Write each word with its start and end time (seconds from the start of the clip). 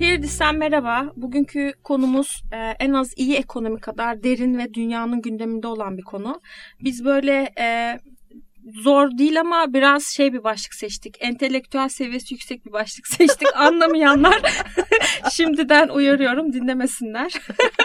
Hirdis'ten 0.00 0.56
merhaba. 0.56 1.12
Bugünkü 1.16 1.72
konumuz 1.84 2.42
e, 2.52 2.56
en 2.56 2.92
az 2.92 3.12
iyi 3.16 3.36
ekonomi 3.36 3.80
kadar 3.80 4.22
derin 4.22 4.58
ve 4.58 4.74
dünyanın 4.74 5.22
gündeminde 5.22 5.66
olan 5.66 5.98
bir 5.98 6.02
konu. 6.02 6.40
Biz 6.80 7.04
böyle 7.04 7.52
e, 7.58 7.98
zor 8.74 9.18
değil 9.18 9.40
ama 9.40 9.72
biraz 9.72 10.04
şey 10.04 10.32
bir 10.32 10.44
başlık 10.44 10.74
seçtik. 10.74 11.16
Entelektüel 11.20 11.88
seviyesi 11.88 12.34
yüksek 12.34 12.66
bir 12.66 12.72
başlık 12.72 13.06
seçtik. 13.16 13.48
Anlamayanlar 13.56 14.40
şimdiden 15.32 15.88
uyarıyorum 15.88 16.52
dinlemesinler. 16.52 17.32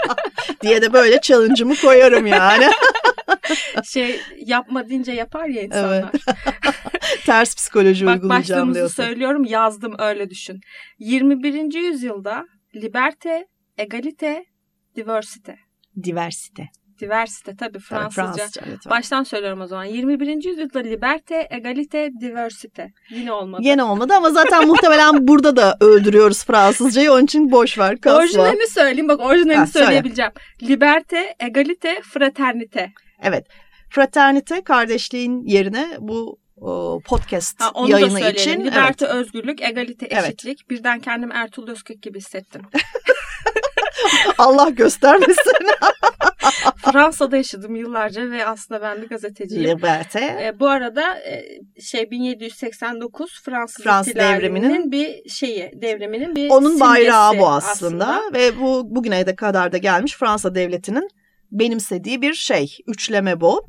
diye 0.61 0.81
de 0.81 0.93
böyle 0.93 1.21
challenge'ımı 1.21 1.75
koyarım 1.75 2.27
yani. 2.27 2.71
şey 3.83 4.19
yapma 4.45 4.89
deyince 4.89 5.11
yapar 5.11 5.45
ya 5.45 5.61
insanlar. 5.61 5.99
Evet. 6.13 6.21
Ters 7.25 7.55
psikoloji 7.55 8.05
Bak, 8.05 8.15
uygulayacağım 8.15 8.73
diyorsun. 8.73 9.03
söylüyorum 9.03 9.45
yazdım 9.45 9.95
öyle 9.99 10.29
düşün. 10.29 10.59
21. 10.99 11.73
yüzyılda 11.73 12.45
liberte, 12.75 13.47
egalite, 13.77 14.45
diversite. 14.95 15.55
Diversite. 16.03 16.69
Diversite 17.01 17.55
tabii 17.55 17.79
Fransızca. 17.79 18.23
Tabii 18.23 18.37
Fransızca 18.37 18.89
Baştan 18.89 19.23
söylüyorum 19.23 19.61
o 19.61 19.67
zaman. 19.67 19.85
21. 19.85 20.43
yüzyılda 20.43 20.79
liberte, 20.79 21.47
egalite, 21.51 22.09
diversite. 22.21 22.87
Yine 23.09 23.31
olmadı. 23.31 23.61
Yine 23.65 23.83
olmadı 23.83 24.13
ama 24.13 24.29
zaten 24.29 24.67
muhtemelen 24.67 25.27
burada 25.27 25.55
da 25.55 25.77
öldürüyoruz 25.81 26.45
Fransızcayı. 26.45 27.11
Onun 27.11 27.23
için 27.23 27.51
boş 27.51 27.77
ver. 27.77 28.01
Kasma. 28.01 28.19
Orijinalini 28.19 28.67
söyleyeyim. 28.67 29.07
Bak 29.07 29.19
orijinalini 29.19 29.55
ha, 29.55 29.67
söyleyebileceğim. 29.67 30.31
Söyle. 30.59 30.73
Liberte, 30.73 31.35
egalite, 31.39 32.01
fraternite. 32.13 32.91
Evet. 33.21 33.47
Fraternite 33.89 34.63
kardeşliğin 34.63 35.45
yerine 35.45 35.87
bu 35.99 36.41
podcast 37.05 37.61
ha, 37.61 37.71
onu 37.73 37.91
yayını 37.91 38.21
da 38.21 38.29
için. 38.29 38.65
Liberte, 38.65 39.05
evet. 39.05 39.15
özgürlük, 39.15 39.61
egalite, 39.61 40.05
eşitlik. 40.05 40.59
Evet. 40.61 40.69
Birden 40.69 40.99
kendim 40.99 41.31
Ertuğrul 41.31 41.67
Özkök 41.67 42.01
gibi 42.01 42.17
hissettim. 42.17 42.61
Allah 44.37 44.69
göstermesin. 44.69 45.53
Fransa'da 46.91 47.37
yaşadım 47.37 47.75
yıllarca 47.75 48.31
ve 48.31 48.45
aslında 48.45 48.81
ben 48.81 49.01
bir 49.01 49.09
gazeteciyim. 49.09 49.63
Liberte. 49.69 50.19
E, 50.19 50.59
bu 50.59 50.69
arada 50.69 51.19
e, 51.19 51.43
şey 51.81 52.11
1789 52.11 53.41
Fransız, 53.45 53.83
Fransız 53.83 54.15
devriminin 54.15 54.91
bir 54.91 55.29
şeyi, 55.29 55.71
devriminin 55.81 56.35
bir 56.35 56.49
Onun 56.49 56.79
bayrağı 56.79 57.39
bu 57.39 57.47
aslında. 57.47 58.07
aslında 58.07 58.39
ve 58.39 58.59
bu 58.59 58.95
bugüne 58.95 59.25
de 59.25 59.35
kadar 59.35 59.71
da 59.71 59.77
gelmiş 59.77 60.15
Fransa 60.17 60.55
devletinin 60.55 61.09
benimsediği 61.51 62.21
bir 62.21 62.33
şey. 62.33 62.77
Üçleme 62.87 63.41
bu. 63.41 63.65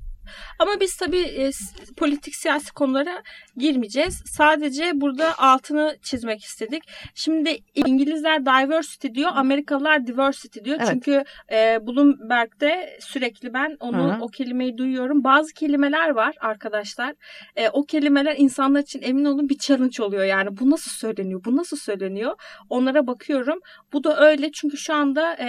Ama 0.58 0.80
biz 0.80 0.96
tabii 0.96 1.20
e, 1.20 1.50
politik 1.96 2.36
siyasi 2.36 2.72
konulara 2.72 3.22
girmeyeceğiz. 3.56 4.22
Sadece 4.26 4.90
burada 4.94 5.38
altını 5.38 5.96
çizmek 6.02 6.44
istedik. 6.44 6.82
Şimdi 7.14 7.58
İngilizler 7.74 8.46
diversity 8.46 9.08
diyor, 9.14 9.30
Amerikalılar 9.34 10.06
diversity 10.06 10.60
diyor. 10.64 10.76
Evet. 10.80 10.88
Çünkü 10.90 11.24
e, 11.52 11.86
Bloomberg'de 11.86 12.98
sürekli 13.00 13.54
ben 13.54 13.76
onu 13.80 14.12
Hı-hı. 14.12 14.22
o 14.22 14.28
kelimeyi 14.28 14.78
duyuyorum. 14.78 15.24
Bazı 15.24 15.52
kelimeler 15.54 16.10
var 16.10 16.36
arkadaşlar. 16.40 17.14
E, 17.56 17.68
o 17.68 17.84
kelimeler 17.84 18.34
insanlar 18.38 18.80
için 18.80 19.02
emin 19.02 19.24
olun 19.24 19.48
bir 19.48 19.58
challenge 19.58 20.02
oluyor. 20.02 20.24
Yani 20.24 20.58
bu 20.58 20.70
nasıl 20.70 20.90
söyleniyor? 20.90 21.44
Bu 21.44 21.56
nasıl 21.56 21.76
söyleniyor? 21.76 22.34
Onlara 22.70 23.06
bakıyorum. 23.06 23.60
Bu 23.92 24.04
da 24.04 24.20
öyle 24.20 24.52
çünkü 24.52 24.76
şu 24.76 24.94
anda 24.94 25.36
e, 25.40 25.46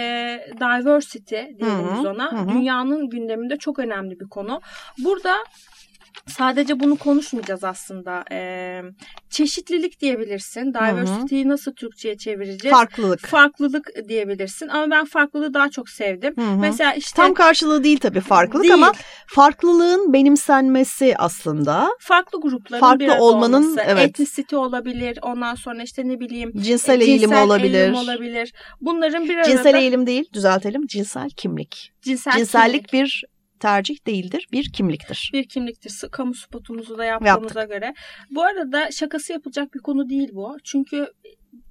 diversity 0.60 1.36
diyelim 1.36 2.06
ona. 2.06 2.32
Hı-hı. 2.32 2.48
Dünyanın 2.48 3.10
gündeminde 3.10 3.56
çok 3.56 3.78
önemli 3.78 4.20
bir 4.20 4.28
konu. 4.28 4.60
Burada 4.98 5.36
sadece 6.26 6.80
bunu 6.80 6.96
konuşmayacağız 6.96 7.64
aslında. 7.64 8.24
Ee, 8.32 8.82
çeşitlilik 9.30 10.00
diyebilirsin. 10.00 10.74
Diversity'yi 10.74 11.48
nasıl 11.48 11.72
Türkçe'ye 11.72 12.16
çevireceğiz? 12.16 12.76
Farklılık. 12.76 13.26
Farklılık 13.26 13.90
diyebilirsin. 14.08 14.68
Ama 14.68 14.90
ben 14.90 15.04
farklılığı 15.04 15.54
daha 15.54 15.70
çok 15.70 15.88
sevdim. 15.88 16.34
Hı-hı. 16.36 16.56
Mesela 16.56 16.94
işte 16.94 17.16
tam 17.16 17.34
karşılığı 17.34 17.84
değil 17.84 17.98
tabii 17.98 18.20
farklılık 18.20 18.62
değil. 18.62 18.74
ama 18.74 18.92
farklılığın 19.26 20.12
benimsenmesi 20.12 21.14
aslında. 21.18 21.88
Farklı 22.00 22.40
grupların 22.40 22.80
farklı 22.80 23.04
bir 23.04 23.18
olmanın 23.18 23.62
olması. 23.62 23.80
evet. 23.86 24.08
etnisite 24.08 24.56
olabilir. 24.56 25.18
Ondan 25.22 25.54
sonra 25.54 25.82
işte 25.82 26.08
ne 26.08 26.20
bileyim 26.20 26.52
cinsel 26.56 27.00
eğilim 27.00 27.20
cinsel 27.20 27.44
olabilir. 27.44 27.80
Eğilim 27.80 27.94
olabilir. 27.94 28.52
Bunların 28.80 29.28
bir 29.28 29.36
arada 29.36 29.50
cinsel 29.50 29.74
eğilim 29.74 30.06
değil, 30.06 30.24
düzeltelim. 30.32 30.86
Cinsel 30.86 31.30
kimlik. 31.30 31.92
Cinsel 32.02 32.32
Cinsellik 32.32 32.88
kimlik. 32.88 32.92
bir 32.92 33.33
tercih 33.60 34.06
değildir, 34.06 34.48
bir 34.52 34.72
kimliktir. 34.72 35.30
Bir 35.32 35.48
kimliktir. 35.48 36.02
Kamu 36.10 36.34
spotumuzu 36.34 36.98
da 36.98 37.04
yaptığımıza 37.04 37.60
Yaptık. 37.60 37.68
göre. 37.68 37.94
Bu 38.30 38.42
arada 38.42 38.90
şakası 38.90 39.32
yapılacak 39.32 39.74
bir 39.74 39.80
konu 39.80 40.08
değil 40.08 40.28
bu. 40.32 40.56
Çünkü 40.64 41.12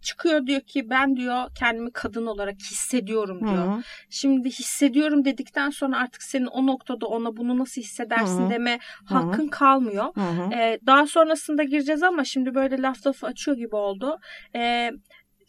çıkıyor 0.01 0.47
diyor 0.47 0.61
ki 0.61 0.89
ben 0.89 1.15
diyor 1.15 1.49
kendimi 1.59 1.91
kadın 1.91 2.25
olarak 2.25 2.55
hissediyorum 2.55 3.39
diyor. 3.39 3.67
Hı-hı. 3.67 3.81
Şimdi 4.09 4.49
hissediyorum 4.49 5.25
dedikten 5.25 5.69
sonra 5.69 5.97
artık 5.97 6.23
senin 6.23 6.45
o 6.45 6.67
noktada 6.67 7.05
ona 7.07 7.37
bunu 7.37 7.57
nasıl 7.57 7.81
hissedersin 7.81 8.41
Hı-hı. 8.41 8.49
deme 8.49 8.79
hakkın 9.05 9.43
Hı-hı. 9.43 9.49
kalmıyor. 9.49 10.05
Ee, 10.53 10.79
daha 10.85 11.07
sonrasında 11.07 11.63
gireceğiz 11.63 12.03
ama 12.03 12.23
şimdi 12.23 12.55
böyle 12.55 12.81
laf 12.81 13.07
lafı 13.07 13.27
açıyor 13.27 13.57
gibi 13.57 13.75
oldu. 13.75 14.19
Ee, 14.55 14.91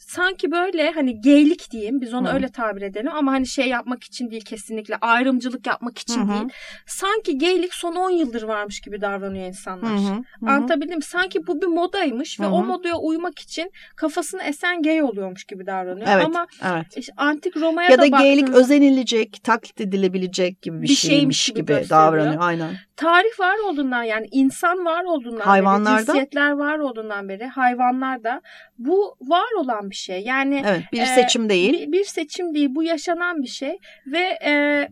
sanki 0.09 0.51
böyle 0.51 0.91
hani 0.91 1.21
geylik 1.21 1.71
diyeyim 1.71 2.01
biz 2.01 2.15
onu 2.15 2.29
Hı. 2.29 2.33
öyle 2.35 2.49
tabir 2.49 2.83
edelim 2.83 3.13
ama 3.15 3.33
hani 3.33 3.47
şey 3.47 3.69
yapmak 3.69 4.05
için 4.05 4.31
değil 4.31 4.45
kesinlikle 4.45 4.97
ayrımcılık 4.97 5.67
yapmak 5.67 5.99
için 5.99 6.21
Hı-hı. 6.21 6.35
değil. 6.35 6.49
Sanki 6.87 7.39
geylik 7.39 7.75
son 7.75 7.95
10 7.97 8.11
yıldır 8.11 8.43
varmış 8.43 8.81
gibi 8.81 9.01
davranıyor 9.01 9.47
insanlar. 9.47 9.91
Hı-hı. 9.91 10.51
Anlatabildim 10.51 11.03
Sanki 11.03 11.47
bu 11.47 11.63
bir 11.63 11.67
modaymış 11.67 12.39
Hı-hı. 12.39 12.47
ve 12.47 12.51
o 12.51 12.65
modaya 12.65 12.97
uymak 12.97 13.39
için 13.39 13.71
kafasını 13.97 14.43
esen 14.43 14.83
gay 14.83 15.03
oluyormuş 15.03 15.45
gibi 15.45 15.67
davranıyor. 15.67 16.07
Evet, 16.11 16.25
ama 16.27 16.47
evet. 16.63 16.87
Işte 16.97 17.13
antik 17.17 17.57
Roma'ya 17.57 17.91
ya 17.91 17.99
da, 17.99 18.03
da 18.03 18.07
geylik 18.07 18.49
özenilecek, 18.49 19.45
taklit 19.45 19.81
edilebilecek 19.81 20.63
gibi 20.63 20.77
bir, 20.77 20.83
bir 20.83 20.95
şeymiş, 20.95 21.41
şeymiş 21.41 21.47
gibi, 21.47 21.61
gibi 21.61 21.91
davranıyor. 21.91 22.43
Aynen. 22.43 22.71
Tarih 22.97 23.41
var 23.41 23.59
olduğundan 23.59 24.03
yani 24.03 24.29
insan 24.31 24.85
var 24.85 25.05
olduğundan 25.05 25.45
Hayvanlarda? 25.45 25.97
beri, 25.97 26.07
cinsiyetler 26.07 26.51
var 26.51 26.79
olduğundan 26.79 27.29
beri 27.29 27.47
hayvanlarda 27.47 28.43
bu 28.79 29.17
var 29.21 29.53
olan 29.57 29.91
bir 29.91 29.97
şey. 29.97 30.23
Yani 30.23 30.63
evet, 30.67 30.83
bir 30.93 31.01
e, 31.01 31.07
seçim 31.07 31.49
değil. 31.49 31.73
Bir, 31.73 31.93
bir 31.93 32.05
seçim 32.05 32.55
değil. 32.55 32.69
Bu 32.71 32.83
yaşanan 32.83 33.43
bir 33.43 33.49
şey 33.49 33.79
ve 34.07 34.39
e, 34.45 34.89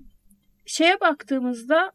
şeye 0.67 1.01
baktığımızda 1.01 1.93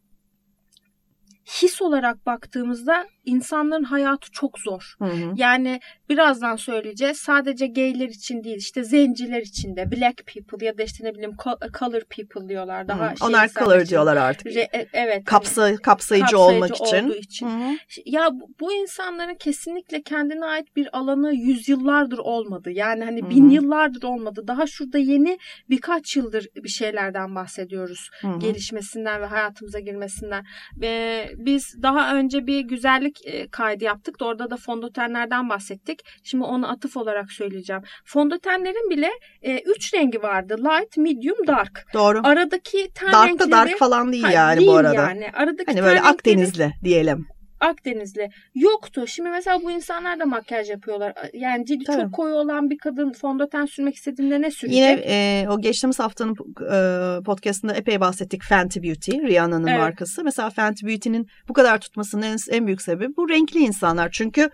his 1.46 1.82
olarak 1.82 2.26
baktığımızda 2.26 3.06
insanların 3.28 3.84
hayatı 3.84 4.30
çok 4.32 4.58
zor. 4.58 4.94
Hı 4.98 5.04
hı. 5.04 5.32
Yani 5.36 5.80
birazdan 6.08 6.56
söyleyeceğiz. 6.56 7.16
Sadece 7.16 7.66
gayler 7.66 8.08
için 8.08 8.44
değil 8.44 8.56
işte 8.56 8.84
zenciler 8.84 9.42
için 9.42 9.76
de 9.76 9.90
black 9.92 10.26
people 10.26 10.66
ya 10.66 10.78
da 10.78 10.82
işte 10.82 11.04
ne 11.04 11.14
bileyim 11.14 11.36
color 11.78 12.00
people 12.00 12.48
diyorlar. 12.48 12.88
Daha 12.88 13.10
hı. 13.10 13.14
Onlar 13.20 13.48
color 13.48 13.76
için. 13.76 13.90
diyorlar 13.90 14.16
artık. 14.16 14.46
Re, 14.46 14.60
e, 14.60 14.86
evet. 14.92 15.24
Kapsa, 15.24 15.52
kapsayıcı, 15.52 15.82
kapsayıcı 15.82 16.38
olmak 16.38 16.76
için. 16.76 17.10
için. 17.10 17.46
Hı 17.46 17.50
hı. 17.50 17.76
Ya 18.04 18.30
bu 18.60 18.72
insanların 18.72 19.34
kesinlikle 19.34 20.02
kendine 20.02 20.44
ait 20.44 20.76
bir 20.76 20.98
alanı 20.98 21.34
yüzyıllardır 21.34 22.18
olmadı. 22.18 22.70
Yani 22.70 23.04
hani 23.04 23.20
hı 23.22 23.26
hı. 23.26 23.30
bin 23.30 23.50
yıllardır 23.50 24.02
olmadı. 24.02 24.44
Daha 24.46 24.66
şurada 24.66 24.98
yeni 24.98 25.38
birkaç 25.70 26.16
yıldır 26.16 26.46
bir 26.56 26.68
şeylerden 26.68 27.34
bahsediyoruz. 27.34 28.10
Hı 28.20 28.28
hı. 28.28 28.38
Gelişmesinden 28.38 29.20
ve 29.20 29.26
hayatımıza 29.26 29.80
girmesinden. 29.80 30.44
Ve 30.76 31.24
biz 31.36 31.82
daha 31.82 32.14
önce 32.14 32.46
bir 32.46 32.60
güzellik 32.60 33.17
e, 33.24 33.48
kaydı 33.48 33.84
yaptık 33.84 34.20
da 34.20 34.24
orada 34.24 34.50
da 34.50 34.56
fondötenlerden 34.56 35.48
bahsettik. 35.48 36.00
Şimdi 36.24 36.44
onu 36.44 36.70
atıf 36.70 36.96
olarak 36.96 37.32
söyleyeceğim. 37.32 37.82
Fondötenlerin 38.04 38.90
bile 38.90 39.10
e, 39.42 39.58
üç 39.58 39.94
rengi 39.94 40.22
vardı. 40.22 40.56
Light, 40.58 40.96
medium, 40.96 41.46
dark. 41.46 41.84
Doğru. 41.94 42.20
Aradaki 42.24 42.90
ten 42.94 43.12
dark 43.12 43.28
renkleri... 43.28 43.50
Dark 43.50 43.66
da 43.66 43.70
dark 43.70 43.78
falan 43.78 44.12
değil 44.12 44.24
yani 44.32 44.58
değil 44.58 44.70
bu 44.70 44.76
arada. 44.76 44.94
yani. 44.94 45.30
Aradaki 45.34 45.72
hani 45.72 45.82
böyle 45.82 46.00
Akdenizli 46.02 46.62
renkleri... 46.62 46.84
diyelim. 46.84 47.26
Akdenizli 47.60 48.30
yoktu. 48.54 49.06
Şimdi 49.06 49.30
mesela 49.30 49.62
bu 49.62 49.70
insanlar 49.70 50.20
da 50.20 50.26
makyaj 50.26 50.70
yapıyorlar. 50.70 51.14
Yani 51.32 51.66
cildi 51.66 51.84
Tabii. 51.84 52.02
çok 52.02 52.12
koyu 52.12 52.34
olan 52.34 52.70
bir 52.70 52.78
kadın 52.78 53.12
fondöten 53.12 53.66
sürmek 53.66 53.94
istediğinde 53.94 54.42
ne 54.42 54.50
sürecek? 54.50 54.76
Yine 54.76 55.02
e, 55.06 55.46
o 55.48 55.60
geçtiğimiz 55.60 55.98
haftanın 55.98 56.36
e, 56.72 57.22
podcastında 57.24 57.74
epey 57.74 58.00
bahsettik 58.00 58.44
Fenty 58.44 58.82
Beauty, 58.82 59.12
Rihanna'nın 59.12 59.66
evet. 59.66 59.80
markası. 59.80 60.24
Mesela 60.24 60.50
Fenty 60.50 60.86
Beauty'nin 60.86 61.26
bu 61.48 61.52
kadar 61.52 61.80
tutmasının 61.80 62.22
en, 62.22 62.36
en 62.50 62.66
büyük 62.66 62.82
sebebi 62.82 63.16
bu 63.16 63.28
renkli 63.28 63.60
insanlar. 63.60 64.08
Çünkü 64.12 64.50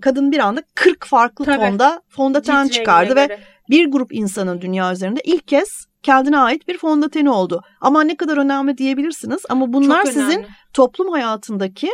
kadın 0.00 0.32
bir 0.32 0.38
anda 0.38 0.62
40 0.74 1.06
farklı 1.06 1.44
Tabii. 1.44 1.56
tonda 1.56 2.02
fondöten 2.08 2.64
Cilt 2.64 2.72
çıkardı 2.72 3.16
ve 3.16 3.38
bir 3.70 3.86
grup 3.90 4.12
insanın 4.14 4.60
dünya 4.60 4.92
üzerinde 4.92 5.20
ilk 5.24 5.48
kez 5.48 5.86
kendine 6.02 6.38
ait 6.38 6.68
bir 6.68 6.78
fondöteni 6.78 7.30
oldu. 7.30 7.62
Ama 7.80 8.02
ne 8.02 8.16
kadar 8.16 8.36
önemli 8.36 8.78
diyebilirsiniz 8.78 9.42
ama 9.48 9.72
bunlar 9.72 10.04
sizin 10.04 10.46
toplum 10.72 11.12
hayatındaki 11.12 11.90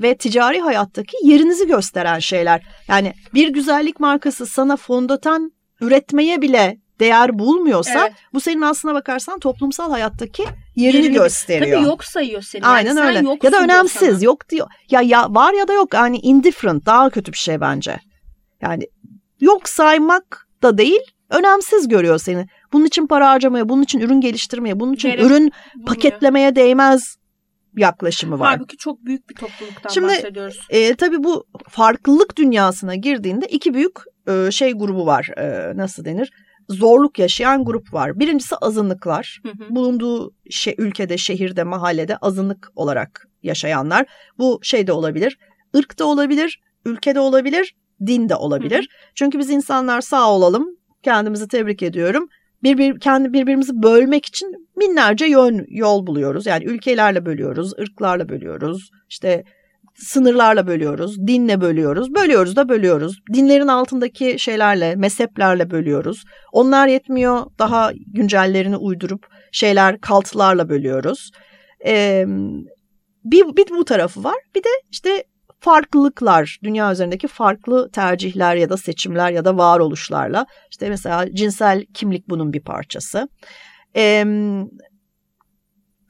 ve 0.00 0.16
ticari 0.16 0.60
hayattaki 0.60 1.16
yerinizi 1.22 1.66
gösteren 1.66 2.18
şeyler. 2.18 2.62
Yani 2.88 3.12
bir 3.34 3.48
güzellik 3.48 4.00
markası 4.00 4.46
sana 4.46 4.76
fondöten 4.76 5.52
üretmeye 5.80 6.42
bile 6.42 6.78
değer 7.00 7.38
bulmuyorsa 7.38 8.00
evet. 8.00 8.12
bu 8.32 8.40
senin 8.40 8.62
aslına 8.62 8.94
bakarsan 8.94 9.38
toplumsal 9.38 9.90
hayattaki 9.90 10.44
yerini, 10.76 11.02
yerini 11.02 11.16
gösteriyor. 11.16 11.78
Tabii 11.78 11.88
yok 11.88 12.04
sayıyor 12.04 12.42
seni. 12.42 12.66
Aynen 12.66 12.96
yani 12.96 13.06
öyle. 13.06 13.38
Ya 13.42 13.52
da 13.52 13.62
önemsiz 13.62 14.10
sana. 14.10 14.24
yok 14.24 14.48
diyor. 14.48 14.66
Ya 14.90 15.00
ya 15.00 15.34
var 15.34 15.52
ya 15.52 15.68
da 15.68 15.72
yok. 15.72 15.94
Yani 15.94 16.18
indifferent 16.18 16.86
daha 16.86 17.10
kötü 17.10 17.32
bir 17.32 17.38
şey 17.38 17.60
bence. 17.60 17.98
Yani 18.62 18.86
yok 19.40 19.68
saymak 19.68 20.48
da 20.62 20.78
değil, 20.78 21.00
önemsiz 21.30 21.88
görüyor 21.88 22.18
seni. 22.18 22.46
Bunun 22.72 22.84
için 22.84 23.06
para 23.06 23.30
harcamaya, 23.30 23.68
bunun 23.68 23.82
için 23.82 24.00
ürün 24.00 24.20
geliştirmeye, 24.20 24.80
bunun 24.80 24.92
için 24.92 25.08
Gerek 25.08 25.24
ürün 25.24 25.52
bulmuyor. 25.74 25.86
paketlemeye 25.86 26.56
değmez 26.56 27.16
yaklaşımı 27.76 28.38
var. 28.38 28.48
Halbuki 28.48 28.76
çok 28.76 29.04
büyük 29.04 29.30
bir 29.30 29.34
topluluktan 29.34 29.90
Şimdi, 29.90 30.08
bahsediyoruz. 30.08 30.66
E, 30.70 30.94
tabii 30.94 31.24
bu 31.24 31.46
farklılık 31.68 32.36
dünyasına 32.36 32.94
girdiğinde 32.94 33.46
iki 33.46 33.74
büyük 33.74 33.96
e, 34.28 34.50
şey 34.50 34.72
grubu 34.72 35.06
var. 35.06 35.28
E, 35.36 35.76
nasıl 35.76 36.04
denir? 36.04 36.30
Zorluk 36.68 37.18
yaşayan 37.18 37.64
grup 37.64 37.92
var. 37.92 38.18
Birincisi 38.18 38.56
azınlıklar. 38.56 39.40
Hı 39.42 39.48
hı. 39.48 39.74
Bulunduğu 39.74 40.34
şey, 40.50 40.74
ülkede, 40.78 41.18
şehirde, 41.18 41.64
mahallede 41.64 42.16
azınlık 42.16 42.72
olarak 42.76 43.28
yaşayanlar. 43.42 44.06
Bu 44.38 44.60
şey 44.62 44.86
de 44.86 44.92
olabilir, 44.92 45.38
ırk 45.76 45.98
da 45.98 46.04
olabilir, 46.04 46.60
ülkede 46.84 47.20
olabilir, 47.20 47.74
din 48.06 48.28
de 48.28 48.36
olabilir. 48.36 48.78
Hı 48.78 48.82
hı. 48.82 49.12
Çünkü 49.14 49.38
biz 49.38 49.50
insanlar 49.50 50.00
sağ 50.00 50.30
olalım. 50.30 50.76
Kendimizi 51.02 51.48
tebrik 51.48 51.82
ediyorum 51.82 52.28
bir, 52.62 53.00
kendi 53.00 53.32
birbirimizi 53.32 53.82
bölmek 53.82 54.26
için 54.26 54.68
binlerce 54.80 55.26
yön 55.26 55.66
yol 55.68 56.06
buluyoruz. 56.06 56.46
Yani 56.46 56.64
ülkelerle 56.64 57.26
bölüyoruz, 57.26 57.72
ırklarla 57.78 58.28
bölüyoruz, 58.28 58.90
işte 59.08 59.44
sınırlarla 59.94 60.66
bölüyoruz, 60.66 61.26
dinle 61.26 61.60
bölüyoruz. 61.60 62.14
Bölüyoruz 62.14 62.56
da 62.56 62.68
bölüyoruz. 62.68 63.20
Dinlerin 63.32 63.68
altındaki 63.68 64.38
şeylerle, 64.38 64.96
mezheplerle 64.96 65.70
bölüyoruz. 65.70 66.24
Onlar 66.52 66.88
yetmiyor, 66.88 67.46
daha 67.58 67.92
güncellerini 68.06 68.76
uydurup 68.76 69.26
şeyler, 69.52 70.00
kaltılarla 70.00 70.68
bölüyoruz. 70.68 71.30
Ee, 71.86 72.24
bir, 73.24 73.56
bir 73.56 73.70
bu 73.70 73.84
tarafı 73.84 74.24
var. 74.24 74.36
Bir 74.54 74.64
de 74.64 74.68
işte 74.90 75.24
farklılıklar, 75.60 76.58
dünya 76.64 76.92
üzerindeki 76.92 77.28
farklı 77.28 77.90
tercihler 77.90 78.56
ya 78.56 78.68
da 78.68 78.76
seçimler 78.76 79.30
ya 79.30 79.44
da 79.44 79.56
varoluşlarla. 79.56 80.46
İşte 80.70 80.88
mesela 80.88 81.34
cinsel 81.34 81.84
kimlik 81.94 82.28
bunun 82.28 82.52
bir 82.52 82.60
parçası. 82.60 83.28
Ee, 83.96 84.24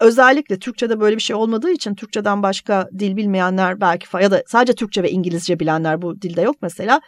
özellikle 0.01 0.59
Türkçe'de 0.59 1.01
böyle 1.01 1.17
bir 1.17 1.23
şey 1.23 1.37
olmadığı 1.37 1.71
için 1.71 1.95
Türkçeden 1.95 2.43
başka 2.43 2.89
dil 2.99 3.17
bilmeyenler 3.17 3.81
belki 3.81 4.07
ya 4.23 4.31
da 4.31 4.43
sadece 4.47 4.75
Türkçe 4.75 5.03
ve 5.03 5.11
İngilizce 5.11 5.61
bilenler 5.61 6.03
bu 6.03 6.23
dilde 6.23 6.43
yok 6.43 6.57
mesela. 6.63 7.01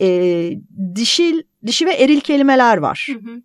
E, 0.00 0.50
dişil, 0.94 1.42
dişi 1.66 1.86
ve 1.86 1.92
eril 1.92 2.20
kelimeler 2.20 2.76
var. 2.76 3.08
Hı 3.12 3.30
hı. 3.30 3.42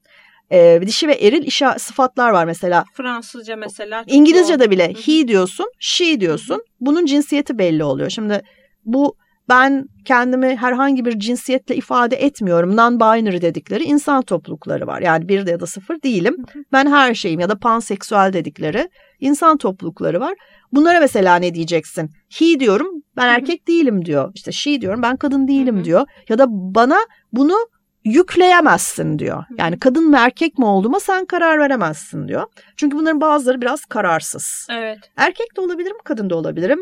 E, 0.51 0.81
dişi 0.85 1.07
ve 1.07 1.13
eril 1.13 1.43
işa, 1.43 1.79
sıfatlar 1.79 2.29
var 2.29 2.45
mesela. 2.45 2.85
Fransızca 2.93 3.55
mesela. 3.55 4.03
İngilizce'de 4.07 4.71
bile 4.71 4.93
he 4.93 5.27
diyorsun, 5.27 5.65
she 5.79 6.19
diyorsun. 6.19 6.61
Bunun 6.79 7.05
cinsiyeti 7.05 7.57
belli 7.57 7.83
oluyor. 7.83 8.09
Şimdi 8.09 8.41
bu 8.85 9.15
ben 9.49 9.85
kendimi 10.05 10.55
herhangi 10.55 11.05
bir 11.05 11.19
cinsiyetle 11.19 11.75
ifade 11.75 12.15
etmiyorum. 12.15 12.75
Non-binary 12.75 13.41
dedikleri 13.41 13.83
insan 13.83 14.21
toplulukları 14.21 14.87
var. 14.87 15.01
Yani 15.01 15.29
bir 15.29 15.47
ya 15.47 15.59
da 15.59 15.65
sıfır 15.65 16.01
değilim. 16.01 16.35
Ben 16.71 16.91
her 16.91 17.13
şeyim 17.13 17.39
ya 17.39 17.49
da 17.49 17.59
panseksüel 17.59 18.33
dedikleri 18.33 18.89
insan 19.19 19.57
toplulukları 19.57 20.19
var. 20.19 20.33
Bunlara 20.71 20.99
mesela 20.99 21.35
ne 21.35 21.53
diyeceksin? 21.53 22.11
He 22.39 22.59
diyorum 22.59 22.87
ben 23.17 23.27
erkek 23.27 23.67
değilim 23.67 24.05
diyor. 24.05 24.31
İşte 24.35 24.51
she 24.51 24.81
diyorum 24.81 25.01
ben 25.01 25.17
kadın 25.17 25.47
değilim 25.47 25.85
diyor. 25.85 26.07
Ya 26.29 26.37
da 26.37 26.45
bana 26.49 26.97
bunu 27.33 27.55
yükleyemezsin 28.05 29.19
diyor. 29.19 29.43
Yani 29.57 29.79
kadın 29.79 30.09
mı 30.09 30.17
erkek 30.19 30.57
mi 30.57 30.65
olduğuma 30.65 30.99
sen 30.99 31.25
karar 31.25 31.59
veremezsin 31.59 32.27
diyor. 32.27 32.43
Çünkü 32.77 32.97
bunların 32.97 33.21
bazıları 33.21 33.61
biraz 33.61 33.85
kararsız. 33.85 34.67
Evet. 34.69 34.99
Erkek 35.17 35.57
de 35.57 35.61
olabilirim, 35.61 35.97
kadın 36.03 36.29
da 36.29 36.35
olabilirim. 36.35 36.79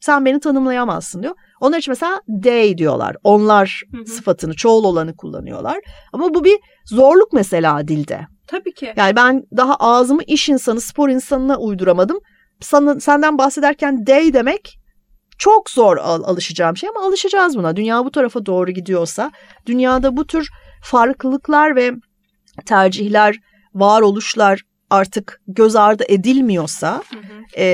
Sen 0.00 0.24
beni 0.24 0.40
tanımlayamazsın 0.40 1.22
diyor. 1.22 1.34
Onlar 1.60 1.78
için 1.78 1.90
mesela 1.90 2.20
they 2.42 2.78
diyorlar. 2.78 3.16
Onlar 3.24 3.82
hı 3.92 4.00
hı. 4.00 4.06
sıfatını, 4.06 4.54
çoğul 4.54 4.84
olanı 4.84 5.16
kullanıyorlar. 5.16 5.78
Ama 6.12 6.34
bu 6.34 6.44
bir 6.44 6.58
zorluk 6.86 7.32
mesela 7.32 7.88
dilde. 7.88 8.26
Tabii 8.46 8.74
ki. 8.74 8.92
Yani 8.96 9.16
ben 9.16 9.42
daha 9.56 9.74
ağzımı 9.74 10.22
iş 10.22 10.48
insanı, 10.48 10.80
spor 10.80 11.08
insanına 11.08 11.58
uyduramadım. 11.58 12.18
Sana, 12.60 13.00
senden 13.00 13.38
bahsederken 13.38 14.04
they 14.04 14.32
demek 14.32 14.79
çok 15.40 15.70
zor 15.70 15.96
al- 15.96 16.22
alışacağım 16.22 16.76
şey 16.76 16.88
ama 16.88 17.06
alışacağız 17.06 17.56
buna. 17.56 17.76
Dünya 17.76 18.04
bu 18.04 18.10
tarafa 18.10 18.46
doğru 18.46 18.70
gidiyorsa, 18.70 19.32
dünyada 19.66 20.16
bu 20.16 20.26
tür 20.26 20.48
farklılıklar 20.82 21.76
ve 21.76 21.92
tercihler, 22.66 23.36
varoluşlar 23.74 24.62
artık 24.90 25.40
göz 25.48 25.76
ardı 25.76 26.04
edilmiyorsa 26.08 27.02
hı 27.10 27.16
hı. 27.16 27.60
E, 27.60 27.66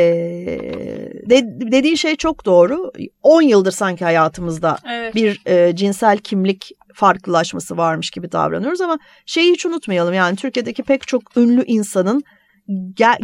de, 1.31 1.43
dediğin 1.73 1.95
şey 1.95 2.17
çok 2.17 2.45
doğru. 2.45 2.93
10 3.23 3.43
yıldır 3.43 3.73
sanki 3.73 4.05
hayatımızda 4.05 4.79
evet. 4.91 5.15
bir 5.15 5.41
e, 5.47 5.77
cinsel 5.77 6.19
kimlik 6.19 6.71
farklılaşması 6.95 7.77
varmış 7.77 8.11
gibi 8.11 8.33
davranıyoruz 8.33 8.81
ama 8.81 8.99
şeyi 9.27 9.53
hiç 9.53 9.67
unutmayalım 9.67 10.15
yani 10.15 10.37
Türkiye'deki 10.37 10.83
pek 10.83 11.07
çok 11.07 11.37
ünlü 11.37 11.65
insanın 11.65 12.23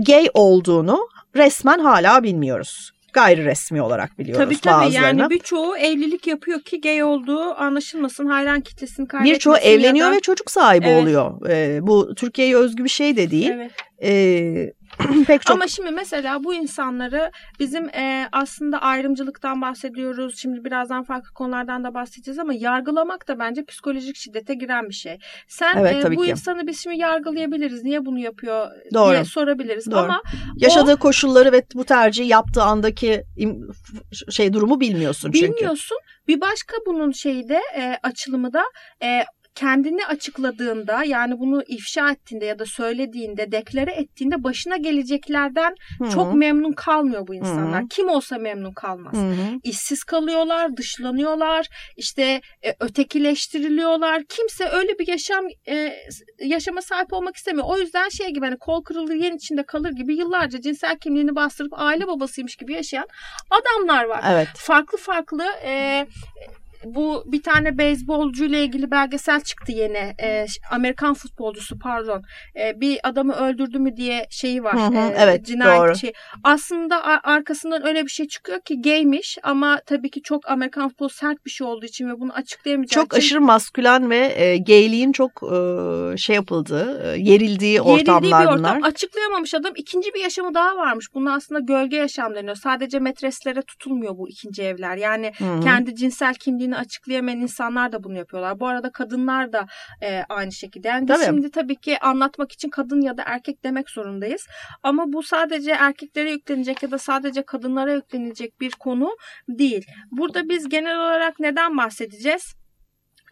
gay 0.07 0.29
olduğunu 0.35 1.09
resmen 1.37 1.79
hala 1.79 2.23
bilmiyoruz 2.23 2.93
gayri 3.13 3.45
resmi 3.45 3.83
olarak 3.83 4.19
biliyoruz 4.19 4.45
tabii, 4.45 4.61
tabii. 4.61 4.85
bazılarını. 4.85 5.21
Yani 5.21 5.31
birçoğu 5.31 5.77
evlilik 5.77 6.27
yapıyor 6.27 6.61
ki 6.61 6.81
gay 6.81 7.03
olduğu 7.03 7.55
anlaşılmasın, 7.55 8.27
hayran 8.27 8.61
kitlesini 8.61 9.09
kaybetmesin. 9.09 9.35
Birçoğu 9.35 9.57
evleniyor 9.57 10.11
da... 10.11 10.13
ve 10.13 10.21
çocuk 10.21 10.51
sahibi 10.51 10.87
evet. 10.87 11.03
oluyor. 11.03 11.51
Ee, 11.51 11.79
bu 11.83 12.15
Türkiye'ye 12.15 12.57
özgü 12.57 12.85
bir 12.85 12.89
şey 12.89 13.17
de 13.17 13.31
değil. 13.31 13.51
Evet. 13.55 13.73
Ee, 14.03 14.73
pek 15.27 15.43
çok. 15.43 15.57
Ama 15.57 15.67
şimdi 15.67 15.91
mesela 15.91 16.45
bu 16.45 16.55
insanları 16.55 17.31
bizim 17.59 17.89
e, 17.89 18.29
aslında 18.33 18.79
ayrımcılıktan 18.79 19.63
bahsediyoruz. 19.63 20.39
Şimdi 20.39 20.65
birazdan 20.65 21.03
farklı 21.03 21.33
konulardan 21.33 21.85
da 21.85 21.95
bahsedeceğiz 21.95 22.39
ama 22.39 22.55
yargılamak 22.55 23.29
da 23.29 23.39
bence 23.39 23.65
psikolojik 23.65 24.17
şiddete 24.17 24.55
giren 24.55 24.89
bir 24.89 24.95
şey. 24.95 25.19
Sen 25.49 25.77
evet, 25.77 26.05
e, 26.05 26.17
bu 26.17 26.23
ki. 26.23 26.31
insanı 26.31 26.67
biz 26.67 26.83
şimdi 26.83 26.99
yargılayabiliriz. 26.99 27.85
Niye 27.85 28.07
bunu 28.07 28.19
yapıyor 28.19 28.71
Doğru. 28.95 29.13
diye 29.13 29.25
sorabiliriz. 29.25 29.91
Doğru. 29.91 29.99
Ama 29.99 30.23
yaşadığı 30.57 30.95
o, 30.95 30.99
koşulları 30.99 31.53
ve 31.53 31.63
bu 31.75 31.85
tercihi 31.85 32.29
yaptığı 32.29 32.63
andaki 32.63 33.25
şey 34.31 34.53
durumu 34.53 34.81
bilmiyorsun 34.81 35.33
çünkü. 35.33 35.53
Bilmiyorsun. 35.53 35.99
Bir 36.29 36.41
başka 36.41 36.77
bunun 36.87 37.13
şeyi 37.13 37.49
de 37.49 37.61
e, 37.77 37.99
açılımı 38.03 38.53
da 38.53 38.63
e, 39.03 39.25
kendini 39.55 40.07
açıkladığında 40.07 41.05
yani 41.05 41.39
bunu 41.39 41.63
ifşa 41.67 42.11
ettiğinde 42.11 42.45
ya 42.45 42.59
da 42.59 42.67
söylediğinde, 42.67 43.53
deklare 43.53 43.91
ettiğinde 43.91 44.45
başına 44.45 44.77
geleceklerden 44.77 45.75
Hı-hı. 45.99 46.11
çok 46.11 46.35
memnun 46.35 46.73
kalmıyor 46.73 47.27
bu 47.27 47.35
insanlar. 47.35 47.81
Hı-hı. 47.81 47.89
Kim 47.89 48.09
olsa 48.09 48.39
memnun 48.39 48.73
kalmaz. 48.73 49.15
Hı-hı. 49.15 49.61
İşsiz 49.63 50.05
kalıyorlar, 50.05 50.77
dışlanıyorlar, 50.77 51.67
işte 51.97 52.41
e, 52.65 52.75
ötekileştiriliyorlar. 52.81 54.25
Kimse 54.29 54.69
öyle 54.69 54.99
bir 54.99 55.09
yaşam 55.09 55.45
e, 55.69 55.97
yaşama 56.39 56.83
sahip 56.83 57.13
olmak 57.13 57.37
istemiyor. 57.37 57.67
O 57.69 57.79
yüzden 57.79 58.09
şey 58.09 58.29
gibi 58.29 58.47
hani 58.47 58.59
kol 58.59 58.85
kırılır 58.85 59.15
yen 59.15 59.37
içinde 59.37 59.63
kalır 59.63 59.91
gibi 59.91 60.17
yıllarca 60.17 60.61
cinsel 60.61 60.99
kimliğini 60.99 61.35
bastırıp 61.35 61.73
aile 61.73 62.07
babasıymış 62.07 62.57
gibi 62.57 62.73
yaşayan 62.73 63.07
adamlar 63.51 64.05
var. 64.05 64.25
Evet. 64.33 64.49
Farklı 64.57 64.99
farklı 64.99 65.45
e, 65.65 66.07
bu 66.85 67.25
bir 67.27 67.43
tane 67.43 67.79
beyzbolcu 67.79 68.45
ile 68.45 68.65
ilgili 68.65 68.91
belgesel 68.91 69.41
çıktı 69.41 69.73
yeni. 69.73 70.15
E, 70.23 70.47
Amerikan 70.71 71.15
futbolcusu 71.15 71.79
pardon. 71.79 72.23
E, 72.61 72.81
bir 72.81 72.99
adamı 73.03 73.33
öldürdü 73.33 73.79
mü 73.79 73.97
diye 73.97 74.27
şeyi 74.31 74.65
var. 74.65 74.75
Hı 74.75 74.87
hı, 74.87 74.97
e, 74.97 75.15
evet 75.19 75.47
cinayet 75.47 75.83
doğru. 75.83 75.97
Şey. 75.97 76.13
Aslında 76.45 77.05
arkasından 77.25 77.87
öyle 77.87 78.05
bir 78.05 78.11
şey 78.11 78.29
çıkıyor 78.29 78.61
ki 78.61 78.83
gaymiş 78.83 79.39
ama 79.43 79.81
tabii 79.87 80.11
ki 80.11 80.23
çok 80.23 80.51
Amerikan 80.51 80.89
futbolu 80.89 81.09
sert 81.09 81.45
bir 81.47 81.51
şey 81.51 81.67
olduğu 81.67 81.87
için 81.87 82.09
ve 82.09 82.21
bunu 82.21 82.33
açıklayamayacak 82.33 82.95
Çok 82.95 83.07
için... 83.07 83.19
aşırı 83.19 83.41
maskülen 83.41 84.11
ve 84.11 84.33
e, 84.37 84.59
gayliğin 84.59 85.13
çok 85.13 85.43
e, 85.43 86.17
şey 86.17 86.37
yapıldığı, 86.37 87.13
e, 87.13 87.19
yerildiği 87.19 87.81
ortamlar 87.81 88.23
yerildiği 88.23 88.33
bir 88.33 88.47
ortam. 88.47 88.59
bunlar. 88.59 88.89
Açıklayamamış 88.89 89.55
adam. 89.55 89.73
ikinci 89.77 90.15
bir 90.15 90.21
yaşamı 90.21 90.55
daha 90.55 90.77
varmış. 90.77 91.07
Bunun 91.15 91.27
aslında 91.27 91.61
gölge 91.61 91.97
yaşam 91.97 92.35
deniyor. 92.35 92.57
Sadece 92.57 92.99
metreslere 92.99 93.63
tutulmuyor 93.63 94.19
bu 94.19 94.29
ikinci 94.29 94.63
evler. 94.63 94.97
Yani 94.97 95.33
hı 95.39 95.45
hı. 95.45 95.61
kendi 95.61 95.95
cinsel 95.95 96.35
kimliğini 96.35 96.72
kendini 96.73 96.77
açıklayamayan 96.77 97.41
insanlar 97.41 97.93
da 97.93 98.05
bunu 98.05 98.17
yapıyorlar. 98.19 98.61
Bu 98.61 98.67
arada 98.67 98.93
kadınlar 98.93 99.53
da 99.53 99.67
e, 100.03 100.25
aynı 100.29 100.53
şekilde. 100.53 100.89
Yani 100.89 101.07
tabii. 101.07 101.25
şimdi 101.25 101.51
tabii 101.51 101.77
ki 101.77 101.99
anlatmak 101.99 102.53
için 102.53 102.71
kadın 102.71 103.01
ya 103.01 103.17
da 103.17 103.23
erkek 103.27 103.65
demek 103.65 103.91
zorundayız. 103.91 104.47
Ama 104.83 105.13
bu 105.13 105.23
sadece 105.23 105.71
erkeklere 105.71 106.31
yüklenecek 106.31 106.83
ya 106.83 106.91
da 106.91 106.99
sadece 106.99 107.43
kadınlara 107.43 107.93
yüklenilecek 107.95 108.61
bir 108.61 108.71
konu 108.71 109.17
değil. 109.49 109.87
Burada 110.11 110.49
biz 110.49 110.69
genel 110.69 110.97
olarak 110.97 111.41
neden 111.41 111.77
bahsedeceğiz? 111.77 112.55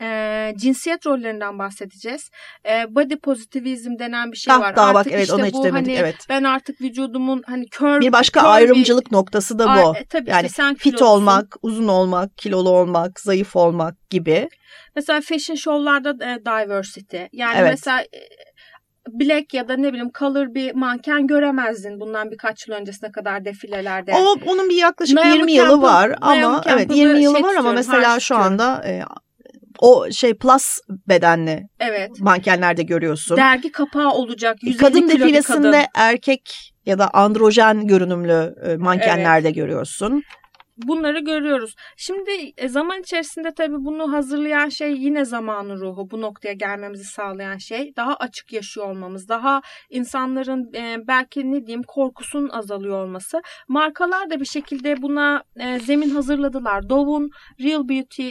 E, 0.00 0.52
cinsiyet 0.57 1.07
rollerinden 1.07 1.59
bahsedeceğiz. 1.59 2.30
E, 2.69 2.95
body 2.95 3.16
pozitivizm 3.16 3.99
denen 3.99 4.33
bir 4.33 4.37
şey 4.37 4.54
ah, 4.54 4.61
var. 4.61 4.76
Daha 4.76 4.87
artık 4.87 5.04
bak 5.07 5.12
evet 5.12 5.23
işte 5.23 5.35
ona 5.35 5.47
hiç 5.47 5.54
bu, 5.54 5.64
demedik. 5.64 5.88
Hani, 5.88 5.99
evet. 5.99 6.26
Ben 6.28 6.45
artık 6.45 6.80
vücudumun 6.80 7.42
hani 7.47 7.69
kör 7.69 8.00
bir 8.00 8.12
başka 8.12 8.40
kör 8.40 8.49
ayrımcılık 8.49 9.11
bir, 9.11 9.16
noktası 9.16 9.59
da 9.59 9.66
bu. 9.66 9.97
E, 9.97 10.04
tabii 10.04 10.30
yani 10.30 10.47
işte 10.47 10.62
sen 10.62 10.75
fit 10.75 11.02
olmak, 11.02 11.57
uzun 11.62 11.88
olmak, 11.88 12.38
kilolu 12.38 12.71
olmak, 12.71 13.21
zayıf 13.21 13.57
olmak 13.57 14.11
gibi. 14.11 14.49
Mesela 14.97 15.21
fashion 15.21 15.57
show'larda 15.57 16.11
e, 16.11 16.45
diversity. 16.45 17.23
Yani 17.33 17.57
evet. 17.59 17.71
mesela 17.71 18.04
black 19.09 19.54
ya 19.54 19.69
da 19.69 19.76
ne 19.76 19.88
bileyim 19.88 20.11
color 20.19 20.54
bir 20.54 20.75
manken 20.75 21.26
göremezdin 21.26 22.00
bundan 22.00 22.30
birkaç 22.30 22.69
yıl 22.69 22.75
öncesine 22.75 23.12
kadar 23.12 23.45
defilelerde. 23.45 24.12
O 24.14 24.37
onun 24.47 24.69
bir 24.69 24.76
yaklaşık 24.76 25.16
Naomi 25.16 25.33
20 25.33 25.54
Campbell, 25.54 25.73
yılı 25.73 25.83
var 25.83 26.14
ama 26.21 26.40
Naomi 26.40 26.61
evet 26.66 26.97
20 26.97 27.23
yılı 27.23 27.35
şey 27.35 27.45
var 27.45 27.54
ama 27.54 27.73
mesela 27.73 28.21
şu 28.21 28.37
anda 28.37 28.83
e, 28.87 29.02
o 29.81 30.11
şey 30.11 30.35
plus 30.35 30.79
bedenli 31.09 31.63
evet. 31.81 32.11
mankenlerde 32.21 32.83
görüyorsun. 32.83 33.37
Dergi 33.37 33.73
kapağı 33.73 34.11
olacak. 34.13 34.59
Kadın 34.81 35.09
defilesinde 35.09 35.71
kadın. 35.71 35.87
erkek 35.95 36.73
ya 36.87 36.99
da 36.99 37.11
androjen 37.15 37.87
görünümlü 37.87 38.55
e, 38.67 38.77
mankenlerde 38.77 39.49
evet. 39.49 39.57
görüyorsun 39.57 40.23
bunları 40.83 41.19
görüyoruz. 41.19 41.75
Şimdi 41.97 42.31
e, 42.57 42.69
zaman 42.69 43.01
içerisinde 43.01 43.55
tabii 43.55 43.85
bunu 43.85 44.13
hazırlayan 44.13 44.69
şey 44.69 44.93
yine 44.93 45.25
zamanın 45.25 45.81
ruhu. 45.81 46.11
Bu 46.11 46.21
noktaya 46.21 46.53
gelmemizi 46.53 47.05
sağlayan 47.05 47.57
şey. 47.57 47.93
Daha 47.97 48.17
açık 48.17 48.53
yaşıyor 48.53 48.91
olmamız. 48.91 49.29
Daha 49.29 49.63
insanların 49.91 50.73
e, 50.75 50.97
belki 51.07 51.53
ne 51.53 51.67
diyeyim 51.67 51.83
korkusunun 51.83 52.49
azalıyor 52.49 53.05
olması. 53.05 53.43
Markalar 53.69 54.31
da 54.31 54.41
bir 54.41 54.45
şekilde 54.45 55.03
buna 55.03 55.43
e, 55.57 55.79
zemin 55.79 56.11
hazırladılar. 56.11 56.91
Dove'un 56.91 57.31
Real 57.61 57.89
Beauty 57.89 58.31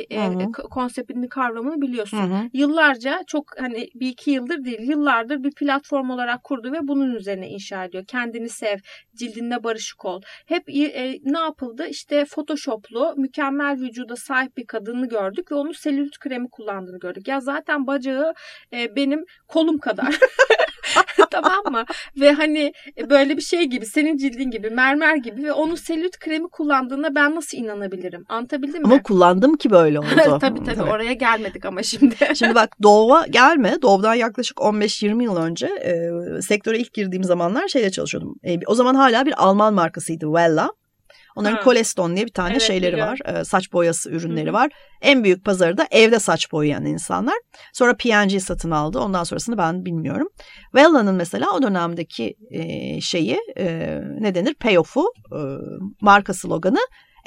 konseptini 0.69 1.29
kavramını 1.29 1.81
biliyorsun. 1.81 2.17
Hı 2.17 2.35
hı. 2.35 2.49
Yıllarca 2.53 3.19
çok 3.27 3.45
hani 3.59 3.89
bir 3.95 4.07
iki 4.07 4.31
yıldır 4.31 4.63
değil 4.65 4.79
yıllardır 4.81 5.43
bir 5.43 5.51
platform 5.51 6.09
olarak 6.09 6.43
kurdu 6.43 6.71
ve 6.71 6.87
bunun 6.87 7.15
üzerine 7.15 7.49
inşa 7.49 7.85
ediyor. 7.85 8.05
Kendini 8.07 8.49
sev, 8.49 8.77
cildinde 9.15 9.63
barışık 9.63 10.05
ol. 10.05 10.21
Hep 10.45 10.67
ne 11.23 11.39
yapıldı? 11.39 11.87
İşte 11.87 12.25
photoshoplu 12.39 13.13
mükemmel 13.17 13.79
vücuda 13.81 14.15
sahip 14.15 14.57
bir 14.57 14.67
kadını 14.67 15.09
gördük 15.09 15.51
ve 15.51 15.55
onun 15.55 15.71
selülit 15.71 16.19
kremi 16.19 16.49
kullandığını 16.49 16.99
gördük. 16.99 17.27
Ya 17.27 17.39
zaten 17.39 17.87
bacağı 17.87 18.33
e, 18.73 18.95
benim 18.95 19.25
kolum 19.47 19.77
kadar. 19.77 20.19
tamam 21.31 21.63
mı? 21.71 21.83
Ve 22.19 22.31
hani 22.31 22.73
e, 22.97 23.09
böyle 23.09 23.37
bir 23.37 23.41
şey 23.41 23.63
gibi 23.63 23.85
senin 23.85 24.17
cildin 24.17 24.51
gibi 24.51 24.69
mermer 24.69 25.15
gibi 25.15 25.43
ve 25.43 25.53
onun 25.53 25.75
selülit 25.75 26.19
kremi 26.19 26.49
kullandığına 26.49 27.15
ben 27.15 27.35
nasıl 27.35 27.57
inanabilirim? 27.57 28.25
Anlatabildim 28.29 28.81
mi? 28.81 28.85
Ama 28.85 29.03
kullandım 29.03 29.57
ki 29.57 29.69
böyle 29.71 29.99
oldu. 29.99 30.39
tabii 30.41 30.63
tabii 30.63 30.83
oraya 30.83 31.13
gelmedik 31.13 31.65
ama 31.65 31.83
şimdi. 31.83 32.15
şimdi 32.35 32.55
bak 32.55 32.75
Doğu'a 32.83 33.27
gelme. 33.27 33.81
Doğu'dan 33.81 34.13
yaklaşık 34.13 34.57
15-20 34.57 35.23
yıl 35.23 35.35
önce 35.37 35.65
e, 35.65 36.11
sektöre 36.41 36.79
ilk 36.79 36.93
girdiğim 36.93 37.23
zamanlar 37.23 37.67
şeyle 37.67 37.91
çalışıyordum. 37.91 38.35
E, 38.43 38.59
o 38.67 38.75
zaman 38.75 38.95
hala 38.95 39.25
bir 39.25 39.43
Alman 39.43 39.73
markasıydı 39.73 40.25
Wella. 40.25 40.78
Onların 41.35 41.55
ha. 41.55 41.63
Koleston 41.63 42.15
diye 42.15 42.25
bir 42.25 42.31
tane 42.31 42.51
evet, 42.51 42.61
şeyleri 42.61 42.93
biliyorum. 42.93 43.17
var. 43.25 43.35
E, 43.35 43.43
saç 43.43 43.73
boyası 43.73 44.09
ürünleri 44.09 44.45
Hı-hı. 44.45 44.53
var. 44.53 44.71
En 45.01 45.23
büyük 45.23 45.45
pazarı 45.45 45.77
da 45.77 45.87
evde 45.91 46.19
saç 46.19 46.51
boyayan 46.51 46.85
insanlar. 46.85 47.35
Sonra 47.73 47.95
P&G 47.97 48.39
satın 48.39 48.71
aldı. 48.71 48.99
Ondan 48.99 49.23
sonrasını 49.23 49.57
ben 49.57 49.85
bilmiyorum. 49.85 50.29
Wella'nın 50.75 51.15
mesela 51.15 51.51
o 51.51 51.61
dönemdeki 51.61 52.35
e, 52.51 53.01
şeyi 53.01 53.37
e, 53.57 53.99
ne 54.19 54.35
denir? 54.35 54.53
Payoff'u 54.53 55.13
e, 55.31 55.39
marka 56.01 56.33
sloganı 56.33 56.79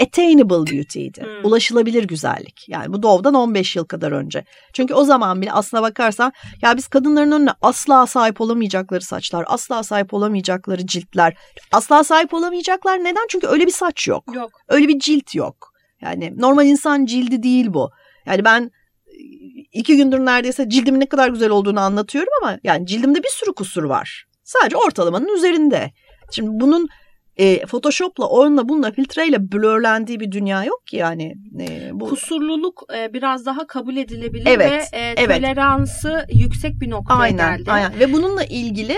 attainable 0.03 0.77
beauty'ydi. 0.77 1.21
Hmm. 1.21 1.45
Ulaşılabilir 1.45 2.05
güzellik. 2.05 2.69
Yani 2.69 2.93
bu 2.93 3.03
Dove'dan 3.03 3.35
15 3.35 3.77
yıl 3.77 3.85
kadar 3.85 4.13
önce. 4.13 4.45
Çünkü 4.73 4.95
o 4.95 5.05
zaman 5.05 5.43
bile 5.43 5.53
aslına 5.53 5.83
bakarsan 5.83 6.33
ya 6.63 6.77
biz 6.77 6.89
kadınların 6.89 7.33
önüne 7.33 7.51
asla 7.63 8.07
sahip 8.07 8.41
olamayacakları 8.41 9.03
saçlar, 9.03 9.45
asla 9.47 9.83
sahip 9.83 10.15
olamayacakları 10.15 10.87
ciltler, 10.87 11.37
asla 11.73 12.05
sahip 12.05 12.35
olamayacaklar. 12.35 12.99
Neden? 12.99 13.27
Çünkü 13.29 13.47
öyle 13.47 13.67
bir 13.67 13.73
saç 13.73 14.09
yok. 14.09 14.25
Yok. 14.35 14.51
Öyle 14.69 14.89
bir 14.89 14.99
cilt 14.99 15.35
yok. 15.35 15.73
Yani 16.01 16.35
normal 16.37 16.67
insan 16.67 17.05
cildi 17.05 17.43
değil 17.43 17.67
bu. 17.75 17.91
Yani 18.27 18.45
ben 18.45 18.71
iki 19.73 19.97
gündür 19.97 20.19
neredeyse 20.19 20.69
cildimin 20.69 21.01
ne 21.01 21.07
kadar 21.07 21.29
güzel 21.29 21.51
olduğunu 21.51 21.81
anlatıyorum 21.81 22.33
ama 22.43 22.59
yani 22.65 22.87
cildimde 22.87 23.23
bir 23.23 23.29
sürü 23.29 23.53
kusur 23.53 23.85
var. 23.85 24.27
Sadece 24.45 24.77
ortalamanın 24.77 25.37
üzerinde. 25.37 25.93
Şimdi 26.31 26.51
bunun 26.53 26.89
e, 27.37 27.67
Photoshop'la, 27.67 28.27
onunla, 28.27 28.69
bununla, 28.69 28.93
filtreyle 28.93 29.53
blurlendiği 29.53 30.21
bir 30.21 30.33
dünya 30.33 30.65
yok 30.65 30.87
ki 30.87 30.97
yani. 30.97 31.35
E, 31.61 31.91
bu... 31.93 32.09
Kusurluluk 32.09 32.83
e, 32.97 33.13
biraz 33.13 33.47
daha 33.47 33.67
kabul 33.67 33.97
edilebilir 33.97 34.47
evet, 34.47 34.71
ve 34.93 34.99
e, 34.99 35.15
evet. 35.17 35.37
toleransı 35.37 36.27
yüksek 36.33 36.81
bir 36.81 36.91
noktaya 36.91 37.19
aynen, 37.19 37.57
geldi. 37.57 37.73
Aynen. 37.73 38.01
Ve 38.01 38.13
bununla 38.13 38.45
ilgili 38.45 38.97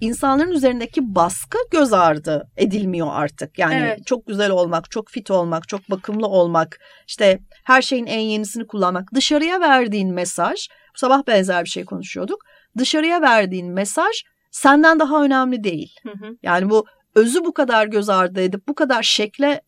insanların 0.00 0.50
üzerindeki 0.50 1.14
baskı 1.14 1.58
göz 1.70 1.92
ardı 1.92 2.50
edilmiyor 2.56 3.08
artık. 3.10 3.58
Yani 3.58 3.74
evet. 3.74 4.06
çok 4.06 4.26
güzel 4.26 4.50
olmak, 4.50 4.90
çok 4.90 5.08
fit 5.08 5.30
olmak, 5.30 5.68
çok 5.68 5.90
bakımlı 5.90 6.26
olmak, 6.26 6.80
işte 7.06 7.38
her 7.64 7.82
şeyin 7.82 8.06
en 8.06 8.20
yenisini 8.20 8.66
kullanmak. 8.66 9.14
Dışarıya 9.14 9.60
verdiğin 9.60 10.14
mesaj, 10.14 10.68
bu 10.94 10.98
sabah 10.98 11.26
benzer 11.26 11.64
bir 11.64 11.70
şey 11.70 11.84
konuşuyorduk. 11.84 12.44
Dışarıya 12.78 13.22
verdiğin 13.22 13.72
mesaj 13.72 14.22
senden 14.50 15.00
daha 15.00 15.22
önemli 15.22 15.64
değil. 15.64 15.96
Hı 16.02 16.26
hı. 16.26 16.36
Yani 16.42 16.70
bu 16.70 16.86
özü 17.16 17.44
bu 17.44 17.54
kadar 17.54 17.86
göz 17.86 18.08
ardı 18.08 18.40
edip 18.40 18.68
bu 18.68 18.74
kadar 18.74 19.02
şekle 19.02 19.62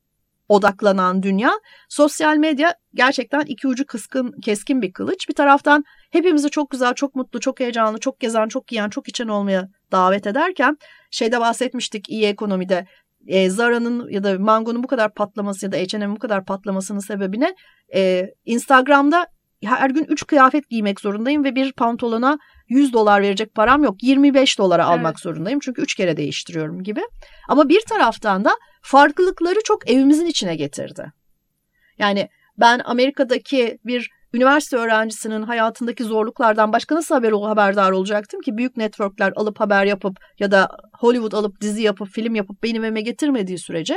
odaklanan 0.48 1.22
dünya 1.22 1.50
sosyal 1.88 2.36
medya 2.36 2.74
gerçekten 2.94 3.40
iki 3.40 3.68
ucu 3.68 3.86
kıskın, 3.86 4.32
keskin 4.40 4.82
bir 4.82 4.92
kılıç. 4.92 5.28
Bir 5.28 5.34
taraftan 5.34 5.84
hepimizi 6.10 6.50
çok 6.50 6.70
güzel, 6.70 6.94
çok 6.94 7.14
mutlu, 7.14 7.40
çok 7.40 7.60
heyecanlı, 7.60 7.98
çok 7.98 8.20
gezen, 8.20 8.48
çok 8.48 8.72
yiyen, 8.72 8.88
çok 8.88 9.08
içen 9.08 9.28
olmaya 9.28 9.68
davet 9.92 10.26
ederken 10.26 10.76
şeyde 11.10 11.40
bahsetmiştik 11.40 12.08
iyi 12.08 12.26
ekonomide 12.26 12.86
e, 13.26 13.50
Zara'nın 13.50 14.10
ya 14.10 14.24
da 14.24 14.38
Mango'nun 14.38 14.82
bu 14.82 14.86
kadar 14.86 15.14
patlaması 15.14 15.66
ya 15.66 15.72
da 15.72 15.76
H&M'in 15.76 16.16
bu 16.16 16.18
kadar 16.18 16.44
patlamasının 16.44 16.98
sebebine 16.98 17.54
e, 17.94 18.30
Instagram'da 18.44 19.26
her 19.64 19.90
gün 19.90 20.04
3 20.04 20.26
kıyafet 20.26 20.68
giymek 20.68 21.00
zorundayım 21.00 21.44
ve 21.44 21.54
bir 21.54 21.72
pantolona 21.72 22.38
100 22.68 22.92
dolar 22.92 23.22
verecek 23.22 23.54
param 23.54 23.84
yok. 23.84 24.02
25 24.02 24.58
dolara 24.58 24.82
evet. 24.82 24.92
almak 24.92 25.20
zorundayım 25.20 25.60
çünkü 25.60 25.82
3 25.82 25.94
kere 25.94 26.16
değiştiriyorum 26.16 26.82
gibi. 26.82 27.00
Ama 27.48 27.68
bir 27.68 27.80
taraftan 27.88 28.44
da 28.44 28.50
farklılıkları 28.82 29.58
çok 29.64 29.90
evimizin 29.90 30.26
içine 30.26 30.56
getirdi. 30.56 31.12
Yani 31.98 32.28
ben 32.58 32.80
Amerika'daki 32.84 33.78
bir 33.84 34.10
üniversite 34.34 34.76
öğrencisinin 34.76 35.42
hayatındaki 35.42 36.04
zorluklardan 36.04 36.72
başka 36.72 36.94
nasıl 36.94 37.14
haber 37.14 37.32
haberdar 37.32 37.90
olacaktım 37.90 38.40
ki 38.40 38.56
büyük 38.56 38.76
networkler 38.76 39.32
alıp 39.36 39.60
haber 39.60 39.84
yapıp 39.84 40.16
ya 40.38 40.50
da 40.50 40.68
Hollywood 40.98 41.32
alıp 41.32 41.60
dizi 41.60 41.82
yapıp 41.82 42.08
film 42.08 42.34
yapıp 42.34 42.62
benim 42.62 42.84
evime 42.84 43.00
getirmediği 43.00 43.58
sürece 43.58 43.96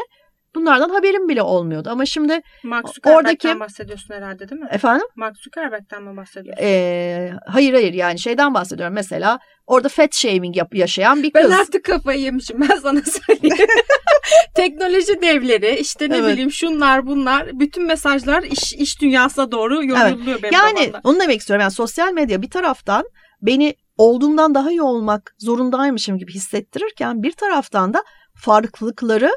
Bunlardan 0.55 0.89
haberim 0.89 1.29
bile 1.29 1.41
olmuyordu. 1.41 1.89
Ama 1.89 2.05
şimdi 2.05 2.41
Mark 2.63 2.87
Zuckerberg'ten 2.87 3.15
oradaki... 3.15 3.59
bahsediyorsun 3.59 4.13
herhalde 4.13 4.49
değil 4.49 4.61
mi? 4.61 4.67
Efendim? 4.71 5.07
Mark 5.15 5.37
Zuckerberg'ten 5.37 6.03
mi 6.03 6.17
bahsediyorsun? 6.17 6.63
Ee, 6.63 7.33
hayır 7.45 7.73
hayır 7.73 7.93
yani 7.93 8.19
şeyden 8.19 8.53
bahsediyorum. 8.53 8.93
Mesela 8.93 9.39
orada 9.67 9.89
fat 9.89 10.15
shaming 10.15 10.57
yap 10.57 10.75
yaşayan 10.75 11.23
bir 11.23 11.31
kız. 11.31 11.51
Ben 11.51 11.57
artık 11.57 11.85
kafayı 11.85 12.19
yemişim 12.19 12.61
ben 12.61 12.75
sana 12.75 13.01
söyleyeyim. 13.01 13.67
Teknoloji 14.55 15.21
devleri 15.21 15.79
işte 15.79 16.09
ne 16.09 16.17
evet. 16.17 16.33
bileyim 16.33 16.51
şunlar 16.51 17.07
bunlar 17.07 17.59
bütün 17.59 17.83
mesajlar 17.83 18.43
iş, 18.43 18.73
iş 18.73 19.01
dünyasına 19.01 19.51
doğru 19.51 19.85
yoruluyor 19.85 20.27
evet. 20.27 20.43
benim 20.43 20.53
Yani 20.53 20.79
babamda. 20.79 21.01
onu 21.03 21.19
demek 21.19 21.39
istiyorum. 21.39 21.61
Yani 21.61 21.71
sosyal 21.71 22.13
medya 22.13 22.41
bir 22.41 22.49
taraftan 22.49 23.05
beni 23.41 23.75
olduğumdan 23.97 24.55
daha 24.55 24.71
iyi 24.71 24.81
olmak 24.81 25.35
zorundaymışım 25.39 26.17
gibi 26.17 26.33
hissettirirken 26.33 27.23
bir 27.23 27.31
taraftan 27.31 27.93
da 27.93 28.03
farklılıkları 28.35 29.31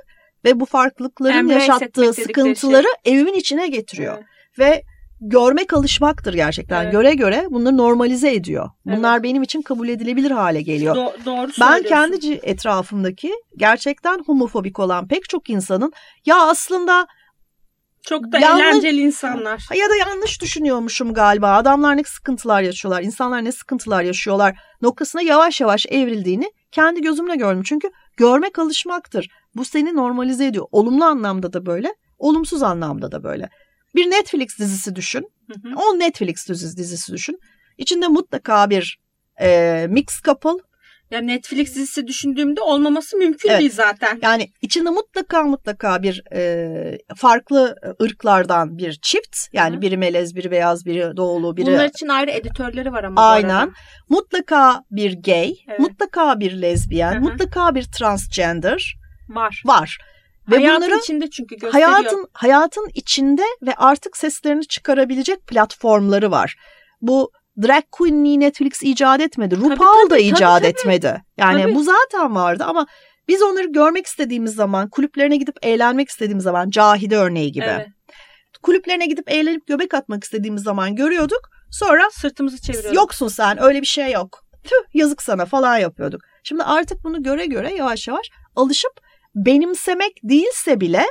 ve 0.45 0.61
bu 0.61 0.67
farklılıkların 0.67 1.39
Embrace 1.39 1.61
yaşattığı 1.61 2.13
sıkıntıları 2.13 2.87
şey. 3.05 3.15
evimin 3.15 3.35
içine 3.35 3.69
getiriyor. 3.69 4.15
Evet. 4.17 4.59
Ve 4.59 4.83
görmek 5.21 5.73
alışmaktır 5.73 6.35
gerçekten. 6.35 6.83
Evet. 6.83 6.93
Göre 6.93 7.15
göre 7.15 7.47
bunları 7.51 7.77
normalize 7.77 8.35
ediyor. 8.35 8.71
Bunlar 8.87 9.15
evet. 9.15 9.25
benim 9.25 9.43
için 9.43 9.63
kabul 9.63 9.89
edilebilir 9.89 10.31
hale 10.31 10.63
geliyor. 10.63 10.97
Do- 10.97 11.25
doğru 11.25 11.51
ben 11.61 11.83
kendi 11.83 12.33
etrafımdaki 12.43 13.33
gerçekten 13.57 14.23
homofobik 14.27 14.79
olan 14.79 15.09
pek 15.09 15.29
çok 15.29 15.51
insanın 15.51 15.93
ya 16.27 16.43
aslında 16.43 17.07
çok 18.03 18.33
da 18.33 18.39
yanlış, 18.39 18.65
eğlenceli 18.65 19.01
insanlar. 19.01 19.67
Ya 19.75 19.91
da 19.91 19.97
yanlış 19.97 20.43
düşünüyormuşum 20.43 21.15
galiba. 21.15 21.53
Adamlar 21.53 21.97
ne 21.97 22.05
sıkıntılar 22.05 22.63
yaşıyorlar, 22.63 23.03
insanlar 23.03 23.45
ne 23.45 23.53
sıkıntılar 23.53 24.03
yaşıyorlar 24.03 24.59
noktasına 24.83 25.23
yavaş 25.23 25.61
yavaş 25.61 25.87
evrildiğini 25.87 26.53
kendi 26.73 27.01
gözümle 27.01 27.37
gördüm. 27.37 27.63
Çünkü 27.67 27.91
görmek 28.17 28.59
alışmaktır. 28.59 29.29
Bu 29.57 29.65
seni 29.65 29.97
normalize 29.97 30.47
ediyor. 30.47 30.67
Olumlu 30.73 31.05
anlamda 31.05 31.53
da 31.53 31.67
böyle, 31.67 31.95
olumsuz 32.19 32.63
anlamda 32.63 33.13
da 33.13 33.23
böyle. 33.25 33.49
Bir 33.95 34.11
Netflix 34.11 34.59
dizisi 34.59 34.97
düşün. 34.97 35.31
Hı 35.53 35.69
hı. 35.69 35.75
O 35.77 35.99
Netflix 35.99 36.49
dizisi 36.49 37.13
düşün. 37.13 37.39
İçinde 37.79 38.09
mutlaka 38.09 38.71
bir 38.71 38.99
e, 39.41 39.87
mix 39.91 40.07
couple. 40.25 40.65
Ya 41.11 41.21
Netflix 41.21 41.75
dizisi 41.75 42.07
düşündüğümde 42.07 42.61
olmaması 42.61 43.17
mümkün 43.17 43.49
evet. 43.49 43.61
değil 43.61 43.73
zaten. 43.73 44.19
Yani 44.23 44.49
içinde 44.63 44.91
mutlaka 44.91 45.43
mutlaka 45.43 46.03
bir 46.03 46.23
e, 46.33 46.99
farklı 47.17 47.77
ırklardan 48.03 48.79
bir 48.79 48.99
çift. 49.03 49.37
Yani 49.53 49.77
Hı. 49.77 49.81
biri 49.81 49.97
melez, 49.97 50.37
biri 50.37 50.51
beyaz, 50.51 50.87
biri 50.87 51.17
doğulu, 51.17 51.57
biri... 51.57 51.67
Bunlar 51.67 51.89
için 51.89 52.09
ayrı 52.09 52.31
editörleri 52.31 52.93
var 52.93 53.05
ama 53.05 53.31
Aynen. 53.31 53.73
Mutlaka 54.09 54.83
bir 54.91 55.23
gay, 55.23 55.55
evet. 55.69 55.81
mutlaka 55.81 56.41
bir 56.41 56.63
lezbiyen, 56.63 57.15
Hı. 57.15 57.21
mutlaka 57.21 57.75
bir 57.75 57.85
transgender 57.99 58.95
Var. 59.29 59.63
Var. 59.67 59.99
Ve 60.51 60.57
hayatın 60.57 60.87
bunları 60.87 61.01
içinde 61.01 61.31
çünkü 61.31 61.57
gösteriyor. 61.57 61.91
Hayatın, 61.91 62.29
hayatın 62.33 62.89
içinde 62.95 63.45
ve 63.63 63.75
artık 63.75 64.17
seslerini 64.17 64.67
çıkarabilecek 64.67 65.47
platformları 65.47 66.31
var. 66.31 66.57
Bu 67.01 67.33
drag 67.63 67.85
queenliği 67.93 68.41
Netflix 68.41 68.83
icat 68.83 69.21
etmedi. 69.21 69.57
RuPaul 69.57 70.11
da 70.11 70.19
icat 70.19 70.59
tabii, 70.59 70.67
etmedi. 70.67 71.23
Yani 71.37 71.63
tabii. 71.63 71.75
bu 71.75 71.83
zaten 71.83 72.35
vardı 72.35 72.65
ama 72.65 72.87
biz 73.29 73.43
onları 73.43 73.67
görmek 73.67 74.07
istediğimiz 74.07 74.55
zaman, 74.55 74.91
kulüplerine 74.91 75.37
gidip 75.37 75.57
eğlenmek 75.63 76.09
istediğimiz 76.09 76.45
zaman, 76.45 76.71
Cahide 76.71 77.17
örneği 77.17 77.53
gibi. 77.53 77.65
Evet. 77.65 77.89
Kulüplerine 78.63 79.07
gidip 79.07 79.31
eğlenip 79.31 79.67
göbek 79.67 79.95
atmak 79.95 80.25
istediğimiz 80.25 80.63
zaman 80.63 80.97
görüyorduk. 80.97 81.51
Sonra 81.71 82.11
sırtımızı 82.11 82.63
çeviriyorduk. 82.63 82.97
Yoksun 82.97 83.29
sen 83.29 83.63
öyle 83.63 83.81
bir 83.81 83.87
şey 83.87 84.13
yok. 84.13 84.45
Tüh 84.65 84.95
yazık 84.95 85.23
sana 85.23 85.45
falan 85.45 85.79
yapıyorduk. 85.79 86.21
Şimdi 86.45 86.63
artık 86.63 87.05
bunu 87.05 87.23
göre 87.23 87.47
göre 87.47 87.75
yavaş 87.75 88.09
yavaş 88.09 88.31
alışıp 88.57 89.04
benimsemek 89.35 90.21
değilse 90.23 90.81
bile 90.81 91.05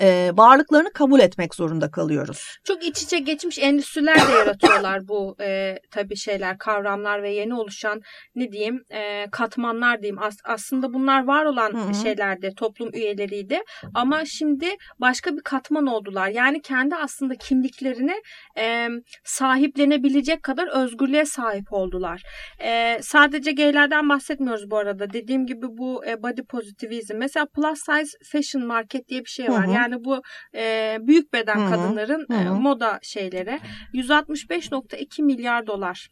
e, 0.00 0.30
varlıklarını 0.34 0.92
kabul 0.92 1.20
etmek 1.20 1.54
zorunda 1.54 1.90
kalıyoruz. 1.90 2.58
Çok 2.64 2.84
iç 2.84 3.02
içe 3.02 3.18
geçmiş 3.18 3.58
endüstriler 3.58 4.28
de 4.28 4.32
yaratıyorlar 4.32 5.08
bu 5.08 5.36
e, 5.40 5.78
tabii 5.90 6.16
şeyler, 6.16 6.58
kavramlar 6.58 7.22
ve 7.22 7.30
yeni 7.34 7.54
oluşan 7.54 8.00
ne 8.34 8.52
diyeyim 8.52 8.84
e, 8.90 9.26
katmanlar 9.30 10.02
diyeyim. 10.02 10.22
As, 10.22 10.36
aslında 10.44 10.94
bunlar 10.94 11.24
var 11.24 11.44
olan 11.44 11.72
Hı-hı. 11.72 11.94
şeylerdi, 11.94 12.52
toplum 12.56 12.90
üyeleriydi 12.94 13.60
ama 13.94 14.24
şimdi 14.24 14.68
başka 14.98 15.36
bir 15.36 15.42
katman 15.42 15.86
oldular. 15.86 16.28
Yani 16.28 16.62
kendi 16.62 16.94
aslında 16.96 17.34
kimliklerini 17.34 18.14
e, 18.58 18.88
sahiplenebilecek 19.24 20.42
kadar 20.42 20.68
özgürlüğe 20.68 21.24
sahip 21.24 21.72
oldular. 21.72 22.22
E, 22.58 22.98
sadece 23.02 23.52
gaylerden 23.52 24.08
bahsetmiyoruz 24.08 24.70
bu 24.70 24.76
arada. 24.76 25.12
Dediğim 25.12 25.46
gibi 25.46 25.66
bu 25.68 26.06
e, 26.06 26.22
body 26.22 26.42
positivizm. 26.42 27.16
Mesela 27.16 27.46
plus 27.46 27.78
size 27.86 28.18
fashion 28.32 28.66
market 28.66 29.08
diye 29.08 29.20
bir 29.20 29.30
şey 29.30 29.48
var. 29.48 29.66
Hı-hı. 29.66 29.74
Yani 29.74 29.85
yani 29.86 30.04
bu 30.04 30.22
e, 30.54 30.96
büyük 31.00 31.32
beden 31.32 31.56
Hı-hı. 31.56 31.70
kadınların 31.70 32.26
Hı-hı. 32.30 32.38
E, 32.38 32.50
moda 32.50 32.98
şeyleri 33.02 33.60
165.2 33.94 35.22
milyar 35.22 35.66
dolar 35.66 36.08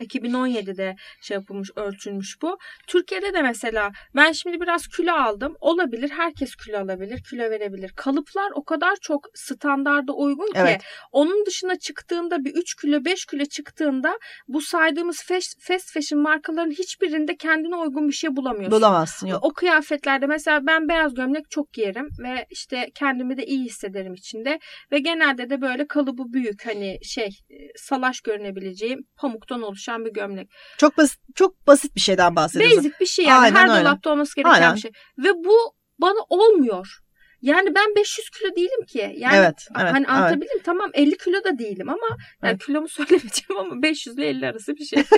2017'de 0.00 0.96
şey 1.20 1.34
yapılmış, 1.34 1.70
ölçülmüş 1.76 2.42
bu. 2.42 2.58
Türkiye'de 2.86 3.34
de 3.34 3.42
mesela 3.42 3.92
ben 4.16 4.32
şimdi 4.32 4.60
biraz 4.60 4.88
kilo 4.88 5.12
aldım. 5.12 5.56
Olabilir. 5.60 6.10
Herkes 6.10 6.56
kilo 6.56 6.78
alabilir, 6.78 7.22
kilo 7.30 7.42
verebilir. 7.42 7.92
Kalıplar 7.96 8.50
o 8.54 8.64
kadar 8.64 8.96
çok 9.00 9.26
standarda 9.34 10.12
uygun 10.12 10.46
ki 10.46 10.52
evet. 10.54 10.82
onun 11.12 11.46
dışına 11.46 11.78
çıktığında 11.78 12.44
bir 12.44 12.54
3 12.54 12.74
kilo, 12.74 13.04
5 13.04 13.26
kilo 13.26 13.44
çıktığında 13.44 14.18
bu 14.48 14.60
saydığımız 14.60 15.22
fast, 15.22 15.92
fashion 15.92 16.22
markaların 16.22 16.70
hiçbirinde 16.70 17.36
kendine 17.36 17.76
uygun 17.76 18.08
bir 18.08 18.12
şey 18.12 18.36
bulamıyorsun. 18.36 18.80
Bulamazsın 18.80 19.26
yok. 19.26 19.44
O 19.44 19.52
kıyafetlerde 19.52 20.26
mesela 20.26 20.66
ben 20.66 20.88
beyaz 20.88 21.14
gömlek 21.14 21.50
çok 21.50 21.72
giyerim 21.72 22.08
ve 22.22 22.46
işte 22.50 22.90
kendimi 22.94 23.36
de 23.36 23.46
iyi 23.46 23.64
hissederim 23.64 24.14
içinde 24.14 24.58
ve 24.92 24.98
genelde 24.98 25.50
de 25.50 25.60
böyle 25.60 25.86
kalıbı 25.86 26.32
büyük 26.32 26.66
hani 26.66 26.98
şey 27.04 27.28
salaş 27.76 28.20
görünebileceğim 28.20 29.06
pamuktan 29.44 29.68
oluşan 29.68 30.04
bir 30.04 30.12
gömlek. 30.12 30.50
Çok 30.78 30.98
basit 30.98 31.20
çok 31.34 31.66
basit 31.66 31.96
bir 31.96 32.00
şeyden 32.00 32.36
bahsediyorsun. 32.36 32.78
Basic 32.78 32.94
bir 33.00 33.06
şey 33.06 33.24
yani 33.24 33.40
Aynen 33.40 33.56
her 33.56 33.68
öyle. 33.68 33.80
dolapta 33.80 34.10
olması 34.10 34.36
gereken 34.36 34.50
Aynen. 34.50 34.74
bir 34.74 34.80
şey. 34.80 34.90
Ve 35.18 35.44
bu 35.44 35.56
bana 35.98 36.18
olmuyor. 36.28 36.98
Yani 37.42 37.74
ben 37.74 37.94
500 37.96 38.30
kilo 38.30 38.56
değilim 38.56 38.84
ki. 38.86 39.14
Yani 39.18 39.36
evet, 39.36 39.66
evet, 39.80 39.92
hani 39.92 40.06
anlatabildim 40.06 40.48
evet. 40.54 40.64
tamam 40.64 40.90
50 40.94 41.16
kilo 41.16 41.44
da 41.44 41.58
değilim 41.58 41.88
ama 41.88 42.06
yani 42.42 42.50
evet. 42.50 42.66
kilomu 42.66 42.88
söylemeyeceğim 42.88 43.60
ama 43.60 43.82
500 43.82 44.18
ile 44.18 44.28
50 44.28 44.46
arası 44.46 44.76
bir 44.76 44.84
şey. 44.84 45.04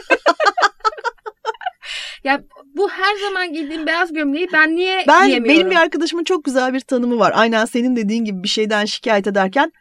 ya 2.25 2.42
bu 2.76 2.90
her 2.90 3.16
zaman 3.16 3.52
giydiğim 3.52 3.87
beyaz 3.87 4.12
gömleği 4.12 4.49
ben 4.52 4.76
niye 4.76 5.04
ben, 5.09 5.26
giyemiyorum? 5.26 5.61
Benim 5.61 5.71
bir 5.71 5.76
arkadaşımın 5.76 6.25
çok 6.25 6.45
güzel 6.45 6.75
bir 6.75 6.80
tanımı 6.80 7.18
var. 7.18 7.33
Aynen 7.35 7.64
senin 7.64 7.97
dediğin 7.97 8.25
gibi 8.25 8.42
bir 8.42 8.49
şeyden 8.49 8.85
şikayet 8.85 9.26
ederken 9.26 9.73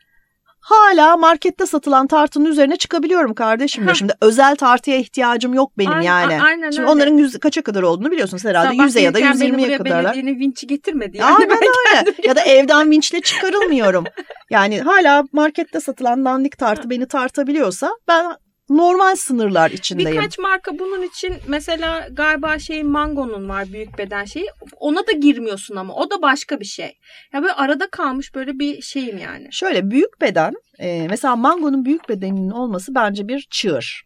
hala 0.66 1.18
markette 1.18 1.66
satılan 1.66 2.08
tartının 2.08 2.46
üzerine 2.46 2.76
çıkabiliyorum 2.76 3.34
kardeşim. 3.34 3.96
Şimdi 3.96 4.14
özel 4.22 4.56
tartıya 4.56 4.98
ihtiyacım 4.98 5.54
yok 5.54 5.72
benim 5.78 5.92
aynen, 5.92 6.02
yani. 6.02 6.42
Aynen 6.42 6.72
Şimdi 6.72 6.82
öyle. 6.82 6.92
onların 6.92 7.18
yüz, 7.18 7.40
kaça 7.40 7.62
kadar 7.62 7.84
olduğunu 7.84 8.12
biliyorsunuz 8.12 8.46
herhalde. 8.46 8.76
100'e 8.76 9.02
ya 9.02 9.14
da 9.14 9.20
120'ye 9.20 9.78
kadarlar. 9.78 10.04
Belediyenin 10.04 10.40
vinçi 10.40 10.68
getirmedi 10.68 11.18
yani. 11.18 11.36
Aynen 11.36 11.58
öyle. 11.58 12.14
ya 12.28 12.36
da 12.36 12.42
evden 12.42 12.92
vinçle 12.92 13.22
çıkarılmıyorum. 13.22 14.04
yani 14.50 14.82
hala 14.82 15.24
markette 15.32 15.80
satılan 15.80 16.26
dandik 16.26 16.58
tartı 16.58 16.90
beni 16.90 17.08
tartabiliyorsa 17.08 17.92
ben 18.08 18.36
normal 18.70 19.16
sınırlar 19.16 19.72
içindeyim. 19.72 20.12
Birkaç 20.12 20.40
marka 20.40 20.80
bunun 20.80 21.02
için 21.02 21.34
mesela 21.48 22.08
galiba 22.12 22.60
şey 22.60 22.84
Mango'nun 22.84 23.50
var 23.50 23.74
büyük 23.74 23.98
beden 23.98 24.26
şeyi. 24.26 24.48
Ona 24.80 25.08
da 25.08 25.12
girmiyorsun 25.12 25.76
ama 25.76 25.96
o 25.96 26.10
da 26.10 26.22
başka 26.22 26.60
bir 26.60 26.66
şey. 26.66 26.98
Ya 27.34 27.42
böyle 27.42 27.54
arada 27.54 27.90
kalmış 27.90 28.36
böyle 28.36 28.60
bir 28.60 28.82
şeyim 28.82 29.18
yani. 29.18 29.48
Şöyle 29.52 29.92
büyük 29.92 30.22
beden 30.22 30.54
e, 30.80 31.08
mesela 31.10 31.36
Mango'nun 31.36 31.86
büyük 31.86 32.10
bedeninin 32.10 32.50
olması 32.50 32.96
bence 32.96 33.28
bir 33.28 33.48
çığır. 33.52 34.06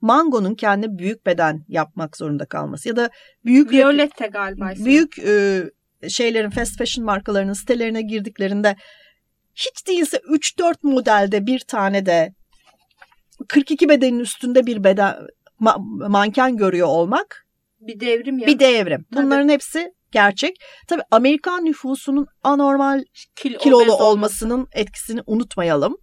Mango'nun 0.00 0.54
kendi 0.54 0.86
büyük 0.98 1.26
beden 1.26 1.64
yapmak 1.68 2.16
zorunda 2.16 2.46
kalması 2.46 2.88
ya 2.88 2.96
da 2.96 3.10
büyük 3.44 3.72
Violette 3.72 4.26
galiba. 4.26 4.72
Büyük 4.84 5.18
e, 5.18 5.62
şeylerin 6.08 6.50
fast 6.50 6.78
fashion 6.78 7.04
markalarının 7.04 7.52
sitelerine 7.52 8.02
girdiklerinde 8.02 8.76
hiç 9.54 9.86
değilse 9.86 10.16
3-4 10.16 10.74
modelde 10.82 11.46
bir 11.46 11.58
tane 11.60 12.06
de 12.06 12.34
42 13.48 13.88
bedenin 13.88 14.18
üstünde 14.18 14.66
bir 14.66 14.84
beden 14.84 15.16
ma, 15.58 15.76
manken 16.08 16.56
görüyor 16.56 16.86
olmak 16.86 17.46
bir 17.80 18.00
devrim 18.00 18.38
ya. 18.38 18.46
Bir 18.46 18.58
devrim. 18.58 19.06
Bunların 19.12 19.46
Tabii. 19.46 19.52
hepsi 19.52 19.92
gerçek. 20.12 20.56
Tabii 20.88 21.02
Amerikan 21.10 21.64
nüfusunun 21.64 22.26
anormal 22.42 23.04
Kil, 23.36 23.54
kilolu 23.54 23.92
olmasının 23.92 24.54
olması. 24.54 24.68
etkisini 24.72 25.20
unutmayalım. 25.26 25.96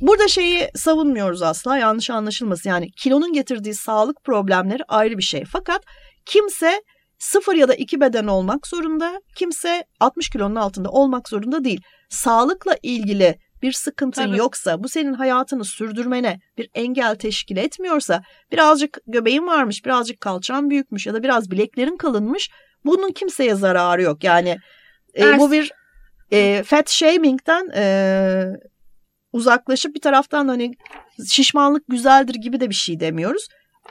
Burada 0.00 0.28
şeyi 0.28 0.68
savunmuyoruz 0.74 1.42
asla 1.42 1.78
yanlış 1.78 2.10
anlaşılmasın. 2.10 2.70
Yani 2.70 2.90
kilonun 2.90 3.32
getirdiği 3.32 3.74
sağlık 3.74 4.24
problemleri 4.24 4.82
ayrı 4.88 5.18
bir 5.18 5.22
şey. 5.22 5.44
Fakat 5.44 5.82
kimse 6.26 6.82
sıfır 7.18 7.54
ya 7.54 7.68
da 7.68 7.74
iki 7.74 8.00
beden 8.00 8.26
olmak 8.26 8.66
zorunda. 8.66 9.20
Kimse 9.36 9.84
60 10.00 10.28
kilonun 10.30 10.54
altında 10.54 10.88
olmak 10.88 11.28
zorunda 11.28 11.64
değil. 11.64 11.80
Sağlıkla 12.10 12.76
ilgili 12.82 13.38
bir 13.64 13.72
sıkıntın 13.72 14.22
Tabii. 14.22 14.36
yoksa, 14.36 14.82
bu 14.82 14.88
senin 14.88 15.14
hayatını 15.14 15.64
sürdürmene 15.64 16.40
bir 16.58 16.68
engel 16.74 17.14
teşkil 17.14 17.56
etmiyorsa, 17.56 18.22
birazcık 18.52 18.98
göbeğin 19.06 19.46
varmış, 19.46 19.84
birazcık 19.84 20.20
kalçan 20.20 20.70
büyükmüş 20.70 21.06
ya 21.06 21.14
da 21.14 21.22
biraz 21.22 21.50
bileklerin 21.50 21.96
kalınmış, 21.96 22.50
bunun 22.84 23.12
kimseye 23.12 23.54
zararı 23.54 24.02
yok. 24.02 24.24
Yani 24.24 24.56
e, 25.18 25.38
bu 25.38 25.52
bir 25.52 25.72
e, 26.32 26.62
fat 26.62 26.90
shaming'den 26.90 27.70
e, 27.74 27.84
uzaklaşıp 29.32 29.94
bir 29.94 30.00
taraftan 30.00 30.48
hani 30.48 30.72
şişmanlık 31.28 31.84
güzeldir 31.88 32.34
gibi 32.34 32.60
de 32.60 32.70
bir 32.70 32.74
şey 32.74 33.00
demiyoruz. 33.00 33.48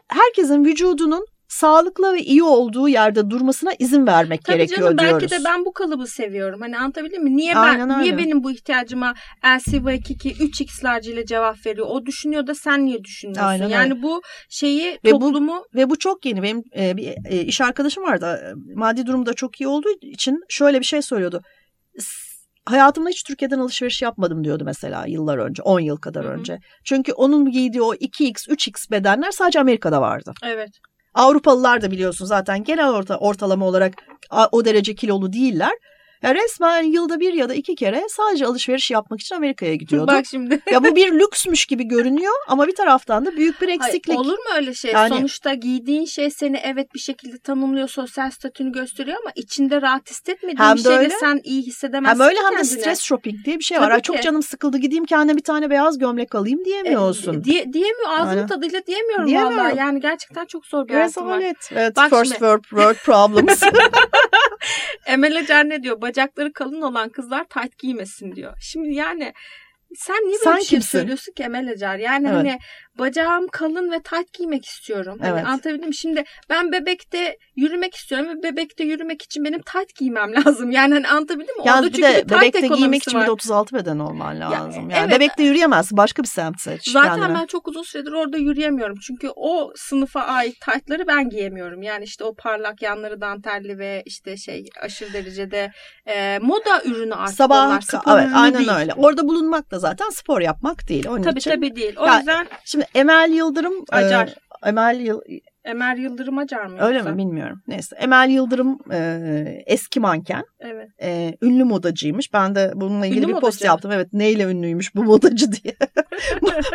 Herkesin 0.07 0.65
vücudunun 0.65 1.25
sağlıklı 1.53 2.13
ve 2.13 2.21
iyi 2.21 2.43
olduğu 2.43 2.89
yerde 2.89 3.29
durmasına 3.29 3.71
izin 3.79 4.07
vermek 4.07 4.45
Tabii 4.45 4.57
gerekiyor 4.57 4.79
canım, 4.79 4.97
diyoruz. 4.97 5.21
Belki 5.21 5.35
de 5.35 5.45
ben 5.45 5.65
bu 5.65 5.73
kalıbı 5.73 6.07
seviyorum. 6.07 6.61
Hani 6.61 6.77
anlatabildim 6.77 7.23
mi? 7.23 7.37
Niye 7.37 7.55
Aynen 7.55 7.89
ben 7.89 7.95
öyle. 7.97 8.03
niye 8.03 8.17
benim 8.17 8.43
bu 8.43 8.51
ihtiyacıma 8.51 9.13
LCV2 9.43 10.33
3x 10.33 10.83
large 10.83 11.11
ile 11.11 11.25
cevap 11.25 11.65
veriyor? 11.65 11.87
O 11.89 12.05
düşünüyor 12.05 12.47
da 12.47 12.55
sen 12.55 12.85
niye 12.85 13.03
düşünmüyorsun? 13.03 13.47
Aynen 13.47 13.67
yani 13.67 13.93
öyle. 13.93 14.03
bu 14.03 14.21
şeyi 14.49 14.99
ve 15.05 15.09
toplumu 15.09 15.63
bu, 15.73 15.77
ve 15.79 15.89
bu 15.89 15.99
çok 15.99 16.25
yeni. 16.25 16.43
Benim 16.43 16.63
e, 16.77 16.97
bir 16.97 17.13
e, 17.29 17.41
iş 17.41 17.61
arkadaşım 17.61 18.03
vardı. 18.03 18.53
Maddi 18.75 19.05
durumu 19.05 19.25
da 19.25 19.33
çok 19.33 19.61
iyi 19.61 19.67
olduğu 19.67 19.91
için 20.01 20.39
şöyle 20.49 20.79
bir 20.79 20.85
şey 20.85 21.01
söylüyordu. 21.01 21.41
Hayatımda 22.65 23.09
hiç 23.09 23.23
Türkiye'den 23.23 23.59
alışveriş 23.59 24.01
yapmadım 24.01 24.43
diyordu 24.43 24.63
mesela 24.65 25.05
yıllar 25.07 25.37
önce, 25.37 25.63
10 25.63 25.79
yıl 25.79 25.97
kadar 25.97 26.25
Hı-hı. 26.25 26.33
önce. 26.33 26.59
Çünkü 26.83 27.11
onun 27.13 27.51
giydiği 27.51 27.81
o 27.81 27.93
2x, 27.93 28.49
3x 28.49 28.91
bedenler 28.91 29.31
sadece 29.31 29.59
Amerika'da 29.59 30.01
vardı. 30.01 30.33
Evet. 30.43 30.69
Avrupalılar 31.13 31.81
da 31.81 31.91
biliyorsun 31.91 32.25
zaten 32.25 32.63
genel 32.63 32.89
orta, 32.89 33.17
ortalama 33.17 33.65
olarak 33.65 33.93
o 34.51 34.65
derece 34.65 34.95
kilolu 34.95 35.33
değiller. 35.33 35.73
Ya 36.23 36.35
resmen 36.35 36.83
yılda 36.83 37.19
bir 37.19 37.33
ya 37.33 37.49
da 37.49 37.53
iki 37.53 37.75
kere 37.75 38.03
sadece 38.09 38.45
alışveriş 38.45 38.91
yapmak 38.91 39.19
için 39.21 39.35
Amerika'ya 39.35 39.75
gidiyordu. 39.75 40.07
Bak 40.07 40.25
şimdi. 40.25 40.61
ya 40.71 40.83
bu 40.83 40.95
bir 40.95 41.11
lüksmüş 41.11 41.65
gibi 41.65 41.83
görünüyor 41.83 42.33
ama 42.47 42.67
bir 42.67 42.75
taraftan 42.75 43.25
da 43.25 43.31
büyük 43.37 43.61
bir 43.61 43.67
eksiklik. 43.67 44.07
Hayır, 44.07 44.19
olur 44.19 44.37
mu 44.37 44.55
öyle 44.55 44.73
şey? 44.73 44.91
Yani, 44.91 45.09
Sonuçta 45.09 45.53
giydiğin 45.53 46.05
şey 46.05 46.29
seni 46.29 46.57
evet 46.57 46.93
bir 46.93 46.99
şekilde 46.99 47.37
tanımlıyor, 47.37 47.87
sosyal 47.87 48.31
statünü 48.31 48.71
gösteriyor 48.71 49.17
ama 49.21 49.31
içinde 49.35 49.81
rahat 49.81 50.09
hissetmediğin 50.09 50.57
hem 50.57 50.77
şeyle 50.77 50.97
öyle, 50.97 51.09
sen 51.19 51.41
iyi 51.43 51.61
hissedemezsin 51.61 52.19
Hem 52.19 52.29
öyle 52.29 52.39
hem 52.39 52.59
de 52.59 52.63
stres 52.63 53.01
shopping 53.01 53.45
diye 53.45 53.59
bir 53.59 53.63
şey 53.63 53.77
Tabii 53.77 53.87
var. 53.87 53.97
Ki. 53.97 54.03
Çok 54.03 54.21
canım 54.21 54.43
sıkıldı 54.43 54.77
gideyim 54.77 55.05
kendime 55.05 55.37
bir 55.37 55.43
tane 55.43 55.69
beyaz 55.69 55.97
gömlek 55.97 56.35
alayım 56.35 56.65
diyemiyorsun. 56.65 57.39
E, 57.39 57.43
diye, 57.43 57.73
diyemiyor 57.73 58.09
ağzının 58.09 58.37
yani. 58.37 58.49
tadıyla 58.49 58.85
diyemiyorum, 58.85 59.27
diyemiyorum 59.27 59.57
vallahi. 59.57 59.77
Yani 59.77 59.99
gerçekten 59.99 60.45
çok 60.45 60.65
zor 60.65 60.87
bir 60.87 60.93
hayatım 60.93 61.27
var. 61.27 61.39
Evet, 61.71 61.95
Bak 61.95 62.09
first 62.09 62.23
şimdi. 62.23 62.33
world, 62.33 62.63
world 62.63 62.95
problems. 62.95 63.63
Emel 65.05 65.37
Acar 65.39 65.69
ne 65.69 65.83
diyor? 65.83 66.01
Bacakları 66.13 66.53
kalın 66.53 66.81
olan 66.81 67.09
kızlar 67.09 67.43
tight 67.43 67.77
giymesin 67.77 68.35
diyor. 68.35 68.53
Şimdi 68.61 68.93
yani 68.93 69.33
sen 69.95 70.15
niye 70.15 70.25
böyle 70.25 70.43
sen 70.43 70.57
bir 70.57 70.61
şey 70.61 70.69
kimsin? 70.69 70.97
söylüyorsun 70.97 71.33
ki 71.33 71.43
Emel 71.43 71.69
Acar? 71.69 71.97
Yani 71.97 72.27
evet. 72.27 72.37
hani 72.37 72.59
bacağım 72.99 73.47
kalın 73.47 73.91
ve 73.91 74.01
tight 74.01 74.33
giymek 74.33 74.65
istiyorum. 74.65 75.17
Hani 75.21 75.31
Evet. 75.33 75.45
anlatabildim 75.45 75.87
mi? 75.87 75.95
Şimdi 75.95 76.23
ben 76.49 76.71
bebekte 76.71 77.37
yürümek 77.55 77.95
istiyorum 77.95 78.27
ve 78.29 78.43
bebekte 78.43 78.83
yürümek 78.83 79.21
için 79.21 79.45
benim 79.45 79.61
tight 79.61 79.95
giymem 79.95 80.31
lazım. 80.45 80.71
Yani 80.71 80.93
hani 80.93 81.07
anlatabildim 81.07 81.57
mi? 81.57 81.67
Ya 81.67 81.73
Orada 81.75 81.87
bir 81.87 81.91
çünkü 81.91 82.07
de 82.07 82.13
tight 82.21 82.31
bebekte 82.31 82.67
giymek 82.67 83.01
için 83.01 83.13
bir 83.13 83.19
var. 83.19 83.27
de 83.27 83.31
36 83.31 83.75
beden 83.75 83.99
olman 83.99 84.39
lazım. 84.39 84.89
yani 84.89 84.93
evet. 84.99 85.11
bebekte 85.11 85.43
yürüyemezsin. 85.43 85.97
Başka 85.97 86.23
bir 86.23 86.27
semt 86.27 86.61
seç. 86.61 86.89
Zaten 86.91 87.15
kendine. 87.19 87.39
ben 87.39 87.45
çok 87.45 87.67
uzun 87.67 87.83
süredir 87.83 88.11
orada 88.11 88.37
yürüyemiyorum. 88.37 88.97
Çünkü 89.07 89.29
o 89.35 89.71
sınıfa 89.75 90.21
ait 90.21 90.59
taytları 90.61 91.07
ben 91.07 91.29
giyemiyorum. 91.29 91.81
Yani 91.83 92.03
işte 92.03 92.23
o 92.23 92.35
parlak 92.35 92.81
yanları 92.81 93.21
dantelli 93.21 93.77
ve 93.79 94.03
işte 94.05 94.37
şey 94.37 94.65
aşırı 94.81 95.13
derecede 95.13 95.71
e, 96.07 96.39
moda 96.41 96.83
ürünü 96.85 97.13
artık 97.15 97.35
Sabah 97.37 97.67
onlar. 97.67 97.81
Spor 97.81 98.17
evet 98.17 98.25
ürünü 98.27 98.37
aynen 98.37 98.57
değil. 98.57 98.71
öyle. 98.77 98.93
Orada 98.93 99.27
bulunmak 99.27 99.71
da 99.71 99.79
zaten 99.79 100.09
spor 100.09 100.41
yapmak 100.41 100.87
değil. 100.89 101.07
Onun 101.07 101.21
Tabii 101.21 101.39
için. 101.39 101.51
tabii 101.51 101.75
değil. 101.75 101.95
O 101.97 102.05
Ya, 102.05 102.17
yüzden 102.17 102.47
Şimdi 102.65 102.82
Emel 102.95 103.31
Yıldırım 103.31 103.73
e, 103.73 103.95
Acar. 103.95 104.33
Emel 104.65 104.99
Yıl 104.99 105.21
Emer 105.65 105.95
Yıldırım 105.95 106.37
Acar 106.37 106.65
mı 106.65 106.77
öyle 106.79 107.01
mi 107.01 107.17
bilmiyorum. 107.17 107.61
Neyse 107.67 107.95
Emel 107.99 108.29
Yıldırım 108.29 108.77
e, 108.91 109.63
eski 109.65 109.99
manken. 109.99 110.43
Evet. 110.59 110.89
e, 111.01 111.37
ünlü 111.41 111.63
modacıymış. 111.63 112.33
Ben 112.33 112.55
de 112.55 112.71
bununla 112.75 113.05
ilgili 113.05 113.19
Ünlü 113.25 113.27
bir 113.27 113.33
post 113.33 113.43
modacı. 113.43 113.65
yaptım. 113.65 113.91
Evet 113.91 114.07
neyle 114.13 114.43
ünlüymüş 114.43 114.95
bu 114.95 115.03
modacı 115.03 115.51
diye. 115.51 115.75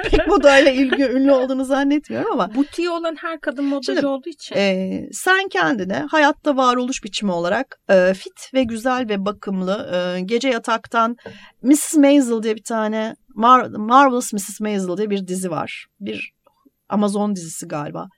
Pek 0.11 0.27
modayla 0.29 0.71
ilgi 0.71 1.05
ünlü 1.05 1.33
olduğunu 1.33 1.65
zannetmiyorum 1.65 2.33
ama 2.33 2.55
Butiği 2.55 2.91
olan 2.91 3.17
her 3.21 3.41
kadın 3.41 3.65
modacı 3.65 3.93
Şimdi, 3.93 4.07
olduğu 4.07 4.29
için. 4.29 4.57
e, 4.57 5.03
sen 5.13 5.49
kendine 5.49 6.05
hayatta 6.11 6.57
varoluş 6.57 7.05
biçimi 7.05 7.33
olarak 7.33 7.81
e, 7.91 8.15
fit 8.15 8.55
ve 8.55 8.63
güzel 8.65 9.09
ve 9.09 9.25
bakımlı 9.25 9.91
e, 9.95 10.21
gece 10.21 10.49
yataktan 10.49 11.17
Mrs. 11.63 11.95
Maisel 11.95 12.43
diye 12.43 12.57
bir 12.57 12.65
tane 12.65 13.15
Mar- 13.39 13.79
Marvelous 13.79 14.33
Mrs. 14.33 14.61
Maisel 14.61 14.97
diye 14.97 15.11
bir 15.11 15.27
dizi 15.27 15.51
var. 15.51 15.87
Bir 16.01 16.33
Amazon 16.89 17.37
dizisi 17.37 17.69
galiba. 17.69 18.09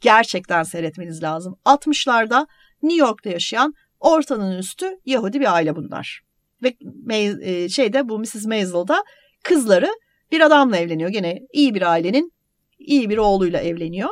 Gerçekten 0.00 0.62
seyretmeniz 0.62 1.22
lazım. 1.22 1.56
60'larda 1.64 2.46
New 2.82 3.06
York'ta 3.06 3.30
yaşayan 3.30 3.74
ortanın 4.00 4.58
üstü 4.58 4.86
Yahudi 5.06 5.40
bir 5.40 5.54
aile 5.54 5.76
bunlar. 5.76 6.20
Ve 6.62 6.68
May- 7.06 7.64
e, 7.64 7.68
şeyde 7.68 8.08
bu 8.08 8.18
Mrs. 8.18 8.46
Maisel'da 8.46 9.04
kızları 9.42 9.88
bir 10.32 10.40
adamla 10.40 10.76
evleniyor. 10.76 11.10
Gene 11.10 11.40
iyi 11.52 11.74
bir 11.74 11.82
ailenin 11.90 12.32
iyi 12.78 13.10
bir 13.10 13.18
oğluyla 13.18 13.60
evleniyor. 13.60 14.08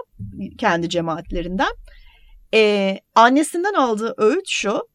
Kendi 0.58 0.88
cemaatlerinden. 0.88 1.72
Ee, 2.54 2.98
annesinden 3.14 3.74
aldığı 3.74 4.14
öğüt 4.18 4.48
şu. 4.48 4.88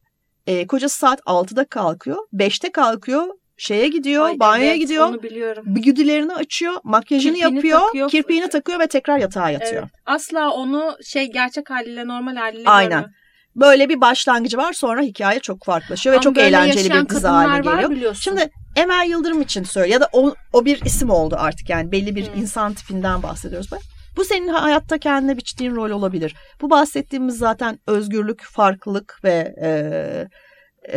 E, 0.47 0.67
kocası 0.67 0.97
saat 0.97 1.19
6'da 1.19 1.65
kalkıyor. 1.65 2.17
5'te 2.33 2.71
kalkıyor. 2.71 3.27
Şeye 3.57 3.87
gidiyor. 3.87 4.25
Ay, 4.25 4.39
banyoya 4.39 4.69
evet, 4.71 4.79
gidiyor. 4.79 5.07
Onu 5.09 5.23
biliyorum. 5.23 5.65
Güdülerini 5.67 6.33
açıyor. 6.33 6.73
Makyajını 6.83 7.33
Kirpiğini 7.33 7.55
yapıyor. 7.55 7.79
takıyor. 7.79 8.09
Kirpiğini 8.09 8.49
takıyor 8.49 8.79
ve 8.79 8.87
tekrar 8.87 9.17
yatağa 9.17 9.49
yatıyor. 9.49 9.81
Evet. 9.81 9.91
Asla 10.05 10.51
onu 10.51 10.95
şey 11.05 11.31
gerçek 11.31 11.69
haliyle 11.69 12.07
normal 12.07 12.35
haliyle 12.35 12.69
Aynen. 12.69 12.89
görmüyor. 12.91 13.09
Böyle 13.55 13.89
bir 13.89 14.01
başlangıcı 14.01 14.57
var. 14.57 14.73
Sonra 14.73 15.01
hikaye 15.01 15.39
çok 15.39 15.63
farklılaşıyor 15.65 16.13
ve 16.13 16.17
Ama 16.17 16.23
çok 16.23 16.35
böyle 16.35 16.47
eğlenceli 16.47 16.93
bir 16.93 17.09
dizi 17.09 17.27
haline 17.27 17.71
geliyor. 17.71 17.89
biliyorsun. 17.91 18.21
Şimdi 18.21 18.49
Emel 18.75 19.09
Yıldırım 19.09 19.41
için 19.41 19.63
söyle 19.63 19.93
ya 19.93 20.01
da 20.01 20.09
o, 20.13 20.33
o 20.53 20.65
bir 20.65 20.81
isim 20.85 21.09
oldu 21.09 21.35
artık 21.39 21.69
yani 21.69 21.91
belli 21.91 22.15
bir 22.15 22.27
Hmm. 22.27 22.41
insan 22.41 22.73
tipinden 22.73 23.23
bahsediyoruz. 23.23 23.71
Bak, 23.71 23.79
Bu 24.17 24.25
senin 24.25 24.47
hayatta 24.47 24.97
kendine 24.97 25.37
biçtiğin 25.37 25.75
rol 25.75 25.89
olabilir. 25.91 26.35
Bu 26.61 26.69
bahsettiğimiz 26.69 27.37
zaten 27.37 27.79
özgürlük, 27.87 28.43
farklılık 28.43 29.19
ve 29.23 29.55
e, 29.61 29.69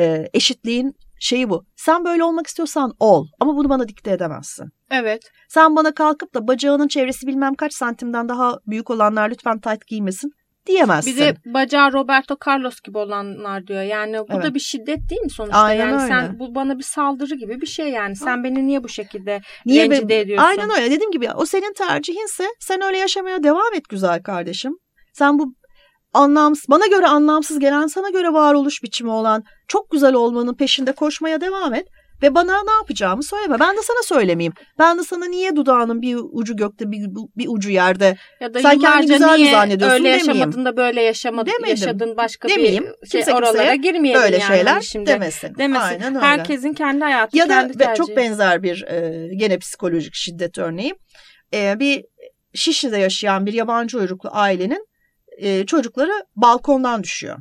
e, 0.03 0.29
eşitliğin 0.35 0.95
şeyi 1.21 1.51
bu. 1.51 1.65
Sen 1.77 2.05
böyle 2.05 2.25
olmak 2.25 2.47
istiyorsan 2.47 2.93
ol 3.01 3.27
ama 3.41 3.57
bunu 3.57 3.69
bana 3.69 3.89
dikte 3.89 4.11
edemezsin. 4.11 4.67
Evet. 4.91 5.23
Sen 5.49 5.77
bana 5.77 5.95
kalkıp 5.95 6.35
da 6.35 6.49
bacağının 6.49 6.89
çevresi 6.89 7.27
bilmem 7.27 7.55
kaç 7.55 7.73
santimden 7.75 8.29
daha 8.29 8.59
büyük 8.67 8.91
olanlar 8.91 9.31
lütfen 9.31 9.61
tight 9.61 9.87
giymesin 9.87 10.31
diyemezsin. 10.67 11.13
Bir 11.15 11.21
de 11.21 11.37
bacağı 11.47 11.93
Roberto 11.93 12.37
Carlos 12.47 12.81
gibi 12.81 12.99
olanlar 12.99 13.67
diyor. 13.67 13.83
Yani 13.83 14.19
bu 14.19 14.27
Evet. 14.35 14.45
da 14.45 14.55
bir 14.55 14.61
şiddet 14.61 15.11
değil 15.11 15.23
mi 15.23 15.31
sonuçta? 15.31 15.59
Aynen 15.59 15.81
yani 15.89 16.03
öyle. 16.03 16.07
sen 16.09 16.39
bu 16.39 16.55
bana 16.55 16.79
bir 16.79 16.83
saldırı 16.83 17.35
gibi 17.35 17.61
bir 17.61 17.67
şey 17.67 17.89
yani. 17.89 18.17
Sen 18.17 18.45
beni 18.45 18.67
niye 18.67 18.85
bu 18.85 18.89
şekilde 18.89 19.41
Niye 19.67 19.91
be- 19.91 19.95
rencide 19.97 20.21
ediyorsun? 20.21 20.49
Aynen 20.49 20.71
öyle. 20.71 20.91
Dediğim 20.91 21.11
gibi 21.11 21.31
o 21.37 21.47
senin 21.47 21.73
tercihinse 21.73 22.45
sen 22.61 22.83
öyle 22.83 22.99
yaşamaya 22.99 23.43
devam 23.43 23.75
et 23.75 23.89
güzel 23.89 24.23
kardeşim. 24.23 24.73
Sen 25.13 25.39
bu 25.39 25.55
anlamsız, 26.17 26.65
bana 26.71 26.87
göre 26.87 27.07
anlamsız 27.07 27.59
gelen, 27.59 27.87
sana 27.87 28.11
göre 28.11 28.33
varoluş 28.33 28.83
biçimi 28.83 29.11
olan 29.11 29.45
çok 29.69 29.91
güzel 29.91 30.15
olmanın 30.15 30.55
peşinde 30.55 30.93
koşmaya 30.93 31.41
devam 31.41 31.75
et. 31.75 31.87
Ve 32.23 32.35
bana 32.35 32.63
ne 32.65 32.71
yapacağımı 32.73 33.23
söyleme. 33.23 33.61
Ben 33.61 33.77
de 33.77 33.81
sana 33.83 34.03
söylemeyeyim. 34.05 34.53
Ben 34.79 34.99
de 34.99 35.03
sana 35.03 35.25
niye 35.27 35.57
dudağının 35.57 36.03
bir 36.03 36.17
ucu 36.33 36.57
gökte 36.57 36.91
bir, 36.91 37.07
bir 37.37 37.47
ucu 37.49 37.71
yerde 37.71 38.17
Ya 38.41 38.55
da 38.55 38.61
Sen 38.61 38.79
kendi 38.79 38.85
yıllarca 38.85 39.15
güzel 39.15 39.33
mi 39.39 39.43
niye 39.43 39.51
zannediyorsun 39.53 39.95
öyle 39.95 40.05
demeyeyim. 40.05 40.27
yaşamadın 40.37 40.65
da 40.65 40.77
böyle 40.77 41.03
yaşamadın, 41.03 41.51
Demedim. 41.53 41.69
yaşadın 41.71 42.17
başka 42.17 42.49
Demeyeyim. 42.49 42.85
bir 43.03 43.09
şey 43.09 43.21
Kimse 43.21 43.35
oralara 43.35 43.75
girmeyelim 43.75 44.23
böyle 44.23 44.37
yani 44.39 44.49
şeyler 44.57 44.73
hani 44.73 44.85
şimdi. 44.85 45.07
demesin. 45.07 45.55
Demesin. 45.59 45.85
Aynen 45.85 46.15
öyle. 46.15 46.27
Herkesin 46.27 46.73
kendi 46.73 47.05
hayatı, 47.05 47.39
Ya 47.39 47.45
da 47.49 47.61
kendi 47.61 47.79
tercihi. 47.79 47.97
çok 48.07 48.17
benzer 48.17 48.63
bir 48.63 48.83
e, 48.83 49.29
gene 49.37 49.59
psikolojik 49.59 50.15
şiddet 50.15 50.59
örneği. 50.59 50.95
E, 51.55 51.75
bir 51.79 52.05
Şişli'de 52.55 52.99
yaşayan 52.99 53.47
bir 53.47 53.53
yabancı 53.53 53.99
uyruklu 53.99 54.31
ailenin 54.33 54.87
e, 55.37 55.67
çocukları 55.67 56.13
balkondan 56.37 57.03
düşüyor. 57.03 57.39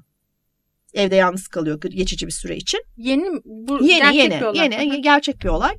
Evde 0.93 1.15
yalnız 1.15 1.47
kalıyor 1.47 1.81
geçici 1.81 2.27
bir 2.27 2.31
süre 2.31 2.55
için. 2.55 2.81
Yeni 2.97 3.25
bu 3.45 3.83
Yeni 3.83 3.99
gerçek 3.99 4.15
yeni 4.15 4.39
bir 4.39 4.45
olay. 4.45 4.69
yeni 4.71 5.01
gerçek 5.01 5.43
bir 5.43 5.49
olay. 5.49 5.75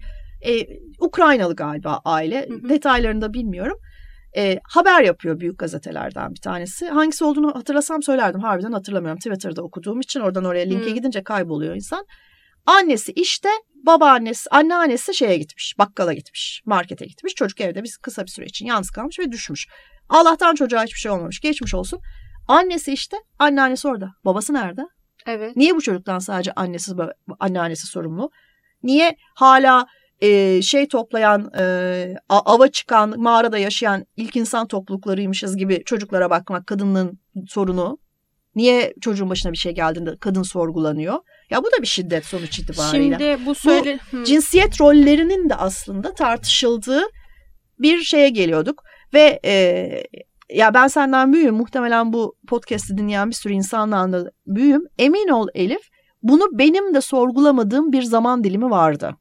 E, 0.47 0.67
Ukraynalı 1.01 1.57
galiba 1.57 2.01
aile. 2.05 2.47
Hı 2.49 2.55
hı. 2.55 2.69
Detaylarını 2.69 3.21
da 3.21 3.35
bilmiyorum. 3.35 3.79
E, 4.37 4.61
haber 4.65 5.03
yapıyor 5.03 5.41
büyük 5.41 5.59
gazetelerden 5.59 6.31
bir 6.35 6.41
tanesi. 6.41 6.89
Hangisi 6.89 7.25
olduğunu 7.25 7.55
hatırlasam 7.55 8.03
söylerdim. 8.03 8.41
Harbiden 8.41 8.73
hatırlamıyorum. 8.73 9.19
Twitter'da 9.19 9.63
okuduğum 9.63 10.01
için 10.01 10.21
oradan 10.21 10.45
oraya 10.45 10.65
linke 10.65 10.91
Hı. 10.91 10.95
gidince 10.95 11.23
kayboluyor 11.25 11.75
insan. 11.75 12.07
Annesi 12.67 13.13
işte, 13.13 13.49
babaannesi, 13.75 14.51
anneannesi 14.51 15.15
şeye 15.15 15.37
gitmiş, 15.37 15.75
bakkala 15.79 16.13
gitmiş, 16.13 16.63
markete 16.65 17.07
gitmiş. 17.07 17.35
Çocuk 17.35 17.61
evde 17.61 17.85
bir 17.85 17.97
kısa 18.03 18.23
bir 18.23 18.31
süre 18.31 18.47
için 18.47 18.67
yalnız 18.67 18.91
kalmış 18.91 19.19
ve 19.19 19.33
düşmüş. 19.33 19.67
Allah'tan 20.09 20.55
çocuğa 20.55 20.85
hiçbir 20.85 20.99
şey 20.99 21.13
olmamış, 21.13 21.41
geçmiş 21.41 21.75
olsun. 21.75 22.01
Annesi 22.49 22.93
işte, 22.93 23.17
anneannesi 23.39 23.89
orada. 23.89 24.11
Babası 24.25 24.55
nerede? 24.55 24.83
Evet. 25.27 25.57
Niye 25.57 25.75
bu 25.75 25.81
çocuktan 25.83 26.19
sadece 26.19 26.53
annesi 26.53 26.93
baba- 26.93 27.15
anneannesi 27.41 27.87
sorumlu? 27.87 28.31
Niye 28.83 29.17
hala 29.35 29.87
e, 30.21 30.63
şey 30.63 30.89
toplayan, 30.89 31.51
e, 31.59 32.15
ava 32.29 32.69
çıkan, 32.69 33.21
mağarada 33.21 33.59
yaşayan 33.59 34.07
ilk 34.17 34.37
insan 34.37 34.67
topluluklarıymışız 34.67 35.57
gibi 35.57 35.83
çocuklara 35.85 36.31
bakmak 36.31 36.67
kadının 36.67 37.21
sorunu? 37.49 37.99
Niye 38.55 38.95
çocuğun 39.01 39.31
başına 39.31 39.53
bir 39.53 39.57
şey 39.57 39.73
geldiğinde 39.73 40.17
kadın 40.21 40.43
sorgulanıyor? 40.43 41.19
Ya 41.51 41.59
bu 41.65 41.67
da 41.67 41.83
bir 41.83 41.87
şiddet 41.87 42.25
sonuç 42.25 42.59
itibariyle. 42.59 43.19
Şimdi 43.19 43.47
bu 43.47 43.55
söyle 43.55 43.99
Hı. 44.11 44.25
Cinsiyet 44.25 44.81
rollerinin 44.81 45.49
de 45.49 45.55
aslında 45.55 46.15
tartışıldığı 46.15 47.03
bir 47.79 47.99
şeye 47.99 48.29
geliyorduk 48.29 48.83
ve 49.17 49.41
e, 49.45 50.03
ya 50.51 50.75
ben 50.75 50.89
senden 50.89 51.33
büyüğüm 51.33 51.55
muhtemelen 51.55 52.13
bu 52.13 52.35
podcast'i 52.49 52.99
dinleyen 52.99 53.31
bir 53.31 53.35
sürü 53.35 53.53
insanla 53.53 54.13
da 54.13 54.31
büyüğüm. 54.47 54.85
Emin 54.99 55.29
ol 55.29 55.49
Elif 55.55 55.89
bunu 56.23 56.43
benim 56.53 56.95
de 56.95 57.01
sorgulamadığım 57.01 57.93
bir 57.93 58.03
zaman 58.03 58.45
dilimi 58.45 58.71
vardı. 58.71 59.17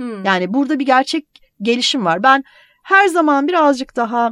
Hı. 0.00 0.22
Yani 0.24 0.54
burada 0.54 0.78
bir 0.78 0.86
gerçek 0.86 1.26
gelişim 1.62 2.04
var. 2.04 2.22
Ben 2.22 2.44
her 2.82 3.06
zaman 3.06 3.48
birazcık 3.48 3.96
daha 3.96 4.30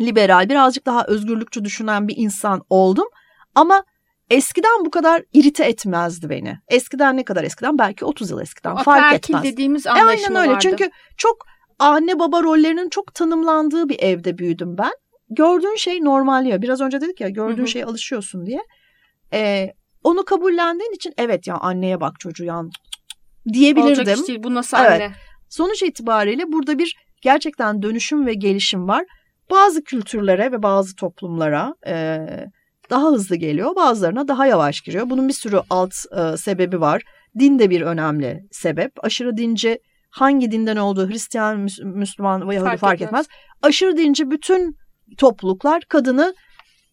liberal, 0.00 0.48
birazcık 0.48 0.86
daha 0.86 1.04
özgürlükçü 1.04 1.64
düşünen 1.64 2.08
bir 2.08 2.14
insan 2.16 2.62
oldum. 2.70 3.06
Ama 3.54 3.84
eskiden 4.30 4.84
bu 4.84 4.90
kadar 4.90 5.22
irite 5.32 5.64
etmezdi 5.64 6.30
beni. 6.30 6.58
Eskiden 6.68 7.16
ne 7.16 7.24
kadar 7.24 7.44
eskiden? 7.44 7.78
Belki 7.78 8.04
30 8.04 8.30
yıl 8.30 8.40
eskiden. 8.40 8.76
Fark 8.76 8.88
Ataerkil 9.04 9.34
etmez. 9.34 9.52
dediğimiz 9.52 9.86
E, 9.86 9.90
anlaşma 9.90 10.10
aynen 10.28 10.36
öyle. 10.36 10.50
vardı. 10.50 10.58
Çünkü 10.62 10.90
çok 11.16 11.46
anne 11.78 12.18
baba 12.18 12.42
rollerinin 12.42 12.88
çok 12.88 13.14
tanımlandığı 13.14 13.88
bir 13.88 13.96
evde 14.00 14.38
büyüdüm 14.38 14.78
ben. 14.78 14.92
Gördüğün 15.30 15.76
şey 15.76 16.04
normal 16.04 16.46
ya. 16.46 16.62
Biraz 16.62 16.80
önce 16.80 17.00
dedik 17.00 17.20
ya 17.20 17.28
gördüğün 17.28 17.58
Hı 17.58 17.62
hı. 17.62 17.68
şeye 17.68 17.84
alışıyorsun 17.84 18.46
diye. 18.46 18.60
Ee, 19.32 19.72
onu 20.04 20.24
kabullendiğin 20.24 20.92
için 20.92 21.14
evet 21.16 21.46
ya 21.46 21.56
anneye 21.56 22.00
bak 22.00 22.20
çocuğu 22.20 22.44
ya 22.44 22.62
diyebilirdim. 23.52 23.98
Olacak 23.98 24.18
iş 24.18 24.28
değil. 24.28 24.42
Bu 24.42 24.54
nasıl 24.54 24.76
Evet. 24.76 24.90
anne? 24.90 25.12
Sonuç 25.48 25.82
itibariyle 25.82 26.52
burada 26.52 26.78
bir 26.78 26.96
gerçekten 27.22 27.82
dönüşüm 27.82 28.26
ve 28.26 28.34
gelişim 28.34 28.88
var. 28.88 29.04
Bazı 29.50 29.84
kültürlere 29.84 30.52
ve 30.52 30.62
bazı 30.62 30.96
toplumlara 30.96 31.74
e, 31.86 32.18
daha 32.90 33.06
hızlı 33.06 33.36
geliyor, 33.36 33.76
bazılarına 33.76 34.28
daha 34.28 34.46
yavaş 34.46 34.80
giriyor. 34.80 35.10
Bunun 35.10 35.28
bir 35.28 35.32
sürü 35.32 35.60
alt 35.70 35.94
e, 36.16 36.36
sebebi 36.36 36.80
var. 36.80 37.02
Din 37.38 37.58
de 37.58 37.70
bir 37.70 37.80
önemli 37.80 38.46
sebep. 38.50 38.92
Aşırı 39.04 39.36
dinci 39.36 39.78
hangi 40.14 40.50
dinden 40.50 40.76
olduğu 40.76 41.08
Hristiyan, 41.08 41.56
Müs- 41.66 41.84
Müslüman 41.84 42.48
ve 42.48 42.54
Yahudi 42.54 42.68
fark, 42.68 42.80
Fark 42.80 43.00
etmez. 43.00 43.08
etmez. 43.26 43.26
Aşırı 43.62 43.96
dinci 43.96 44.30
bütün 44.30 44.76
topluluklar 45.18 45.82
kadını 45.82 46.34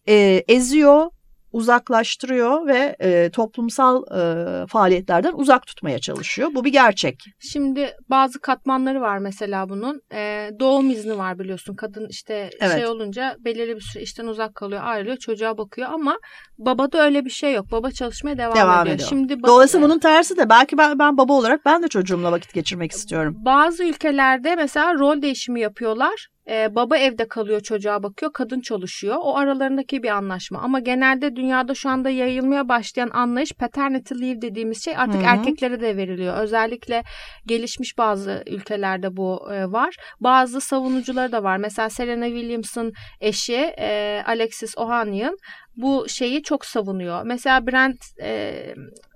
e, 0.08 0.44
eziyor, 0.48 1.06
uzaklaştırıyor 1.52 2.66
ve 2.66 2.96
e, 3.00 3.30
toplumsal 3.30 4.02
e, 4.02 4.66
faaliyetlerden 4.66 5.32
uzak 5.32 5.66
tutmaya 5.66 5.98
çalışıyor. 5.98 6.50
Bu 6.54 6.64
bir 6.64 6.72
gerçek. 6.72 7.24
Şimdi 7.40 7.96
bazı 8.10 8.40
katmanları 8.40 9.00
var 9.00 9.18
mesela 9.18 9.68
bunun. 9.68 10.00
E, 10.14 10.50
doğum 10.60 10.90
izni 10.90 11.18
var 11.18 11.38
biliyorsun. 11.38 11.74
Kadın 11.74 12.06
işte 12.10 12.50
evet. 12.60 12.74
şey 12.74 12.86
olunca 12.86 13.36
belirli 13.38 13.76
bir 13.76 13.80
süre 13.80 14.02
işten 14.02 14.26
uzak 14.26 14.54
kalıyor, 14.54 14.80
ayrılıyor, 14.84 15.16
çocuğa 15.16 15.58
bakıyor 15.58 15.88
ama 15.92 16.18
babada 16.58 17.04
öyle 17.04 17.24
bir 17.24 17.30
şey 17.30 17.54
yok. 17.54 17.66
Baba 17.72 17.90
çalışmaya 17.90 18.38
devam, 18.38 18.56
devam 18.56 18.82
ediyor. 18.82 18.94
ediyor. 18.94 19.08
Şimdi 19.08 19.42
Dolayısıyla 19.42 19.86
bunun 19.88 19.98
tersi 19.98 20.36
de 20.36 20.48
belki 20.48 20.78
ben, 20.78 20.98
ben 20.98 21.16
baba 21.16 21.32
olarak 21.32 21.64
ben 21.66 21.82
de 21.82 21.88
çocuğumla 21.88 22.32
vakit 22.32 22.54
geçirmek 22.54 22.92
istiyorum. 22.92 23.34
Bazı 23.38 23.84
ülkelerde 23.84 24.56
mesela 24.56 24.94
rol 24.94 25.22
değişimi 25.22 25.60
yapıyorlar 25.60 26.28
ee, 26.48 26.74
baba 26.74 26.96
evde 26.96 27.28
kalıyor 27.28 27.60
çocuğa 27.60 28.02
bakıyor 28.02 28.32
kadın 28.32 28.60
çalışıyor. 28.60 29.16
O 29.20 29.36
aralarındaki 29.36 30.02
bir 30.02 30.08
anlaşma. 30.08 30.58
Ama 30.58 30.80
genelde 30.80 31.36
dünyada 31.36 31.74
şu 31.74 31.88
anda 31.88 32.10
yayılmaya 32.10 32.68
başlayan 32.68 33.10
anlayış 33.12 33.52
paternity 33.52 34.14
leave 34.14 34.42
dediğimiz 34.42 34.84
şey 34.84 34.96
artık 34.96 35.14
Hı-hı. 35.14 35.26
erkeklere 35.26 35.80
de 35.80 35.96
veriliyor. 35.96 36.36
Özellikle 36.38 37.02
gelişmiş 37.46 37.98
bazı 37.98 38.42
ülkelerde 38.46 39.16
bu 39.16 39.52
e, 39.52 39.72
var. 39.72 39.94
Bazı 40.20 40.60
savunucuları 40.60 41.32
da 41.32 41.42
var. 41.42 41.56
Mesela 41.56 41.90
Serena 41.90 42.26
Williams'ın 42.26 42.92
eşi 43.20 43.74
e, 43.78 44.22
Alexis 44.26 44.78
Ohanian 44.78 45.36
bu 45.76 46.06
şeyi 46.08 46.42
çok 46.42 46.64
savunuyor. 46.64 47.22
Mesela 47.24 47.66
Brent 47.66 47.98
e, 48.22 48.54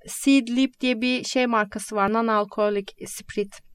Seed 0.07 0.49
Leap 0.49 0.71
diye 0.81 1.01
bir 1.01 1.25
şey 1.25 1.47
markası 1.47 1.97
var. 1.97 2.11
Non-alcoholic 2.11 3.07
spirit 3.07 3.67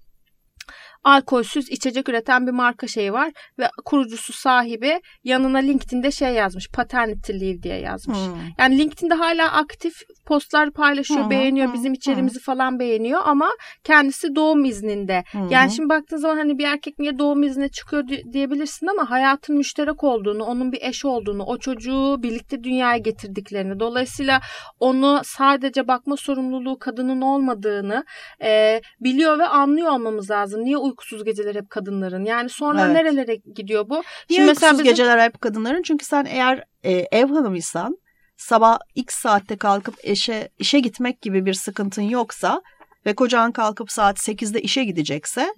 alkolsüz 1.04 1.70
içecek 1.70 2.10
üreten 2.10 2.48
bir 2.48 2.52
marka 2.52 2.88
şeyi 2.88 3.14
var 3.14 3.32
ve 3.60 3.70
kurucusu 3.86 4.34
sahibi 4.34 5.02
yanına 5.24 5.58
LinkedIn'de 5.58 6.12
şey 6.12 6.34
yazmış 6.34 6.70
paternity 6.70 7.34
leave 7.34 7.64
diye 7.64 7.80
yazmış. 7.80 8.18
Hmm. 8.18 8.36
Yani 8.60 8.78
LinkedIn'de 8.78 9.14
hala 9.14 9.52
aktif 9.52 9.94
postlar 10.26 10.72
paylaşıyor, 10.72 11.24
hmm. 11.24 11.30
beğeniyor, 11.30 11.68
hmm. 11.68 11.74
bizim 11.74 11.94
içerimizi 11.94 12.36
hmm. 12.36 12.44
falan 12.44 12.80
beğeniyor 12.80 13.22
ama 13.26 13.50
kendisi 13.84 14.36
doğum 14.36 14.66
izninde. 14.66 15.24
Hmm. 15.32 15.50
Yani 15.50 15.72
şimdi 15.72 15.90
baktığın 15.90 16.18
zaman 16.18 16.38
hani 16.38 16.58
bir 16.58 16.66
erkek 16.66 17.00
niye 17.00 17.20
doğum 17.20 17.44
iznine 17.44 17.70
çıkıyor 17.70 18.08
diyebilirsin 18.34 18.88
ama 18.88 19.10
hayatın 19.10 19.58
müşterek 19.58 20.04
olduğunu, 20.04 20.44
onun 20.44 20.72
bir 20.72 20.82
eş 20.82 21.06
olduğunu, 21.06 21.44
o 21.44 21.58
çocuğu 21.58 22.24
birlikte 22.24 22.64
dünyaya 22.64 22.98
getirdiklerini, 22.98 23.80
dolayısıyla 23.80 24.42
onu 24.80 25.22
sadece 25.24 25.88
bakma 25.88 26.18
sorumluluğu 26.18 26.80
kadının 26.80 27.22
olmadığını 27.22 28.06
e, 28.44 28.82
biliyor 29.00 29.40
ve 29.40 29.48
anlıyor 29.48 29.92
olmamız 29.92 30.32
lazım. 30.32 30.64
Niye 30.64 30.78
uykusuz 30.92 31.24
geceler 31.24 31.56
hep 31.56 31.70
kadınların? 31.70 32.26
Yani 32.26 32.50
sonra 32.50 32.86
evet. 32.86 32.96
nerelere 32.96 33.36
gidiyor 33.36 33.90
bu? 33.90 33.96
Niye 33.96 34.04
Şimdi 34.30 34.48
mesela 34.48 34.74
bizim... 34.74 34.86
geceler 34.86 35.20
hep 35.20 35.42
kadınların? 35.42 35.82
Çünkü 35.82 36.06
sen 36.06 36.26
eğer 36.26 36.64
e, 36.84 36.92
ev 36.92 37.28
hanımıysan 37.28 37.98
sabah 38.38 38.80
x 38.96 39.16
saatte 39.16 39.58
kalkıp 39.58 39.96
eşe 40.04 40.50
işe 40.60 40.80
gitmek 40.80 41.22
gibi 41.22 41.46
bir 41.46 41.54
sıkıntın 41.54 42.02
yoksa 42.02 42.62
ve 43.06 43.16
kocan 43.16 43.52
kalkıp 43.52 43.92
saat 43.92 44.18
8'de 44.18 44.62
işe 44.62 44.84
gidecekse 44.84 45.54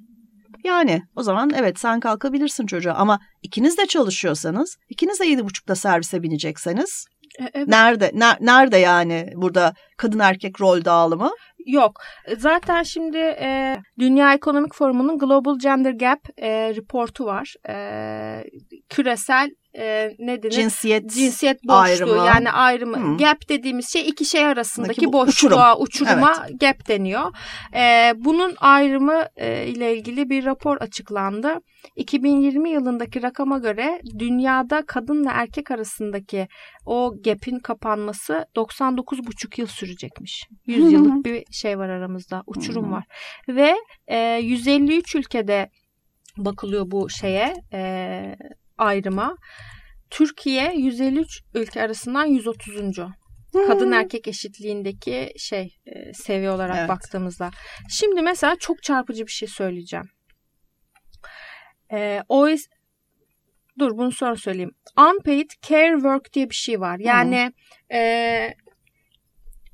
yani 0.64 1.02
o 1.16 1.24
zaman 1.24 1.52
evet 1.56 1.80
sen 1.80 2.00
kalkabilirsin 2.00 2.66
çocuğa 2.66 2.94
ama 2.94 3.20
ikiniz 3.42 3.78
de 3.78 3.86
çalışıyorsanız 3.86 4.78
ikiniz 4.90 5.20
de 5.20 5.26
7.30'da 5.26 5.76
servise 5.76 6.24
binecekseniz 6.24 7.06
e, 7.40 7.44
evet. 7.54 7.68
nerede 7.68 8.12
ner, 8.14 8.38
nerede 8.40 8.78
yani 8.78 9.30
burada 9.36 9.74
kadın 9.98 10.20
erkek 10.20 10.62
rol 10.62 10.86
dağılımı? 10.86 11.32
Yok. 11.66 12.02
Zaten 12.38 12.84
şimdi 12.84 13.18
e, 13.18 13.78
Dünya 14.00 14.34
Ekonomik 14.34 14.76
Forumu'nun 14.76 15.20
Global 15.20 15.60
Gender 15.60 15.92
Gap 15.92 16.20
e, 16.38 16.76
reportu 16.76 17.26
var. 17.26 17.56
E, 17.70 17.76
küresel 18.90 19.50
e, 19.78 20.16
ne 20.20 20.44
denir? 20.44 20.52
Cinsiyet, 20.52 21.10
Cinsiyet 21.10 21.64
boşluğu 21.64 21.76
ayrımı. 21.76 22.28
yani 22.28 22.52
ayrımı. 22.52 22.98
Hmm. 22.98 23.18
Gap 23.18 23.50
dediğimiz 23.50 23.94
şey 23.94 24.10
iki 24.10 24.26
şey 24.26 24.46
arasındaki 24.46 25.06
bu 25.06 25.14
boşluğa, 25.14 25.78
uçurum. 25.78 25.84
uçuruma 25.84 26.46
evet. 26.50 26.60
gap 26.60 26.88
deniyor. 26.88 27.36
E, 27.76 28.14
bunun 28.16 28.56
ayrımı 28.60 29.26
e, 29.36 29.68
ile 29.68 29.98
ilgili 29.98 30.30
bir 30.30 30.46
rapor 30.46 30.78
açıklandı. 30.78 31.58
2020 31.96 32.70
yılındaki 32.70 33.24
rakama 33.24 33.58
göre 33.58 34.02
dünyada 34.20 34.86
kadınla 34.86 35.32
erkek 35.32 35.72
arasındaki 35.72 36.48
o 36.86 37.14
gap'in 37.26 37.60
kapanması 37.60 38.46
99,5 38.56 39.62
yıl 39.62 39.68
sürecekmiş. 39.68 40.48
100 40.66 40.92
yıllık 40.92 41.26
bir 41.26 41.44
şey 41.52 41.78
var 41.80 41.90
aramızda, 41.90 42.44
uçurum 42.48 42.92
var. 42.92 43.04
Ve 43.48 43.76
e, 44.08 44.18
153 44.38 45.16
ülkede 45.16 45.70
bakılıyor 46.38 46.92
bu 46.92 47.10
şeye, 47.10 47.54
e, 47.74 48.36
ayrıma. 48.84 49.36
Türkiye 50.10 50.74
153 50.76 51.42
ülke 51.54 51.82
arasından 51.82 52.26
130. 52.26 53.00
Kadın 53.68 53.92
erkek 53.92 54.28
eşitliğindeki 54.28 55.32
şey 55.38 55.76
e, 55.86 56.14
seviye 56.14 56.52
olarak 56.52 56.78
evet. 56.78 56.90
baktığımızda. 56.90 57.52
Şimdi 57.90 58.22
mesela 58.22 58.56
çok 58.56 58.84
çarpıcı 58.84 59.26
bir 59.26 59.32
şey 59.32 59.48
söyleyeceğim. 59.48 60.10
E, 61.92 62.22
OES 62.30 62.68
Dur 63.80 63.98
bunu 63.98 64.12
sonra 64.12 64.36
söyleyeyim. 64.36 64.72
Unpaid 64.98 65.50
care 65.62 65.94
work 65.94 66.34
diye 66.34 66.50
bir 66.50 66.56
şey 66.56 66.80
var. 66.80 67.00
Yani 67.00 67.52
e, 67.94 68.54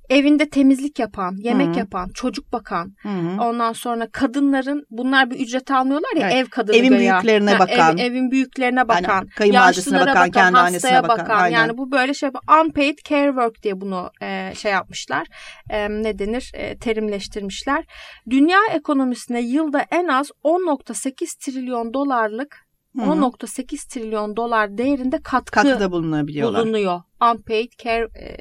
evinde 0.10 0.50
temizlik 0.50 1.00
yapan, 1.00 1.36
yemek 1.38 1.68
Hı-hı. 1.68 1.80
yapan, 1.80 2.10
çocuk 2.14 2.54
bakan, 2.54 2.94
Hı-hı. 3.02 3.42
ondan 3.42 3.74
sonra 3.74 4.12
kadınların 4.12 4.86
bunlar 4.90 5.30
bir 5.30 5.40
ücret 5.40 5.72
almıyorlar 5.72 6.16
ya 6.16 6.30
evet. 6.30 6.46
ev 6.46 6.50
kadını 6.50 6.76
evin 6.76 6.90
göya. 6.90 7.00
büyüklerine 7.00 7.54
ha, 7.54 7.60
bakan, 7.60 7.98
ev, 7.98 8.06
evin 8.06 8.32
büyüklerine 8.32 8.88
bakan, 8.88 9.14
yani 9.14 9.30
kayınvalidesine 9.30 10.00
bakan, 10.00 10.16
bakan, 10.16 10.32
kendi 10.32 10.58
annesine 10.58 11.04
bakan, 11.04 11.18
bakan. 11.18 11.38
Aynen. 11.40 11.58
yani 11.58 11.78
bu 11.78 11.92
böyle 11.92 12.14
şey 12.14 12.30
unpaid 12.64 12.98
care 13.04 13.28
work 13.28 13.64
diye 13.64 13.82
bunu 13.82 14.12
e, 14.22 14.54
şey 14.56 14.72
yapmışlar. 14.72 15.28
E, 15.70 15.90
ne 15.90 16.20
denir? 16.20 16.52
E, 16.54 16.78
terimleştirmişler. 16.78 17.86
Dünya 18.30 18.60
ekonomisine 18.74 19.42
yılda 19.42 19.86
en 19.92 20.08
az 20.08 20.32
10.8 20.44 21.46
trilyon 21.46 21.94
dolarlık 21.94 22.70
10.8 22.96 23.90
trilyon 23.90 24.36
dolar 24.36 24.78
değerinde 24.78 25.22
katkı 25.22 25.52
katkıda 25.52 25.92
bulunabiliyorlar. 25.92 26.66
Bulunuyor. 26.66 27.02
Unpaid 27.22 27.72
care 27.84 28.08
e, 28.20 28.38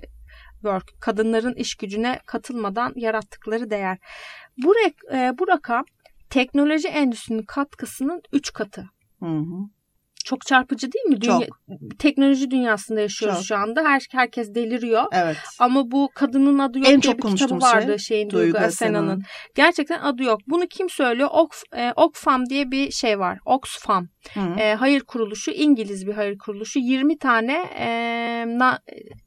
work, 0.63 0.93
kadınların 1.01 1.55
iş 1.55 1.75
gücüne 1.75 2.21
katılmadan 2.27 2.93
yarattıkları 2.97 3.71
değer. 3.71 3.99
Bu, 4.65 4.75
e, 5.13 5.33
bu 5.39 5.49
rakam 5.49 5.85
teknoloji 6.31 6.89
endüstrisinin 6.89 7.43
katkısının 7.43 8.23
3 8.33 8.53
katı. 8.53 8.91
Hı 9.21 9.27
hı. 9.27 9.78
Çok 10.29 10.47
çarpıcı 10.47 10.93
değil 10.93 11.05
mi? 11.05 11.21
Dünya, 11.21 11.39
Çok. 11.39 11.99
Teknoloji 11.99 12.51
dünyasında 12.51 13.01
yaşıyoruz 13.01 13.39
Çok. 13.39 13.47
şu 13.47 13.57
anda. 13.57 13.85
Her 13.85 14.03
herkes 14.11 14.55
deliriyor. 14.55 15.05
Evet. 15.13 15.37
Ama 15.59 15.91
bu 15.91 16.09
kadının 16.15 16.59
adı 16.59 16.79
yok 16.79 16.89
en 16.89 17.03
diye 17.03 17.19
bir 17.19 17.23
kitabı 17.23 17.61
vardı 17.61 17.87
şey, 17.87 17.99
şeyin 17.99 18.31
Duygu 18.31 18.59
Asena'nın. 18.59 19.23
Gerçekten 19.55 20.01
adı 20.01 20.23
yok. 20.23 20.41
Bunu 20.47 20.67
kim 20.67 20.91
söylüyor? 20.91 21.29
Ox, 21.33 21.63
e, 21.77 21.93
Oxfam 21.97 22.47
diye 22.47 22.71
bir 22.71 22.91
şey 22.91 23.19
var. 23.19 23.39
Oxfam. 23.45 24.09
E, 24.59 24.75
hayır 24.75 25.01
kuruluşu 25.01 25.51
İngiliz 25.51 26.07
bir 26.07 26.13
hayır 26.13 26.39
kuruluşu. 26.39 26.79
20 26.79 27.19
tane 27.19 27.53
e, 27.79 27.89
na, 28.47 28.79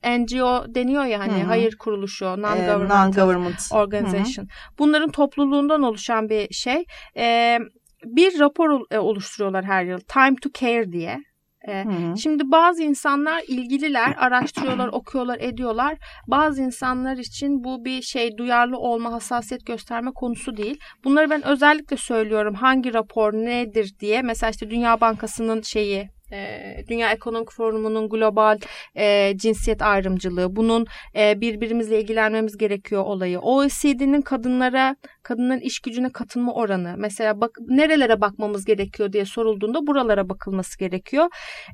NGO 0.04 0.66
deniyor 0.76 1.06
ya 1.06 1.20
hani 1.20 1.34
Hı-hı. 1.34 1.48
hayır 1.48 1.76
kuruluşu, 1.76 2.26
non-governmental 2.26 3.32
e, 3.32 3.34
non 3.34 3.54
organization. 3.72 4.46
Hı-hı. 4.46 4.78
Bunların 4.80 5.12
topluluğundan 5.12 5.82
oluşan 5.82 6.30
bir 6.30 6.54
şey. 6.54 6.86
E, 7.18 7.58
bir 8.06 8.40
rapor 8.40 8.82
e, 8.92 9.00
oluşturuyorlar 9.00 9.66
her 9.66 9.84
yıl. 9.84 10.00
Time 10.00 10.36
to 10.42 10.50
Care 10.60 10.92
diye. 10.92 11.20
E, 11.68 11.84
şimdi 12.18 12.44
bazı 12.46 12.84
insanlar 12.84 13.44
ilgililer, 13.48 14.16
araştırıyorlar, 14.18 14.88
okuyorlar, 14.88 15.40
ediyorlar. 15.40 15.98
Bazı 16.28 16.62
insanlar 16.62 17.18
için 17.18 17.64
bu 17.64 17.86
bir 17.86 18.02
şey 18.02 18.38
duyarlı 18.38 18.78
olma, 18.78 19.12
hassasiyet 19.12 19.66
gösterme 19.66 20.12
konusu 20.16 20.58
değil. 20.58 20.80
Bunları 21.04 21.30
ben 21.30 21.48
özellikle 21.48 21.98
söylüyorum. 21.98 22.54
Hangi 22.54 22.94
rapor 22.94 23.34
nedir 23.34 23.92
diye. 24.00 24.22
Mesela 24.22 24.50
işte 24.50 24.70
Dünya 24.70 25.02
Bankası'nın 25.02 25.62
şeyi 25.62 26.10
e, 26.32 26.84
Dünya 26.88 27.12
Ekonomik 27.12 27.52
Forumu'nun 27.52 28.10
global 28.10 28.60
e, 28.98 29.34
cinsiyet 29.38 29.82
ayrımcılığı, 29.82 30.56
bunun 30.56 30.86
e, 31.16 31.42
birbirimizle 31.42 32.02
ilgilenmemiz 32.02 32.58
gerekiyor 32.58 33.04
olayı. 33.06 33.40
OECD'nin 33.40 34.22
kadınlara, 34.22 34.96
kadınların 35.24 35.60
iş 35.60 35.80
gücüne 35.80 36.12
katılma 36.12 36.54
oranı. 36.54 36.96
Mesela 36.98 37.42
bak 37.42 37.52
nerelere 37.68 38.22
bakmamız 38.22 38.66
gerekiyor 38.66 39.14
diye 39.14 39.26
sorulduğunda 39.26 39.88
buralara 39.88 40.30
bakılması 40.30 40.80
gerekiyor. 40.80 41.28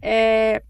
Eee 0.04 0.62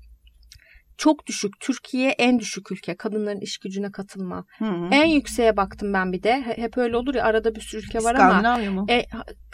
çok 0.98 1.28
düşük. 1.28 1.60
Türkiye 1.60 2.10
en 2.10 2.40
düşük 2.40 2.72
ülke 2.72 2.96
kadınların 2.96 3.40
iş 3.40 3.58
gücüne 3.58 3.92
katılma. 3.92 4.46
Hı 4.58 4.66
hı. 4.66 4.88
En 4.92 5.06
yükseğe 5.06 5.58
baktım 5.58 5.94
ben 5.94 6.14
bir 6.14 6.24
de. 6.24 6.42
Hep 6.56 6.78
öyle 6.78 6.98
olur 6.98 7.16
ya 7.16 7.24
arada 7.24 7.56
bir 7.56 7.62
sürü 7.62 7.82
ülke 7.82 8.04
var 8.04 8.16
ama. 8.16 8.34
Mı? 8.70 8.86
E, 8.90 9.06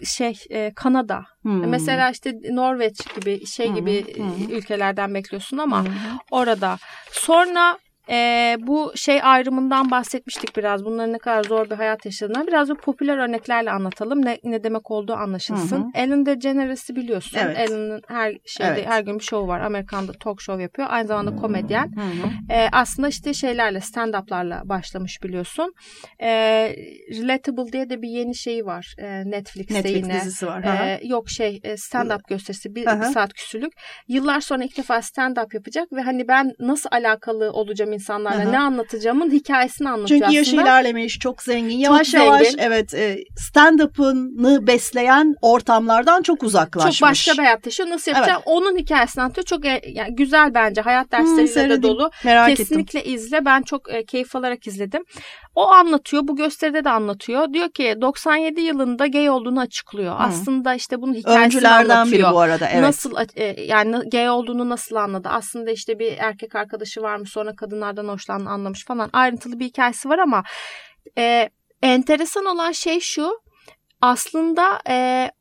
şey 0.05 0.39
e, 0.49 0.71
Kanada. 0.75 1.25
Hı 1.43 1.49
hı. 1.49 1.67
Mesela 1.67 2.09
işte 2.09 2.39
Norveç 2.51 3.15
gibi 3.15 3.45
şey 3.45 3.71
gibi 3.71 4.17
hı 4.17 4.23
hı. 4.23 4.51
ülkelerden 4.51 5.13
bekliyorsun 5.13 5.57
ama 5.57 5.83
hı 5.83 5.89
hı. 5.89 6.17
orada. 6.31 6.77
Sonra 7.11 7.77
e, 8.09 8.57
bu 8.59 8.91
şey 8.95 9.19
ayrımından 9.23 9.91
bahsetmiştik 9.91 10.57
biraz. 10.57 10.85
Bunların 10.85 11.13
ne 11.13 11.17
kadar 11.17 11.43
zor 11.43 11.69
bir 11.69 11.75
hayat 11.75 12.05
yaşadığından 12.05 12.47
biraz 12.47 12.69
da 12.69 12.75
popüler 12.75 13.17
örneklerle 13.17 13.71
anlatalım. 13.71 14.25
Ne, 14.25 14.39
ne 14.43 14.63
demek 14.63 14.91
olduğu 14.91 15.13
anlaşılsın. 15.13 15.77
Hı 15.77 15.81
hı. 15.81 15.91
Ellen 15.93 16.25
DeGeneres'i 16.25 16.95
biliyorsun. 16.95 17.37
Evet. 17.41 17.57
Ellen'ın 17.59 18.01
her 18.07 18.37
şeyde 18.45 18.71
evet. 18.71 18.85
her 18.87 19.01
gün 19.01 19.19
bir 19.19 19.23
show 19.23 19.47
var. 19.47 19.61
Amerika'da 19.61 20.11
talk 20.11 20.41
show 20.41 20.63
yapıyor. 20.63 20.87
Aynı 20.91 21.07
zamanda 21.07 21.35
komedyen. 21.35 21.91
Hı 21.95 22.01
hı. 22.01 22.53
E, 22.53 22.69
aslında 22.71 23.07
işte 23.07 23.33
şeylerle 23.33 23.77
stand-up'larla 23.77 24.69
başlamış 24.69 25.23
biliyorsun. 25.23 25.73
E, 26.19 26.29
Relatable 27.11 27.71
diye 27.71 27.89
de 27.89 28.01
bir 28.01 28.09
yeni 28.09 28.35
şey 28.35 28.65
var. 28.65 28.95
E, 28.97 29.31
Netflix'te 29.31 29.73
Netflix 29.73 29.95
yine. 29.95 30.13
dizisi 30.13 30.47
var. 30.47 30.63
E, 30.63 30.99
yok 31.03 31.29
şey 31.29 31.61
stand-up 31.65 32.21
gösterisi. 32.29 32.75
Bir, 32.75 32.85
bir 32.85 33.13
saat 33.13 33.33
küsürlük. 33.33 33.73
Yıllar 34.07 34.41
sonra 34.41 34.63
ilk 34.63 34.77
defa 34.77 34.97
stand-up 34.97 35.55
yapacak 35.55 35.93
ve 35.93 36.01
hani 36.01 36.27
ben 36.27 36.51
nasıl 36.59 36.89
alakalı 36.91 37.51
olacağım 37.51 37.92
insanlarla 37.93 38.43
Hı-hı. 38.43 38.51
ne 38.51 38.59
anlatacağımın 38.59 39.31
hikayesini 39.31 39.89
anlatıyor 39.89 40.21
Çünkü 40.21 40.35
yaşı 40.35 40.55
ilerlemiş, 40.55 41.19
çok 41.19 41.41
zengin. 41.41 41.77
Yavaş 41.77 42.11
çok 42.11 42.21
yavaş 42.21 42.41
zengin. 42.41 42.57
evet 42.57 42.93
e, 42.93 43.23
stand-up'ını 43.37 44.67
besleyen 44.67 45.35
ortamlardan 45.41 46.21
çok 46.21 46.43
uzaklaşmış. 46.43 46.99
Çok 46.99 47.09
başka 47.09 47.31
bir 47.33 47.37
hayat 47.37 47.65
yaşıyor. 47.65 47.89
Nasıl 47.89 48.11
yapacağım? 48.11 48.41
Evet. 48.45 48.47
Onun 48.47 48.77
hikayesini 48.77 49.23
anlatıyor. 49.23 49.45
Çok 49.45 49.65
e, 49.65 49.81
yani 49.85 50.15
güzel 50.15 50.53
bence. 50.53 50.81
Hayat 50.81 51.11
dersleriyle 51.11 51.63
hmm, 51.63 51.69
de 51.69 51.83
dolu. 51.83 52.11
Merak 52.23 52.57
Kesinlikle 52.57 52.99
ettim. 52.99 53.15
izle. 53.15 53.45
Ben 53.45 53.61
çok 53.61 53.93
e, 53.93 54.05
keyif 54.05 54.35
alarak 54.35 54.67
izledim. 54.67 55.03
O 55.55 55.67
anlatıyor. 55.67 56.27
Bu 56.27 56.35
gösteride 56.35 56.83
de 56.83 56.89
anlatıyor. 56.89 57.53
Diyor 57.53 57.69
ki 57.69 57.95
97 58.01 58.61
yılında 58.61 59.07
gay 59.07 59.29
olduğunu 59.29 59.59
açıklıyor. 59.59 60.17
Hmm. 60.17 60.25
Aslında 60.25 60.73
işte 60.73 61.01
bunun 61.01 61.13
hikayesini 61.13 61.45
Öncülerden 61.45 61.95
anlatıyor. 61.95 62.27
biri 62.27 62.33
bu 62.33 62.39
arada. 62.39 62.67
Evet. 62.69 62.81
Nasıl 62.81 63.15
yani 63.67 64.09
gay 64.11 64.29
olduğunu 64.29 64.69
nasıl 64.69 64.95
anladı? 64.95 65.29
Aslında 65.29 65.71
işte 65.71 65.99
bir 65.99 66.17
erkek 66.17 66.55
arkadaşı 66.55 67.01
varmış 67.01 67.29
sonra 67.29 67.55
kadınlardan 67.83 68.13
hoşlandığını 68.13 68.49
anlamış 68.49 68.85
falan. 68.85 69.09
Ayrıntılı 69.13 69.59
bir 69.59 69.65
hikayesi 69.65 70.09
var 70.09 70.19
ama 70.19 70.43
e, 71.17 71.49
enteresan 71.81 72.45
olan 72.45 72.71
şey 72.71 72.99
şu. 72.99 73.41
Aslında 74.01 74.79
e, 74.89 75.31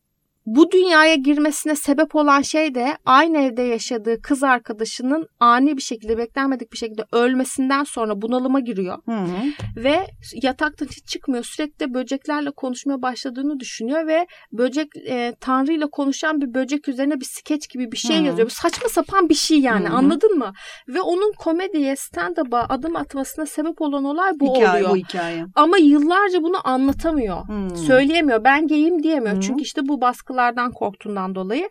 bu 0.46 0.70
dünyaya 0.70 1.14
girmesine 1.14 1.76
sebep 1.76 2.14
olan 2.14 2.42
şey 2.42 2.74
de 2.74 2.96
aynı 3.04 3.38
evde 3.38 3.62
yaşadığı 3.62 4.22
kız 4.22 4.42
arkadaşının 4.42 5.26
ani 5.40 5.76
bir 5.76 5.82
şekilde 5.82 6.18
beklenmedik 6.18 6.72
bir 6.72 6.76
şekilde 6.76 7.04
ölmesinden 7.12 7.84
sonra 7.84 8.22
bunalıma 8.22 8.60
giriyor. 8.60 8.98
Hı 9.04 9.12
hı. 9.12 9.36
Ve 9.76 10.06
yataktan 10.42 10.86
hiç 10.86 11.06
çıkmıyor. 11.06 11.44
Sürekli 11.44 11.94
böceklerle 11.94 12.50
konuşmaya 12.50 13.02
başladığını 13.02 13.60
düşünüyor 13.60 14.06
ve 14.06 14.26
böcek 14.52 14.88
e, 15.08 15.34
Tanrı 15.40 15.72
ile 15.72 15.86
konuşan 15.92 16.40
bir 16.40 16.54
böcek 16.54 16.88
üzerine 16.88 17.20
bir 17.20 17.24
skeç 17.24 17.68
gibi 17.68 17.92
bir 17.92 17.96
şey 17.96 18.20
hı. 18.20 18.22
yazıyor. 18.22 18.46
Bu 18.46 18.54
saçma 18.54 18.88
sapan 18.88 19.28
bir 19.28 19.34
şey 19.34 19.60
yani 19.60 19.88
hı 19.88 19.92
hı. 19.92 19.96
anladın 19.96 20.38
mı? 20.38 20.52
Ve 20.88 21.00
onun 21.00 21.32
komediye 21.32 21.96
stand-up'a 21.96 22.66
adım 22.68 22.96
atmasına 22.96 23.46
sebep 23.46 23.80
olan 23.80 24.04
olay 24.04 24.32
bu 24.40 24.56
hikaye, 24.56 24.70
oluyor. 24.70 24.90
Bu 24.90 24.96
hikaye. 24.96 25.44
Ama 25.54 25.78
yıllarca 25.78 26.42
bunu 26.42 26.68
anlatamıyor. 26.68 27.48
Hı. 27.48 27.76
Söyleyemiyor. 27.76 28.44
Ben 28.44 28.66
geyim 28.66 29.02
diyemiyor. 29.02 29.36
Hı. 29.36 29.40
Çünkü 29.40 29.62
işte 29.62 29.88
bu 29.88 30.00
baskı 30.00 30.31
baskılardan 30.32 30.72
korktuğundan 30.72 31.34
dolayı. 31.34 31.68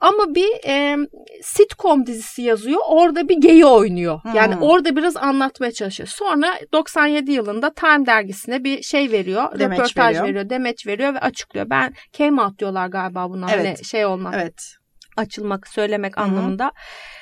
Ama 0.00 0.34
bir 0.34 0.68
e, 0.68 0.96
sitcom 1.42 2.06
dizisi 2.06 2.42
yazıyor. 2.42 2.80
Orada 2.88 3.28
bir 3.28 3.36
geyi 3.36 3.66
oynuyor. 3.66 4.22
Hmm. 4.22 4.34
Yani 4.34 4.56
orada 4.60 4.96
biraz 4.96 5.16
anlatmaya 5.16 5.72
çalışıyor. 5.72 6.08
Sonra 6.08 6.54
97 6.72 7.32
yılında 7.32 7.74
Time 7.74 8.06
dergisine 8.06 8.64
bir 8.64 8.82
şey 8.82 9.10
veriyor. 9.10 9.58
Demeç 9.58 9.78
röportaj 9.78 10.06
veriyor. 10.06 10.24
veriyor. 10.24 10.50
Demeç 10.50 10.86
veriyor 10.86 11.14
ve 11.14 11.20
açıklıyor. 11.20 11.70
Ben 11.70 11.94
came 12.12 12.42
out 12.42 12.58
diyorlar 12.58 12.86
galiba 12.86 13.30
buna. 13.30 13.46
Hani 13.46 13.54
evet. 13.54 13.78
Hani 13.78 13.84
şey 13.84 14.06
olmak. 14.06 14.34
Evet. 14.34 14.76
Açılmak, 15.16 15.68
söylemek 15.68 16.16
Hı-hı. 16.16 16.24
anlamında. 16.24 16.72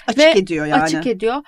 Açık 0.07 0.19
ve 0.19 0.31
ediyor 0.31 0.67
yani. 0.67 0.83
Açık 0.83 1.07
ediyor 1.07 1.43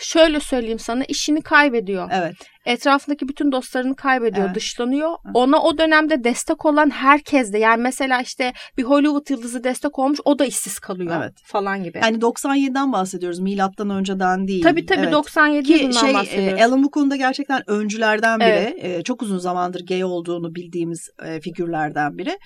şöyle 0.00 0.40
söyleyeyim 0.40 0.78
sana 0.78 1.04
işini 1.04 1.42
kaybediyor. 1.42 2.10
Evet. 2.12 2.34
Etrafındaki 2.66 3.28
bütün 3.28 3.52
dostlarını 3.52 3.96
kaybediyor, 3.96 4.46
evet. 4.46 4.56
dışlanıyor. 4.56 5.10
Ona 5.34 5.62
o 5.62 5.78
dönemde 5.78 6.24
destek 6.24 6.64
olan 6.64 6.90
herkes 6.90 7.52
de 7.52 7.58
yani 7.58 7.82
mesela 7.82 8.20
işte 8.20 8.52
bir 8.76 8.82
Hollywood 8.82 9.30
yıldızı 9.30 9.64
destek 9.64 9.98
olmuş 9.98 10.18
o 10.24 10.38
da 10.38 10.44
işsiz 10.44 10.78
kalıyor 10.78 11.16
evet. 11.18 11.32
falan 11.44 11.84
gibi. 11.84 11.98
Yani 12.02 12.18
97'den 12.18 12.92
bahsediyoruz 12.92 13.38
milattan 13.38 13.90
önceden 13.90 14.48
değil. 14.48 14.62
Tabii 14.62 14.86
tabii 14.86 15.00
evet. 15.00 15.12
97 15.12 15.66
Ki 15.66 15.72
yılından 15.72 16.00
şey, 16.00 16.14
bahsediyoruz. 16.14 16.60
E, 16.60 16.64
Alan 16.64 16.84
bu 16.84 16.90
konuda 16.90 17.16
gerçekten 17.16 17.70
öncülerden 17.70 18.40
biri. 18.40 18.48
Evet. 18.48 19.00
E, 19.00 19.02
çok 19.02 19.22
uzun 19.22 19.38
zamandır 19.38 19.86
gay 19.86 20.04
olduğunu 20.04 20.54
bildiğimiz 20.54 21.10
e, 21.24 21.40
figürlerden 21.40 22.18
biri. 22.18 22.38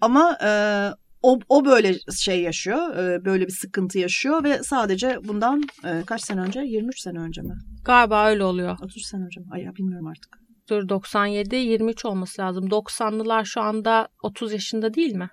Ama 0.00 0.38
e, 0.44 0.50
o, 1.22 1.38
o 1.48 1.64
böyle 1.64 1.94
şey 2.18 2.40
yaşıyor, 2.42 2.96
e, 2.96 3.24
böyle 3.24 3.46
bir 3.46 3.52
sıkıntı 3.52 3.98
yaşıyor 3.98 4.44
ve 4.44 4.62
sadece 4.62 5.18
bundan 5.24 5.62
e, 5.84 6.02
kaç 6.06 6.22
sene 6.24 6.40
önce? 6.40 6.60
23 6.60 7.00
sene 7.00 7.18
önce 7.18 7.42
mi? 7.42 7.54
Galiba 7.84 8.26
öyle 8.28 8.44
oluyor. 8.44 8.78
30 8.82 9.06
sene 9.06 9.24
önce 9.24 9.40
mi? 9.40 9.46
Ay 9.52 9.62
ya 9.62 9.74
bilmiyorum 9.76 10.06
artık. 10.06 10.38
Dur 10.70 10.88
97, 10.88 11.56
23 11.56 12.04
olması 12.04 12.42
lazım. 12.42 12.66
90'lılar 12.68 13.44
şu 13.44 13.60
anda 13.60 14.08
30 14.22 14.52
yaşında 14.52 14.94
değil 14.94 15.14
mi? 15.14 15.28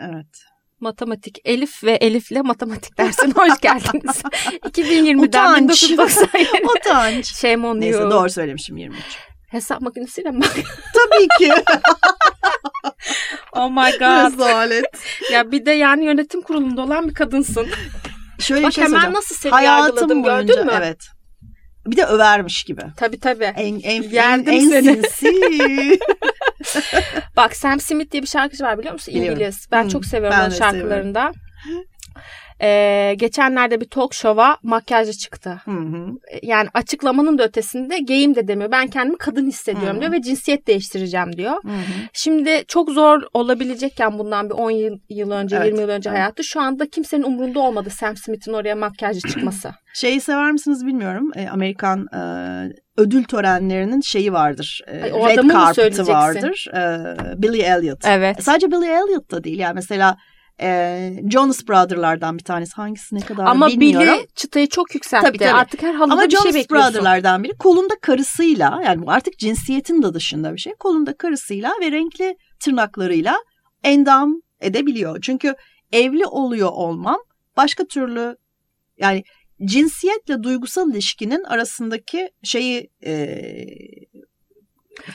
Evet. 0.00 0.44
Matematik 0.80 1.38
Elif 1.44 1.84
ve 1.84 1.92
Elif'le 1.92 2.44
matematik 2.44 2.98
dersine 2.98 3.32
hoş 3.32 3.60
geldiniz. 3.60 4.22
2020'den 4.62 5.22
Utanç. 5.22 5.82
1997. 5.90 6.46
Utanç. 6.78 7.26
Shame 7.34 7.66
on 7.66 7.80
Neyse 7.80 7.98
you. 8.00 8.10
doğru 8.10 8.30
söylemişim 8.30 8.76
23. 8.76 9.02
Hesap 9.48 9.80
makinesiyle 9.80 10.30
mi 10.30 10.40
bak? 10.42 10.54
Tabii 10.94 11.28
ki. 11.38 11.52
oh 13.52 13.70
my 13.70 13.98
god. 13.98 14.32
Rezalet. 14.32 14.84
ya 15.32 15.52
bir 15.52 15.66
de 15.66 15.70
yani 15.70 16.04
yönetim 16.04 16.42
kurulunda 16.42 16.82
olan 16.82 17.08
bir 17.08 17.14
kadınsın. 17.14 17.66
Şöyle 18.38 18.62
Bak 18.62 18.70
bir 18.70 18.74
şey 18.74 18.84
hemen 18.84 19.12
nasıl 19.12 19.34
seni 19.34 19.52
Hayatım 19.52 20.24
boyunca, 20.24 20.42
gördün 20.42 20.66
mü? 20.66 20.72
Evet. 20.76 21.08
Bir 21.86 21.96
de 21.96 22.04
övermiş 22.04 22.64
gibi. 22.64 22.82
Tabii 22.96 23.20
tabii. 23.20 23.44
En, 23.44 23.80
en, 23.80 24.02
Yendim 24.02 24.54
en, 24.54 24.68
seni. 24.68 24.88
en 24.88 25.02
sinsi. 25.02 25.98
Bak 27.36 27.56
Sam 27.56 27.80
Smith 27.80 28.12
diye 28.12 28.22
bir 28.22 28.28
şarkıcı 28.28 28.64
var 28.64 28.78
biliyor 28.78 28.92
musun? 28.92 29.14
Biliyorum. 29.14 29.40
İngiliz. 29.40 29.66
Ben 29.72 29.82
hmm, 29.82 29.88
çok 29.88 30.04
seviyorum 30.04 30.38
ben 30.40 30.44
onun 30.44 30.54
şarkılarında. 30.54 31.32
Seviyorum. 31.64 31.88
Ee, 32.62 33.14
geçenlerde 33.18 33.80
bir 33.80 33.88
talk 33.88 34.14
show'a 34.14 34.56
makyajlı 34.62 35.12
çıktı. 35.12 35.60
Hı 35.64 35.70
hı. 35.70 36.06
Yani 36.42 36.68
açıklamanın 36.74 37.38
da 37.38 37.44
ötesinde 37.44 37.98
gayim 37.98 38.34
de 38.34 38.48
demiyor. 38.48 38.70
Ben 38.70 38.86
kendimi 38.86 39.18
kadın 39.18 39.46
hissediyorum 39.46 39.96
hı. 39.96 40.00
diyor 40.00 40.12
ve 40.12 40.22
cinsiyet 40.22 40.66
değiştireceğim 40.66 41.36
diyor. 41.36 41.54
Hı 41.62 41.68
hı. 41.68 42.08
Şimdi 42.12 42.64
çok 42.68 42.90
zor 42.90 43.22
olabilecekken 43.34 44.18
bundan 44.18 44.50
bir 44.50 44.54
10 44.54 44.70
yıl, 44.70 44.98
yıl 45.08 45.30
önce, 45.30 45.56
evet. 45.56 45.66
20 45.66 45.80
yıl 45.80 45.88
önce 45.88 46.10
evet. 46.10 46.18
hayatı 46.18 46.44
şu 46.44 46.60
anda 46.60 46.90
kimsenin 46.90 47.22
umrunda 47.22 47.60
olmadı 47.60 47.90
Sam 47.90 48.16
Smith'in 48.16 48.52
oraya 48.52 48.76
makyajlı 48.76 49.28
çıkması. 49.28 49.70
Şeyi 49.94 50.20
sever 50.20 50.52
misiniz 50.52 50.86
bilmiyorum. 50.86 51.30
E, 51.36 51.48
Amerikan 51.48 52.06
e, 52.14 52.20
ödül 52.96 53.24
törenlerinin 53.24 54.00
şeyi 54.00 54.32
vardır. 54.32 54.80
E, 54.86 55.02
Ay, 55.02 55.12
o 55.12 55.28
Red 55.28 55.50
Carpet'ı 55.52 56.06
vardır. 56.06 56.66
E, 56.74 57.42
Billy 57.42 57.60
Elliot. 57.60 57.98
Evet. 58.04 58.42
Sadece 58.42 58.70
Billy 58.70 58.86
Elliot 58.86 59.30
da 59.30 59.44
değil. 59.44 59.58
Yani 59.58 59.74
mesela 59.74 60.16
e, 60.60 61.12
Jonas 61.30 61.68
Brothers'lardan 61.68 62.38
bir 62.38 62.44
tanesi. 62.44 62.72
Hangisi 62.74 63.14
ne 63.14 63.20
kadar 63.20 63.46
Ama 63.46 63.66
bilmiyorum. 63.68 64.08
Ama 64.08 64.16
Billy 64.18 64.26
çıtayı 64.34 64.68
çok 64.68 64.94
yükseltti. 64.94 65.26
Tabii, 65.26 65.38
tabii. 65.38 65.50
Artık 65.50 65.82
her 65.82 65.94
halıda 65.94 66.12
Ama 66.12 66.24
bir 66.24 66.30
şey 66.30 66.38
Jonas 66.40 66.52
şey 66.52 66.62
bekliyorsun. 66.62 66.94
Brothers'lardan 66.94 67.44
biri 67.44 67.52
kolunda 67.56 67.94
karısıyla 68.02 68.80
yani 68.84 69.06
bu 69.06 69.10
artık 69.10 69.38
cinsiyetin 69.38 70.02
de 70.02 70.14
dışında 70.14 70.52
bir 70.54 70.58
şey. 70.58 70.72
Kolunda 70.74 71.16
karısıyla 71.16 71.72
ve 71.80 71.92
renkli 71.92 72.36
tırnaklarıyla 72.60 73.36
endam 73.84 74.34
edebiliyor. 74.60 75.18
Çünkü 75.22 75.54
evli 75.92 76.26
oluyor 76.26 76.68
olmam 76.72 77.18
başka 77.56 77.84
türlü 77.84 78.36
yani 78.98 79.24
cinsiyetle 79.64 80.42
duygusal 80.42 80.90
ilişkinin 80.90 81.44
arasındaki 81.44 82.30
şeyi 82.42 82.90
e, 83.04 83.36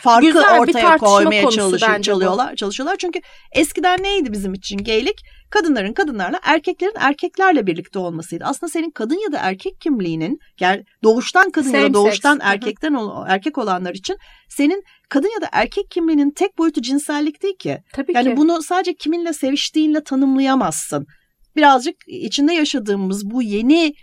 farkı 0.02 0.28
Güzel 0.28 0.60
ortaya 0.60 0.98
koymaya 0.98 1.50
çalışıyor, 1.50 2.02
çalıyorlar, 2.02 2.56
çalışıyorlar. 2.56 2.96
Çünkü 3.00 3.20
eskiden 3.52 4.04
neydi 4.04 4.32
bizim 4.32 4.54
için 4.54 4.78
geylik? 4.78 5.22
Kadınların 5.50 5.94
kadınlarla, 5.94 6.40
erkeklerin 6.44 6.96
erkeklerle 7.00 7.68
birlikte 7.68 8.00
olmasıydı. 8.00 8.44
Aslında 8.44 8.70
senin 8.72 8.92
kadın 8.92 9.20
ya 9.26 9.32
da 9.32 9.38
erkek 9.38 9.82
kimliğinin, 9.82 10.38
yani 10.60 10.84
doğuştan 11.04 11.52
kadın 11.52 11.72
Same 11.72 11.84
ya 11.84 11.90
da 11.90 11.94
doğuştan 11.94 12.36
sex. 12.36 12.46
erkekten 12.46 12.98
erkek 13.28 13.58
olanlar 13.58 13.94
için 13.94 14.18
senin 14.50 14.84
kadın 15.10 15.30
ya 15.36 15.42
da 15.42 15.50
erkek 15.52 15.92
kimliğinin 15.92 16.32
tek 16.32 16.58
boyutu 16.58 16.82
cinsellik 16.82 17.44
değil 17.44 17.58
ki. 17.60 17.78
Tabii 17.94 18.14
yani 18.16 18.30
ki. 18.30 18.38
bunu 18.38 18.64
sadece 18.64 18.94
kiminle 18.94 19.34
seviştiğinle 19.34 20.04
tanımlayamazsın. 20.04 21.06
Birazcık 21.56 21.96
içinde 22.08 22.54
yaşadığımız 22.54 23.32
bu 23.32 23.42
yeni 23.42 23.94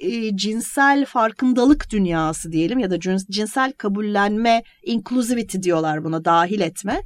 e, 0.00 0.36
cinsel 0.36 1.04
farkındalık 1.04 1.90
dünyası 1.90 2.52
diyelim 2.52 2.78
ya 2.78 2.90
da 2.90 3.00
cinsel 3.30 3.72
kabullenme, 3.72 4.62
inclusivity 4.82 5.58
diyorlar 5.62 6.04
buna 6.04 6.24
dahil 6.24 6.60
etme. 6.60 7.00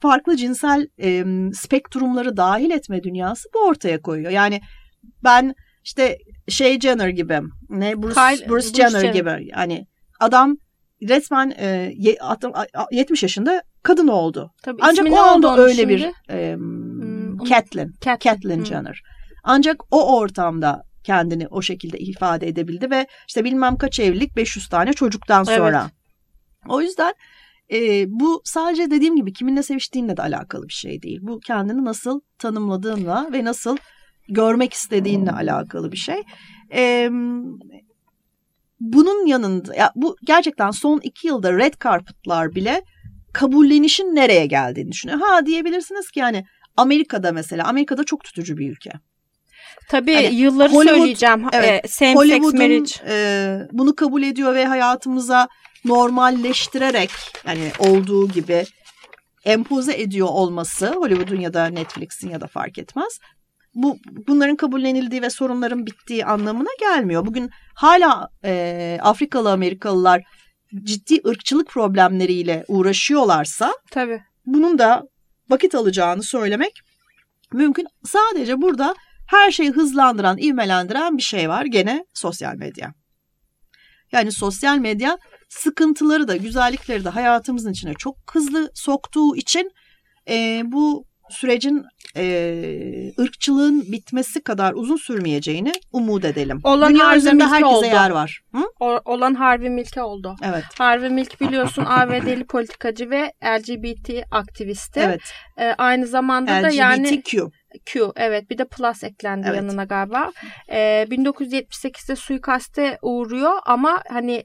Farklı 0.00 0.36
cinsel 0.36 0.86
e, 1.02 1.24
spektrumları 1.54 2.36
dahil 2.36 2.70
etme 2.70 3.02
dünyası 3.02 3.48
bu 3.54 3.68
ortaya 3.68 4.02
koyuyor. 4.02 4.30
Yani 4.30 4.60
ben 5.24 5.54
işte 5.84 6.18
şey 6.48 6.80
Jenner 6.80 7.08
gibi, 7.08 7.40
ne 7.68 8.02
Bruce, 8.02 8.14
Kyle, 8.14 8.48
Bruce, 8.48 8.50
Bruce 8.50 8.74
Jenner, 8.74 9.00
Jenner 9.00 9.14
gibi 9.14 9.50
hani 9.54 9.86
adam 10.20 10.56
resmen 11.08 11.50
e, 11.58 11.92
70 12.92 13.22
yaşında 13.22 13.62
kadın 13.82 14.08
oldu. 14.08 14.50
Tabii, 14.62 14.80
Ancak 14.82 15.12
o 15.12 15.16
anda 15.16 15.58
öyle 15.58 15.74
şimdi? 15.80 15.88
bir 15.88 16.34
e, 16.34 16.54
hmm, 16.54 17.44
Catelyn, 17.44 17.92
Catelyn 18.00 18.56
hmm. 18.56 18.66
Jenner. 18.66 19.02
Ancak 19.44 19.76
o 19.90 20.18
ortamda 20.18 20.82
kendini 21.10 21.48
o 21.48 21.62
şekilde 21.62 21.98
ifade 21.98 22.48
edebildi 22.48 22.90
ve 22.90 23.06
işte 23.28 23.44
bilmem 23.44 23.76
kaç 23.76 24.00
evlilik 24.00 24.36
500 24.36 24.68
tane 24.68 24.92
çocuktan 24.92 25.44
sonra. 25.44 25.80
Evet. 25.82 25.92
O 26.68 26.80
yüzden 26.80 27.14
e, 27.72 28.04
bu 28.08 28.42
sadece 28.44 28.90
dediğim 28.90 29.16
gibi 29.16 29.32
kiminle 29.32 29.62
seviştiğinle 29.62 30.16
de 30.16 30.22
alakalı 30.22 30.68
bir 30.68 30.72
şey 30.72 31.02
değil. 31.02 31.18
Bu 31.22 31.40
kendini 31.40 31.84
nasıl 31.84 32.20
tanımladığınla 32.38 33.28
ve 33.32 33.44
nasıl 33.44 33.76
görmek 34.28 34.72
istediğinle 34.72 35.30
alakalı 35.30 35.92
bir 35.92 35.96
şey. 35.96 36.22
E, 36.74 37.10
bunun 38.80 39.26
yanında 39.26 39.74
ya 39.74 39.92
bu 39.94 40.16
gerçekten 40.24 40.70
son 40.70 41.00
iki 41.02 41.26
yılda 41.26 41.52
red 41.52 41.74
carpet'lar 41.84 42.54
bile 42.54 42.82
kabullenişin 43.32 44.14
nereye 44.14 44.46
geldiğini 44.46 44.92
düşünüyor. 44.92 45.20
Ha 45.20 45.46
diyebilirsiniz 45.46 46.10
ki 46.10 46.20
yani 46.20 46.44
Amerika'da 46.76 47.32
mesela 47.32 47.68
Amerika'da 47.68 48.04
çok 48.04 48.24
tutucu 48.24 48.56
bir 48.56 48.70
ülke. 48.70 48.90
Tabii 49.88 50.14
hani 50.14 50.34
yılları 50.34 50.72
Hollywood, 50.72 50.98
söyleyeceğim. 50.98 51.46
Evet, 51.52 51.84
e, 51.84 51.88
same 51.88 52.14
Hollywood'un 52.14 52.50
sex 52.50 52.60
marriage. 52.60 52.92
E, 53.08 53.68
bunu 53.72 53.94
kabul 53.94 54.22
ediyor 54.22 54.54
ve 54.54 54.64
hayatımıza 54.64 55.48
normalleştirerek 55.84 57.10
yani 57.46 57.72
olduğu 57.78 58.28
gibi 58.28 58.64
empoze 59.44 60.00
ediyor 60.00 60.28
olması 60.30 60.86
Hollywood'un 60.86 61.40
ya 61.40 61.54
da 61.54 61.66
Netflix'in 61.66 62.30
ya 62.30 62.40
da 62.40 62.46
fark 62.46 62.78
etmez. 62.78 63.18
Bu 63.74 63.98
bunların 64.28 64.56
kabullenildiği 64.56 65.22
ve 65.22 65.30
sorunların 65.30 65.86
bittiği 65.86 66.24
anlamına 66.24 66.70
gelmiyor. 66.80 67.26
Bugün 67.26 67.50
hala 67.74 68.28
e, 68.44 68.98
Afrikalı 69.02 69.52
Amerikalılar 69.52 70.22
ciddi 70.82 71.28
ırkçılık 71.28 71.68
problemleriyle 71.68 72.64
uğraşıyorlarsa 72.68 73.74
tabii 73.90 74.20
bunun 74.46 74.78
da 74.78 75.02
vakit 75.50 75.74
alacağını 75.74 76.22
söylemek 76.22 76.80
mümkün. 77.52 77.86
Sadece 78.04 78.62
burada 78.62 78.94
her 79.30 79.50
şeyi 79.50 79.70
hızlandıran, 79.70 80.38
ivmelendiren 80.38 81.16
bir 81.16 81.22
şey 81.22 81.48
var 81.48 81.64
gene 81.64 82.04
sosyal 82.14 82.54
medya. 82.54 82.94
Yani 84.12 84.32
sosyal 84.32 84.78
medya 84.78 85.18
sıkıntıları 85.48 86.28
da 86.28 86.36
güzellikleri 86.36 87.04
de 87.04 87.08
hayatımızın 87.08 87.72
içine 87.72 87.94
çok 87.94 88.16
hızlı 88.32 88.70
soktuğu 88.74 89.36
için 89.36 89.70
e, 90.28 90.62
bu 90.64 91.04
sürecin 91.30 91.84
e, 92.16 93.12
ırkçılığın 93.20 93.92
bitmesi 93.92 94.42
kadar 94.42 94.72
uzun 94.72 94.96
sürmeyeceğini 94.96 95.72
umut 95.92 96.24
edelim. 96.24 96.60
Olan 96.64 96.94
Dünya 96.94 97.16
üzerinde 97.16 97.44
herkese 97.44 97.66
oldu. 97.66 97.86
yer 97.86 98.10
var. 98.10 98.40
Hı? 98.54 98.64
O, 98.80 99.00
olan 99.04 99.34
Harvey 99.34 99.70
Milk'e 99.70 100.02
oldu. 100.02 100.36
Evet. 100.42 100.64
Harvey 100.78 101.10
Milk 101.10 101.40
biliyorsun 101.40 101.84
ABD'li 101.88 102.46
politikacı 102.46 103.10
ve 103.10 103.32
LGBT 103.44 104.10
aktivisti. 104.30 105.00
Evet. 105.00 105.20
E, 105.58 105.64
aynı 105.64 106.06
zamanda 106.06 106.52
LGBTQ. 106.52 106.64
da 106.64 106.70
yani 106.70 107.22
Q 107.86 108.12
evet 108.16 108.50
bir 108.50 108.58
de 108.58 108.64
plus 108.64 109.04
eklendi 109.04 109.46
evet. 109.48 109.56
yanına 109.56 109.84
galiba. 109.84 110.32
Ee, 110.70 111.06
1978'de 111.10 112.16
suikaste 112.16 112.98
uğruyor 113.02 113.52
ama 113.66 114.02
hani 114.08 114.44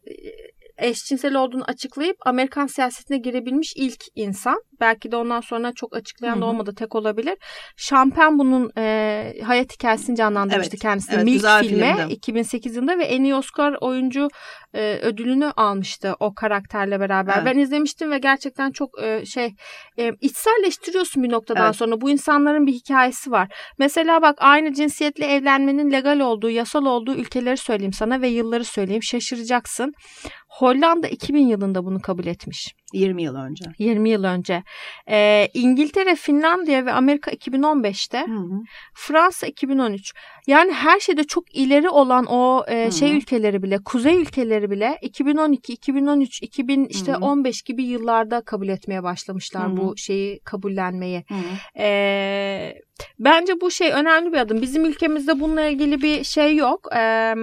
eşcinsel 0.78 1.36
olduğunu 1.36 1.64
açıklayıp 1.64 2.18
Amerikan 2.26 2.68
siyasetine 2.68 3.18
girebilmiş 3.18 3.74
ilk 3.76 4.04
insan. 4.16 4.62
Belki 4.80 5.12
de 5.12 5.16
ondan 5.16 5.42
sonra 5.42 5.74
çok 5.74 5.96
açıklayan 5.96 6.42
da 6.42 6.46
olmadı 6.46 6.74
tek 6.78 6.96
olabilir. 6.96 7.38
Şampen 7.78 8.40
bunun 8.40 8.72
e, 8.78 9.34
hayat 9.44 9.74
hikayesini 9.74 10.16
canlandırmıştı 10.16 10.76
evet, 10.76 10.82
kendisi. 10.82 11.14
Evet, 11.14 11.24
Milk 11.24 11.42
filmi 11.42 11.96
filmdi. 11.96 12.14
2008 12.14 12.76
yılında 12.76 12.98
ve 12.98 13.04
en 13.04 13.24
iyi 13.24 13.36
Oscar 13.36 13.76
oyuncu 13.82 14.28
e, 14.74 15.00
ödülünü 15.02 15.52
almıştı 15.56 16.16
o 16.20 16.34
karakterle 16.34 17.00
beraber. 17.00 17.34
Evet. 17.36 17.46
Ben 17.46 17.60
izlemiştim 17.60 18.12
ve 18.12 18.18
gerçekten 18.18 18.72
çok 18.72 19.04
e, 19.04 19.26
şey 19.26 19.54
e, 20.00 20.12
içselleştiriyorsun 20.22 21.24
bir 21.24 21.32
noktadan 21.32 21.66
evet. 21.66 21.76
sonra. 21.76 22.02
Bu 22.02 22.10
insanların 22.10 22.68
bir 22.68 22.74
hikayesi 22.74 23.32
var. 23.32 23.48
Mesela 23.80 24.22
bak 24.22 24.36
aynı 24.40 24.74
cinsiyetli 24.74 25.24
evlenmenin 25.24 25.92
legal 25.92 26.20
olduğu, 26.20 26.50
yasal 26.50 26.86
olduğu 26.86 27.16
ülkeleri 27.16 27.58
söyleyeyim 27.58 27.94
sana 27.94 28.22
ve 28.22 28.28
yılları 28.28 28.66
söyleyeyim. 28.66 29.04
Şaşıracaksın. 29.04 29.94
Hollanda 30.56 31.08
2000 31.08 31.48
yılında 31.48 31.86
bunu 31.86 32.02
kabul 32.02 32.26
etmiş. 32.26 32.76
20 32.96 33.24
yıl 33.24 33.36
önce. 33.36 33.66
20 33.80 34.10
yıl 34.10 34.24
önce. 34.24 34.64
Ee, 35.10 35.48
İngiltere, 35.54 36.16
Finlandiya 36.16 36.86
ve 36.86 36.92
Amerika 36.92 37.32
2015'te. 37.32 38.20
Hı 38.28 38.36
hı. 38.36 38.62
Fransa 38.94 39.48
2013. 39.48 40.14
Yani 40.48 40.72
her 40.72 41.00
şeyde 41.00 41.24
çok 41.24 41.56
ileri 41.56 41.90
olan 41.90 42.26
o 42.26 42.66
e, 42.68 42.92
şey 42.92 43.18
ülkeleri 43.18 43.64
bile, 43.64 43.78
kuzey 43.86 44.22
ülkeleri 44.22 44.72
bile 44.72 44.98
2012, 45.02 45.74
2013, 45.74 46.44
2000 46.44 46.86
işte 46.86 47.12
hı 47.12 47.16
hı. 47.16 47.26
15 47.26 47.62
gibi 47.62 47.84
yıllarda 47.84 48.42
kabul 48.42 48.68
etmeye 48.68 49.04
başlamışlar 49.04 49.68
hı 49.68 49.72
hı. 49.72 49.78
bu 49.78 49.98
şeyi 49.98 50.40
kabullenmeyi. 50.40 51.26
Hı 51.28 51.34
hı. 51.34 51.82
Ee, 51.82 52.82
Bence 53.20 53.62
bu 53.62 53.72
şey 53.72 53.92
önemli 53.92 54.34
bir 54.34 54.38
adım. 54.38 54.62
Bizim 54.62 54.86
ülkemizde 54.86 55.40
bununla 55.40 55.62
ilgili 55.62 56.02
bir 56.02 56.24
şey 56.24 56.56
yok. 56.56 56.88
Ee, 56.96 57.36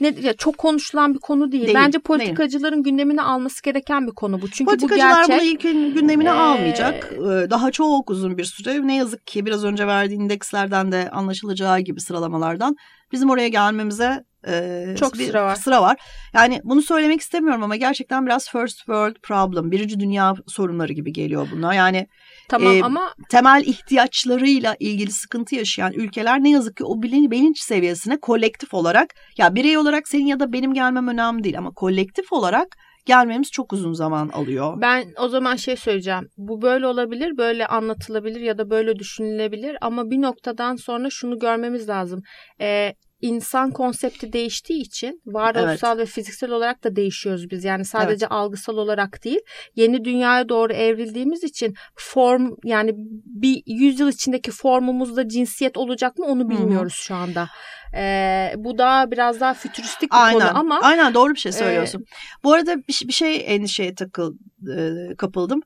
ne 0.00 0.32
çok 0.38 0.58
konuşulan 0.58 1.14
bir 1.14 1.18
konu 1.18 1.52
değil. 1.52 1.64
değil 1.64 1.74
Bence 1.74 1.98
politikacıların 1.98 2.84
değil. 2.84 2.84
gündemine 2.84 3.22
alması 3.22 3.62
gereken 3.62 4.06
bir 4.06 4.12
konu 4.12 4.42
bu. 4.42 4.50
Çünkü 4.50 4.72
bu 4.80 4.88
gerçek. 5.08 5.40
bunu 5.40 5.46
ilk 5.46 5.62
gündemine 5.94 6.28
ee, 6.28 6.32
almayacak. 6.32 7.12
Daha 7.50 7.70
çok 7.70 8.10
uzun 8.10 8.38
bir 8.38 8.44
süre. 8.44 8.86
Ne 8.86 8.96
yazık 8.96 9.26
ki 9.26 9.46
biraz 9.46 9.64
önce 9.64 9.86
verdiği 9.86 10.14
indekslerden 10.14 10.92
de 10.92 11.10
anlaşılacağı 11.10 11.80
gibi 11.80 12.00
sıralamalardan 12.00 12.76
bizim 13.12 13.30
oraya 13.30 13.48
gelmemize 13.48 14.24
ee, 14.48 14.94
Çok 15.00 15.14
bir 15.14 15.26
sıra 15.26 15.44
var. 15.44 15.54
sıra 15.54 15.82
var. 15.82 16.00
Yani 16.34 16.60
bunu 16.64 16.82
söylemek 16.82 17.20
istemiyorum 17.20 17.62
ama 17.62 17.76
gerçekten 17.76 18.26
biraz 18.26 18.50
first 18.50 18.76
world 18.76 19.16
problem, 19.22 19.70
birinci 19.70 20.00
dünya 20.00 20.34
sorunları 20.46 20.92
gibi 20.92 21.12
geliyor 21.12 21.48
bunlar. 21.52 21.72
Yani 21.72 22.06
tamam 22.48 22.76
e, 22.76 22.82
ama 22.82 23.14
temel 23.30 23.62
ihtiyaçlarıyla 23.66 24.76
ilgili 24.80 25.12
sıkıntı 25.12 25.54
yaşayan 25.54 25.92
ülkeler 25.92 26.42
ne 26.42 26.50
yazık 26.50 26.76
ki 26.76 26.84
o 26.84 27.02
bilinç 27.02 27.58
seviyesine 27.58 28.20
kolektif 28.20 28.74
olarak 28.74 29.14
ya 29.38 29.54
birey 29.54 29.78
olarak 29.78 30.08
senin 30.08 30.26
ya 30.26 30.40
da 30.40 30.52
benim 30.52 30.74
gelmem 30.74 31.08
önemli 31.08 31.44
değil 31.44 31.58
ama 31.58 31.70
kolektif 31.70 32.32
olarak 32.32 32.76
gelmemiz 33.06 33.50
çok 33.50 33.72
uzun 33.72 33.92
zaman 33.92 34.28
alıyor. 34.28 34.80
Ben 34.80 35.04
o 35.18 35.28
zaman 35.28 35.56
şey 35.56 35.76
söyleyeceğim. 35.76 36.28
Bu 36.36 36.62
böyle 36.62 36.86
olabilir, 36.86 37.38
böyle 37.38 37.66
anlatılabilir 37.66 38.40
ya 38.40 38.58
da 38.58 38.70
böyle 38.70 38.96
düşünülebilir 38.96 39.76
ama 39.80 40.10
bir 40.10 40.22
noktadan 40.22 40.76
sonra 40.76 41.10
şunu 41.10 41.38
görmemiz 41.38 41.88
lazım. 41.88 42.22
Ee, 42.60 42.94
insan 43.20 43.70
konsepti 43.70 44.32
değiştiği 44.32 44.80
için 44.80 45.22
varoluşsal 45.26 45.98
evet. 45.98 46.08
ve 46.08 46.12
fiziksel 46.12 46.50
olarak 46.50 46.84
da 46.84 46.96
değişiyoruz 46.96 47.50
biz. 47.50 47.64
Yani 47.64 47.84
sadece 47.84 48.26
evet. 48.26 48.32
algısal 48.32 48.76
olarak 48.76 49.24
değil. 49.24 49.40
Yeni 49.76 50.04
dünyaya 50.04 50.48
doğru 50.48 50.72
evrildiğimiz 50.72 51.44
için 51.44 51.74
form 51.94 52.50
yani 52.64 52.92
bir 53.24 53.62
yüzyıl 53.66 54.08
içindeki 54.08 54.50
formumuzda 54.50 55.28
cinsiyet 55.28 55.76
olacak 55.76 56.18
mı 56.18 56.26
onu 56.26 56.50
bilmiyoruz 56.50 56.92
Hı-hı. 56.92 57.02
şu 57.02 57.14
anda. 57.14 57.48
Ee, 57.94 58.52
bu 58.56 58.78
da 58.78 59.10
biraz 59.10 59.40
daha 59.40 59.54
fütüristik 59.54 60.12
bir 60.12 60.26
aynen, 60.26 60.38
konu 60.38 60.58
ama. 60.58 60.80
Aynen 60.82 61.14
doğru 61.14 61.34
bir 61.34 61.38
şey 61.38 61.52
söylüyorsun. 61.52 62.00
E, 62.00 62.04
bu 62.44 62.52
arada 62.52 62.76
bir, 62.76 63.08
bir 63.08 63.12
şey 63.12 63.44
endişeye 63.46 63.94
takıl 63.94 64.34
e, 64.76 65.14
kapıldım. 65.16 65.60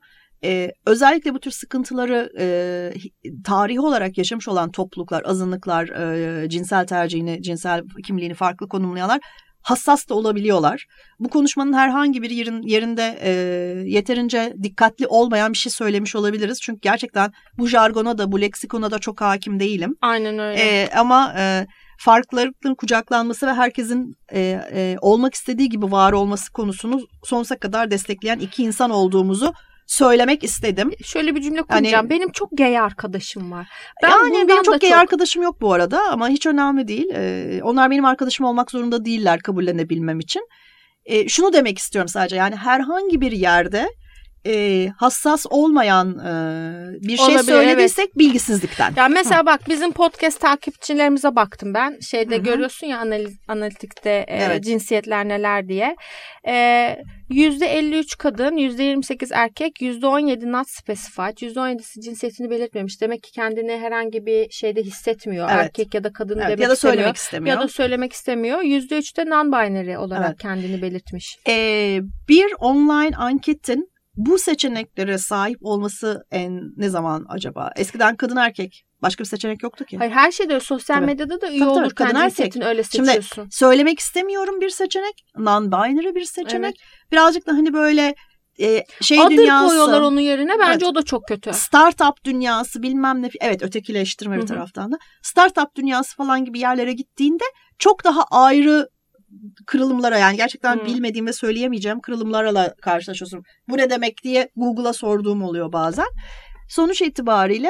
Ee, 0.45 0.71
özellikle 0.85 1.33
bu 1.33 1.39
tür 1.39 1.51
sıkıntıları 1.51 2.29
e, 2.39 2.47
tarihi 3.43 3.79
olarak 3.79 4.17
yaşamış 4.17 4.47
olan 4.47 4.71
topluluklar, 4.71 5.23
azınlıklar, 5.25 5.89
e, 6.43 6.49
cinsel 6.49 6.87
tercihini, 6.87 7.41
cinsel 7.41 7.83
kimliğini 8.05 8.33
farklı 8.33 8.67
konumlayanlar 8.67 9.19
hassas 9.65 10.09
da 10.09 10.13
olabiliyorlar. 10.13 10.85
Bu 11.19 11.29
konuşmanın 11.29 11.73
herhangi 11.73 12.21
bir 12.21 12.29
yerin, 12.29 12.61
yerinde 12.61 13.19
e, 13.21 13.31
yeterince 13.85 14.53
dikkatli 14.63 15.07
olmayan 15.07 15.53
bir 15.53 15.57
şey 15.57 15.71
söylemiş 15.71 16.15
olabiliriz. 16.15 16.61
Çünkü 16.61 16.79
gerçekten 16.81 17.31
bu 17.57 17.67
jargona 17.67 18.17
da 18.17 18.31
bu 18.31 18.41
leksikona 18.41 18.91
da 18.91 18.99
çok 18.99 19.21
hakim 19.21 19.59
değilim. 19.59 19.95
Aynen 20.01 20.39
öyle. 20.39 20.59
E, 20.59 20.89
ama 20.89 21.33
e, 21.37 21.67
farkların 21.99 22.75
kucaklanması 22.75 23.47
ve 23.47 23.53
herkesin 23.53 24.15
e, 24.33 24.39
e, 24.73 24.97
olmak 25.01 25.33
istediği 25.33 25.69
gibi 25.69 25.91
var 25.91 26.13
olması 26.13 26.51
konusunu 26.51 27.01
sonsuza 27.23 27.59
kadar 27.59 27.91
destekleyen 27.91 28.39
iki 28.39 28.63
insan 28.63 28.89
olduğumuzu 28.89 29.53
söylemek 29.85 30.43
istedim. 30.43 30.91
Şöyle 31.03 31.35
bir 31.35 31.41
cümle 31.41 31.61
kuracağım. 31.61 31.95
Hani, 31.95 32.09
benim 32.09 32.31
çok 32.31 32.49
gay 32.51 32.79
arkadaşım 32.79 33.51
var. 33.51 33.67
Ben 34.03 34.09
yani 34.09 34.47
benim 34.47 34.63
çok 34.63 34.81
gay 34.81 34.89
çok... 34.89 34.99
arkadaşım 34.99 35.43
yok 35.43 35.61
bu 35.61 35.73
arada 35.73 36.01
ama 36.11 36.29
hiç 36.29 36.45
önemli 36.45 36.87
değil. 36.87 37.09
Ee, 37.13 37.59
onlar 37.63 37.91
benim 37.91 38.05
arkadaşım 38.05 38.45
olmak 38.45 38.71
zorunda 38.71 39.05
değiller 39.05 39.39
kabullenebilmem 39.39 40.19
için. 40.19 40.47
Ee, 41.05 41.27
şunu 41.27 41.53
demek 41.53 41.77
istiyorum 41.77 42.09
sadece 42.09 42.35
yani 42.35 42.55
herhangi 42.55 43.21
bir 43.21 43.31
yerde 43.31 43.89
e, 44.45 44.87
hassas 44.97 45.45
olmayan 45.49 46.19
e, 46.19 46.31
bir 47.01 47.17
şey 47.17 47.25
Olabilir, 47.25 47.43
söylediysek 47.43 48.05
evet. 48.05 48.17
bilgisizlikten. 48.17 48.93
Ya 48.95 49.07
mesela 49.07 49.41
Hı. 49.41 49.45
bak 49.45 49.61
bizim 49.69 49.91
podcast 49.91 50.39
takipçilerimize 50.39 51.35
baktım 51.35 51.73
ben. 51.73 51.99
Şeyde 51.99 52.35
Hı-hı. 52.35 52.43
görüyorsun 52.43 52.87
ya 52.87 52.99
analiz, 52.99 53.37
analitikte 53.47 54.25
e, 54.27 54.37
evet. 54.37 54.63
cinsiyetler 54.63 55.27
neler 55.27 55.67
diye. 55.67 55.95
E, 56.47 56.97
%53 57.29 58.17
kadın, 58.17 58.57
%28 58.57 59.29
erkek, 59.33 59.81
%17 59.81 60.51
not 60.51 60.69
specified. 60.69 61.37
%17'si 61.37 62.01
cinsiyetini 62.01 62.49
belirtmemiş. 62.49 63.01
Demek 63.01 63.23
ki 63.23 63.31
kendini 63.31 63.77
herhangi 63.77 64.25
bir 64.25 64.49
şeyde 64.49 64.81
hissetmiyor. 64.83 65.49
Evet. 65.49 65.65
Erkek 65.65 65.93
ya 65.93 66.03
da 66.03 66.13
kadın 66.13 66.37
evet. 66.37 66.47
demek 66.47 66.59
ya 66.59 66.69
da 66.69 66.73
istemiyor. 66.73 66.97
söylemek 66.97 67.15
istemiyor. 67.15 67.57
Ya 67.57 67.63
da 67.63 67.67
söylemek 67.67 68.13
istemiyor. 68.13 68.61
%3 68.61 69.17
de 69.17 69.21
non-binary 69.21 69.97
olarak 69.97 70.29
evet. 70.29 70.41
kendini 70.41 70.81
belirtmiş. 70.81 71.37
Ee, 71.47 71.99
bir 72.29 72.47
online 72.59 73.15
anketin 73.17 73.94
bu 74.17 74.39
seçeneklere 74.39 75.17
sahip 75.17 75.57
olması 75.61 76.23
en 76.31 76.61
ne 76.77 76.89
zaman 76.89 77.25
acaba? 77.29 77.71
Eskiden 77.75 78.15
kadın 78.15 78.35
erkek 78.35 78.85
Başka 79.01 79.23
bir 79.23 79.29
seçenek 79.29 79.63
yoktu 79.63 79.85
ki. 79.85 79.97
Hayır 79.97 80.11
her 80.11 80.31
şeyde. 80.31 80.59
Sosyal 80.59 80.95
tabii. 80.95 81.05
medyada 81.05 81.41
da 81.41 81.51
üye 81.51 81.59
tabii, 81.59 81.69
olurken 81.69 82.11
tabii, 82.11 82.21
cinsiyetini 82.21 82.65
öyle 82.65 82.83
seçiyorsun. 82.83 83.21
Şimdi 83.35 83.47
söylemek 83.55 83.99
istemiyorum 83.99 84.61
bir 84.61 84.69
seçenek. 84.69 85.25
Non-binary 85.37 86.15
bir 86.15 86.25
seçenek. 86.25 86.63
Evet. 86.63 87.11
Birazcık 87.11 87.47
da 87.47 87.51
hani 87.51 87.73
böyle 87.73 88.15
e, 88.59 88.83
şey 89.01 89.21
Adır 89.21 89.37
dünyası. 89.37 89.67
koyuyorlar 89.67 90.01
onun 90.01 90.19
yerine. 90.19 90.59
Bence 90.59 90.71
evet. 90.71 90.83
o 90.83 90.95
da 90.95 91.03
çok 91.03 91.27
kötü. 91.27 91.53
Startup 91.53 92.23
dünyası 92.23 92.83
bilmem 92.83 93.21
ne. 93.21 93.29
Evet 93.41 93.63
ötekileştirme 93.63 94.35
bir 94.35 94.41
Hı-hı. 94.41 94.47
taraftan 94.47 94.91
da. 94.91 94.97
Startup 95.23 95.75
dünyası 95.75 96.15
falan 96.15 96.45
gibi 96.45 96.59
yerlere 96.59 96.93
gittiğinde 96.93 97.43
çok 97.79 98.03
daha 98.03 98.23
ayrı 98.31 98.87
kırılımlara 99.65 100.17
yani 100.17 100.37
gerçekten 100.37 100.75
hmm. 100.75 100.85
bilmediğim 100.85 101.27
ve 101.27 101.33
söyleyemeyeceğim 101.33 101.99
kırılımlarla 101.99 102.75
karşılaşıyorsun. 102.81 103.43
Bu 103.69 103.77
ne 103.77 103.89
demek 103.89 104.23
diye 104.23 104.49
Google'a 104.55 104.93
sorduğum 104.93 105.43
oluyor 105.43 105.73
bazen. 105.73 106.07
Sonuç 106.69 107.01
itibariyle 107.01 107.69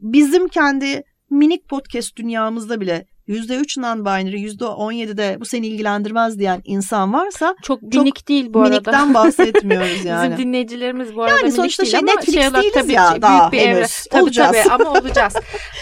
bizim 0.00 0.48
kendi 0.48 1.02
minik 1.30 1.68
podcast 1.68 2.16
dünyamızda 2.16 2.80
bile 2.80 3.06
%3 3.28 3.80
non-binary, 3.80 4.56
%17'de 4.56 5.36
bu 5.40 5.44
seni 5.44 5.66
ilgilendirmez 5.66 6.38
diyen 6.38 6.60
insan 6.64 7.12
varsa 7.12 7.54
çok 7.62 7.82
minik 7.82 8.16
çok 8.16 8.28
değil 8.28 8.46
bu 8.54 8.60
arada. 8.60 8.70
Minikten 8.70 9.14
bahsetmiyoruz 9.14 10.04
yani. 10.04 10.32
Bizim 10.32 10.46
dinleyicilerimiz 10.46 11.16
bu 11.16 11.22
arada 11.22 11.40
yani 11.40 11.52
sonuçta 11.52 11.82
minik 11.82 11.92
şey, 11.92 12.00
değil 12.00 12.16
Netflix 12.16 12.46
ama 12.46 12.62
şey 12.62 12.72
tabii 12.72 12.92
ya 12.92 13.22
daha 13.22 13.52
büyük 13.52 13.64
bir 13.64 13.68
henüz. 13.68 14.04
Tabii 14.10 14.22
olacağız. 14.22 14.56
tabii 14.68 14.82
ama 14.82 15.00
olacağız. 15.00 15.34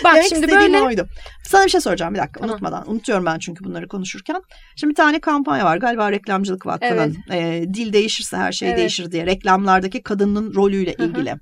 Bak 0.04 0.14
Demek 0.14 0.28
şimdi 0.28 0.48
böyle 0.48 0.82
oydu. 0.82 1.06
Sana 1.50 1.64
bir 1.64 1.70
şey 1.70 1.80
soracağım 1.80 2.14
bir 2.14 2.18
dakika 2.18 2.40
tamam. 2.40 2.54
unutmadan. 2.54 2.90
Unutuyorum 2.90 3.26
ben 3.26 3.38
çünkü 3.38 3.64
bunları 3.64 3.88
konuşurken. 3.88 4.42
Şimdi 4.76 4.90
bir 4.90 4.96
tane 4.96 5.20
kampanya 5.20 5.64
var 5.64 5.76
galiba 5.76 6.12
Reklamcılık 6.12 6.66
Vakfı'nın. 6.66 7.16
Evet. 7.30 7.64
E, 7.64 7.74
dil 7.74 7.92
değişirse 7.92 8.36
her 8.36 8.52
şey 8.52 8.68
evet. 8.68 8.78
değişir 8.78 9.12
diye 9.12 9.26
reklamlardaki 9.26 10.02
kadının 10.02 10.54
rolüyle 10.54 10.94
ilgili. 10.94 11.34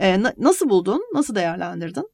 E, 0.00 0.22
nasıl 0.38 0.68
buldun? 0.68 1.02
Nasıl 1.14 1.34
değerlendirdin? 1.34 2.04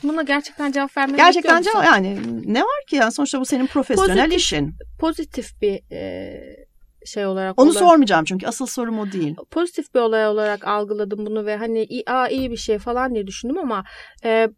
Şimdi 0.00 0.12
buna 0.12 0.22
gerçekten 0.22 0.72
cevap 0.72 0.96
vermek 0.96 1.18
Gerçekten 1.18 1.62
cevap 1.62 1.84
yani 1.84 2.18
ne 2.52 2.60
var 2.60 2.84
ki 2.86 2.96
yani 2.96 3.12
sonuçta 3.12 3.40
bu 3.40 3.44
senin 3.46 3.66
profesyonel 3.66 4.16
pozitif, 4.16 4.38
işin. 4.38 4.74
Pozitif 4.98 5.60
bir 5.62 5.80
e, 5.92 6.66
şey 7.04 7.26
olarak. 7.26 7.60
Onu 7.60 7.70
olarak, 7.70 7.88
sormayacağım 7.88 8.24
çünkü 8.24 8.46
asıl 8.46 8.66
sorum 8.66 8.98
o 8.98 9.12
değil. 9.12 9.36
Pozitif 9.50 9.94
bir 9.94 10.00
olay 10.00 10.28
olarak 10.28 10.66
algıladım 10.66 11.26
bunu 11.26 11.46
ve 11.46 11.56
hani 11.56 11.86
aa 12.06 12.28
iyi 12.28 12.50
bir 12.50 12.56
şey 12.56 12.78
falan 12.78 13.14
diye 13.14 13.26
düşündüm 13.26 13.58
ama 13.58 13.84
e, 14.24 14.48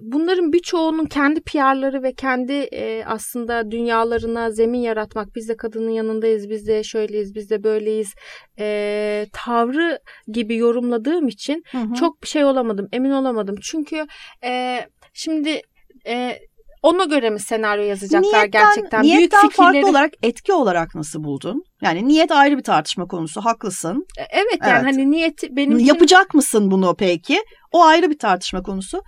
bunların 0.00 0.52
birçoğunun 0.52 1.04
kendi 1.04 1.40
PR'ları 1.40 2.02
ve 2.02 2.14
kendi 2.14 2.52
e, 2.52 3.04
aslında 3.04 3.70
dünyalarına 3.70 4.50
zemin 4.50 4.80
yaratmak 4.80 5.34
biz 5.34 5.48
de 5.48 5.56
kadının 5.56 5.90
yanındayız 5.90 6.50
biz 6.50 6.66
de 6.66 6.82
şöyleyiz 6.82 7.34
biz 7.34 7.50
de 7.50 7.64
böyleyiz 7.64 8.14
e, 8.58 9.26
tavrı 9.32 9.98
gibi 10.28 10.56
yorumladığım 10.56 11.28
için 11.28 11.64
hı 11.70 11.78
hı. 11.78 11.94
çok 11.94 12.22
bir 12.22 12.28
şey 12.28 12.44
olamadım 12.44 12.88
emin 12.92 13.10
olamadım 13.10 13.56
çünkü 13.62 14.06
e, 14.44 14.80
şimdi 15.14 15.60
e, 16.06 16.38
ona 16.86 17.04
göre 17.04 17.30
mi 17.30 17.40
senaryo 17.40 17.84
yazacaklar 17.84 18.22
niyetten, 18.22 18.50
gerçekten? 18.50 19.02
Niyetten 19.02 19.42
Büyük 19.42 19.52
fikirleri... 19.52 19.72
farklı 19.72 19.90
olarak 19.90 20.12
etki 20.22 20.52
olarak 20.52 20.94
nasıl 20.94 21.24
buldun? 21.24 21.64
Yani 21.82 22.08
niyet 22.08 22.30
ayrı 22.30 22.58
bir 22.58 22.62
tartışma 22.62 23.06
konusu. 23.06 23.40
Haklısın. 23.40 24.06
Evet, 24.18 24.30
evet. 24.50 24.60
yani 24.62 24.84
hani 24.84 25.10
niyet 25.10 25.42
benim 25.50 25.78
Yapacak 25.78 26.34
mısın 26.34 26.70
bunu 26.70 26.94
peki? 26.98 27.38
O 27.72 27.84
ayrı 27.84 28.10
bir 28.10 28.18
tartışma 28.18 28.62
konusu. 28.62 29.02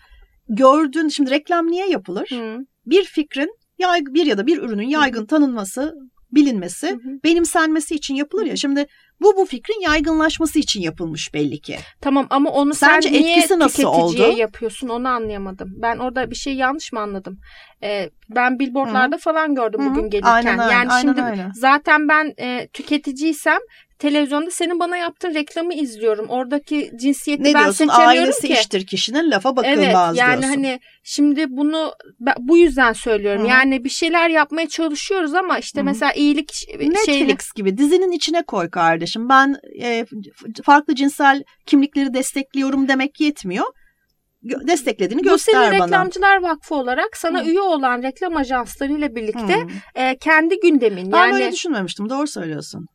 Gördüğün 0.49 1.09
şimdi 1.09 1.31
reklam 1.31 1.67
niye 1.67 1.89
yapılır? 1.89 2.29
Hı. 2.31 2.59
Bir 2.87 3.05
fikrin 3.05 3.51
bir 4.15 4.27
ya 4.27 4.39
da 4.39 4.47
bir 4.47 4.63
ürünün 4.63 4.89
yaygın 4.89 5.27
tanınması 5.27 5.95
bilinmesi, 6.33 6.89
hı 6.89 6.95
hı. 6.95 7.19
benimsenmesi 7.25 7.95
için 7.95 8.15
yapılır 8.15 8.47
ya. 8.47 8.57
Şimdi 8.57 8.87
bu 9.21 9.37
bu 9.37 9.47
fikrin 9.47 9.81
yaygınlaşması 9.81 10.59
için 10.59 10.81
yapılmış 10.81 11.35
belli 11.35 11.61
ki. 11.61 11.79
Tamam 12.01 12.27
ama 12.31 12.51
onu 12.51 12.75
Sence 12.75 13.09
sen 13.09 13.23
niye 13.23 13.37
etkisi 13.37 13.59
nasıl 13.59 13.83
oldu? 13.83 14.35
yapıyorsun 14.37 14.89
onu 14.89 15.09
anlayamadım. 15.09 15.69
Ben 15.77 15.99
orada 15.99 16.31
bir 16.31 16.37
şey 16.37 16.55
yanlış 16.55 16.93
mı 16.93 17.01
anladım? 17.01 17.41
Ee, 17.83 18.11
ben 18.29 18.59
billboardlarda 18.59 19.17
hı. 19.17 19.21
falan 19.21 19.55
gördüm 19.55 19.81
hı. 19.81 19.91
bugün 19.91 20.11
gelirken. 20.11 20.31
Aynen, 20.31 20.59
aynen, 20.59 20.73
yani 20.73 21.01
şimdi 21.01 21.23
aynen. 21.23 21.51
zaten 21.55 22.09
ben 22.09 22.35
e, 22.39 22.69
tüketiciysem 22.73 23.59
televizyonda 23.99 24.51
senin 24.51 24.81
bana 24.81 24.97
yaptığın 24.97 25.35
reklamı 25.35 25.75
izliyorum. 25.75 26.29
Oradaki 26.29 26.91
cinsiyeti 27.01 27.43
ne 27.43 27.55
ben 27.55 27.63
diyorsun? 27.63 27.87
seçemiyorum 27.87 28.09
Ailesi 28.09 28.47
ki. 28.47 28.53
iştir 28.53 28.87
kişinin 28.87 29.31
lafa 29.31 29.57
bakılmaz 29.57 29.79
evet, 29.79 29.95
yani 29.95 30.43
diyorsun. 30.43 30.49
hani 30.49 30.81
şimdi 31.03 31.47
bunu 31.49 31.93
bu 32.39 32.59
yüzden 32.59 32.93
söylüyorum. 32.93 33.45
Hı. 33.45 33.49
Yani 33.49 33.85
bir 33.85 33.89
şeyler 33.89 34.31
yapmaya 34.31 34.69
çalışıyoruz 34.69 35.35
ama 35.35 35.59
işte 35.59 35.81
Hı. 35.81 35.85
mesela 35.85 36.13
iyilik 36.13 36.53
Netflix 36.79 37.07
şeyini... 37.07 37.37
gibi 37.55 37.79
dizinin 37.79 38.13
içine 38.13 38.43
koy 38.43 38.71
kardeşim. 38.71 39.29
Ben 39.29 39.57
e, 39.83 40.07
farklı 40.65 40.95
cinsel 40.95 41.43
kimlikleri 41.67 42.15
destekliyorum 42.15 42.89
demek 42.89 43.21
yetmiyor 43.21 43.67
desteklediğini 44.43 45.21
Bu 45.21 45.29
göster 45.29 45.55
bana. 45.55 45.65
Bu 45.65 45.71
senin 45.71 45.85
Reklamcılar 45.85 46.43
Vakfı 46.43 46.75
olarak 46.75 47.17
sana 47.17 47.45
Hı. 47.45 47.49
üye 47.49 47.61
olan 47.61 48.03
reklam 48.03 48.37
ajanslarıyla 48.37 49.15
birlikte 49.15 49.67
e, 49.95 50.17
kendi 50.19 50.61
gündemin. 50.61 51.13
Ben 51.13 51.19
yani... 51.19 51.33
böyle 51.33 51.53
düşünmemiştim. 51.53 52.11
Doğru 52.11 52.27
söylüyorsun 52.27 52.87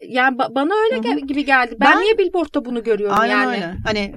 yani 0.00 0.38
bana 0.38 0.74
öyle 0.84 1.08
Hı-hı. 1.08 1.18
gibi 1.18 1.44
geldi. 1.44 1.76
Ben, 1.80 1.92
ben 1.92 2.02
niye 2.02 2.18
billboardda 2.18 2.64
bunu 2.64 2.82
görüyorum 2.82 3.16
aynen 3.20 3.42
yani? 3.42 3.54
Öyle. 3.54 3.74
Hani 3.84 4.14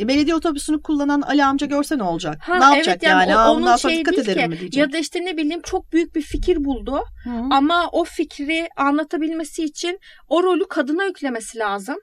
e, 0.00 0.08
belediye 0.08 0.34
otobüsünü 0.34 0.82
kullanan 0.82 1.20
Ali 1.20 1.44
amca 1.44 1.66
görse 1.66 1.98
ne 1.98 2.02
olacak? 2.02 2.38
Ha, 2.42 2.58
ne 2.58 2.64
yapacak 2.64 2.94
evet, 2.94 3.02
yani? 3.02 3.30
yani? 3.30 3.50
O, 3.50 3.54
onun 3.54 3.76
şey 3.76 3.98
dikkat 3.98 4.18
ederim 4.18 4.42
ki, 4.42 4.48
mi 4.48 4.60
diyecek? 4.60 4.80
Ya 4.80 4.92
da 4.92 4.98
işte 4.98 5.24
ne 5.24 5.36
bileyim 5.36 5.62
çok 5.62 5.92
büyük 5.92 6.14
bir 6.14 6.22
fikir 6.22 6.64
buldu. 6.64 7.04
Hı-hı. 7.24 7.44
Ama 7.50 7.88
o 7.92 8.04
fikri 8.04 8.68
anlatabilmesi 8.76 9.64
için 9.64 9.98
o 10.28 10.42
rolü 10.42 10.68
kadına 10.68 11.04
yüklemesi 11.04 11.58
lazım 11.58 11.96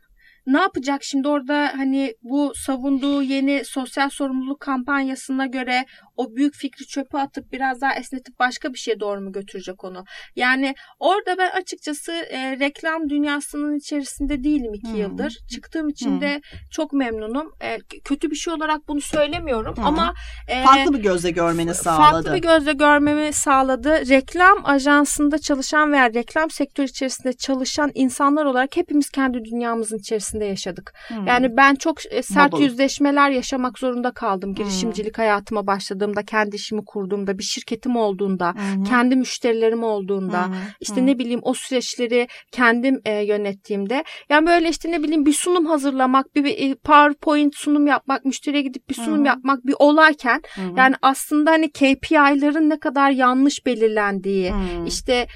ne 0.48 0.60
yapacak 0.60 1.04
şimdi 1.04 1.28
orada 1.28 1.74
hani 1.78 2.14
bu 2.24 2.54
savunduğu 2.56 3.22
yeni 3.22 3.66
sosyal 3.66 4.10
sorumluluk 4.10 4.60
kampanyasına 4.60 5.46
göre 5.46 5.86
o 6.18 6.36
büyük 6.36 6.56
fikri 6.56 6.88
çöpe 6.88 7.18
atıp 7.18 7.52
biraz 7.52 7.82
daha 7.82 7.94
esnetip 7.94 8.40
başka 8.40 8.74
bir 8.74 8.78
şeye 8.78 9.00
doğru 9.00 9.22
mu 9.22 9.32
götürecek 9.32 9.84
onu? 9.84 10.04
Yani 10.36 10.76
orada 11.00 11.38
ben 11.38 11.50
açıkçası 11.50 12.12
e, 12.12 12.60
reklam 12.60 13.10
dünyasının 13.10 13.78
içerisinde 13.78 14.44
değilim 14.44 14.74
iki 14.74 14.92
hmm. 14.92 15.00
yıldır. 15.00 15.38
Çıktığım 15.54 15.90
için 15.90 16.12
hmm. 16.12 16.22
de 16.22 16.42
çok 16.72 16.94
memnunum. 16.94 17.52
E, 17.62 17.78
kötü 18.04 18.32
bir 18.32 18.36
şey 18.36 18.54
olarak 18.54 18.88
bunu 18.88 19.02
söylemiyorum 19.02 19.76
hmm. 19.76 19.86
ama 19.86 20.14
e, 20.48 20.64
farklı 20.64 20.94
bir 20.94 21.00
gözle 21.00 21.32
görmeni 21.32 21.74
sağladı. 21.74 22.12
Farklı 22.12 22.34
bir 22.34 22.42
gözle 22.42 22.74
görmemi 22.74 23.34
sağladı. 23.34 24.10
Reklam 24.10 24.66
ajansında 24.66 25.40
çalışan 25.40 25.92
veya 25.92 26.14
reklam 26.14 26.50
sektörü 26.50 26.88
içerisinde 26.88 27.34
çalışan 27.34 27.92
insanlar 27.94 28.46
olarak 28.46 28.78
hepimiz 28.78 29.10
kendi 29.10 29.44
dünyamızın 29.44 29.98
içerisinde 29.98 30.46
yaşadık. 30.46 30.94
Hmm. 31.08 31.28
Yani 31.28 31.58
ben 31.58 31.76
çok 31.76 31.98
e, 32.14 32.24
sert 32.24 32.52
Bubble. 32.52 32.64
yüzleşmeler 32.64 33.30
yaşamak 33.30 33.80
zorunda 33.80 34.12
kaldım 34.12 34.54
girişimcilik 34.56 35.18
hmm. 35.18 35.24
hayatıma 35.24 35.68
başladığım 35.68 36.07
başladığımda, 36.08 36.24
kendi 36.24 36.56
işimi 36.56 36.86
kurduğumda, 36.86 37.38
bir 37.38 37.44
şirketim 37.44 37.96
olduğunda, 37.96 38.48
Hı-hı. 38.48 38.84
kendi 38.84 39.16
müşterilerim 39.16 39.84
olduğunda, 39.84 40.48
Hı-hı. 40.48 40.54
işte 40.80 40.96
Hı-hı. 40.96 41.06
ne 41.06 41.20
bileyim 41.20 41.40
o 41.44 41.54
süreçleri 41.54 42.28
kendim 42.52 43.02
e, 43.06 43.26
yönettiğimde, 43.26 44.04
yani 44.30 44.48
böyle 44.48 44.70
işte 44.70 44.92
ne 44.92 45.04
bileyim 45.04 45.26
bir 45.26 45.34
sunum 45.34 45.66
hazırlamak, 45.66 46.36
bir, 46.36 46.44
bir 46.44 46.76
PowerPoint 46.76 47.56
sunum 47.56 47.88
yapmak, 47.88 48.26
müşteriye 48.26 48.62
gidip 48.62 48.90
bir 48.90 48.96
sunum 48.96 49.18
Hı-hı. 49.18 49.28
yapmak 49.28 49.66
bir 49.66 49.76
olayken, 49.80 50.42
Hı-hı. 50.56 50.74
yani 50.78 50.96
aslında 51.02 51.52
hani 51.52 51.72
KPI'ların 51.72 52.70
ne 52.70 52.80
kadar 52.80 53.12
yanlış 53.12 53.66
belirlendiği, 53.66 54.52
Hı-hı. 54.52 54.88
işte 54.88 55.28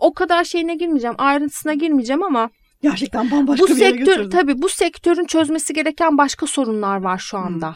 o 0.00 0.14
kadar 0.14 0.44
şeyine 0.44 0.74
girmeyeceğim, 0.74 1.16
ayrıntısına 1.18 1.74
girmeyeceğim 1.74 2.22
ama 2.22 2.50
Gerçekten 2.82 3.30
bambaşka 3.30 3.66
bu 3.66 3.68
bir 3.68 3.76
yere 3.76 3.90
sektör, 3.90 4.06
götürdün. 4.06 4.30
Tabii 4.30 4.62
bu 4.62 4.68
sektörün 4.68 5.24
çözmesi 5.24 5.72
gereken 5.72 6.18
başka 6.18 6.46
sorunlar 6.46 7.02
var 7.02 7.18
şu 7.18 7.38
anda. 7.38 7.74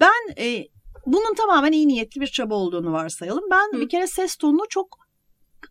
Ben 0.00 0.44
e, 0.44 0.64
bunun 1.06 1.34
tamamen 1.34 1.72
iyi 1.72 1.88
niyetli 1.88 2.20
bir 2.20 2.26
çaba 2.26 2.54
olduğunu 2.54 2.92
varsayalım. 2.92 3.44
Ben 3.50 3.76
Hı. 3.76 3.80
bir 3.80 3.88
kere 3.88 4.06
ses 4.06 4.36
tonunu 4.36 4.64
çok 4.68 4.98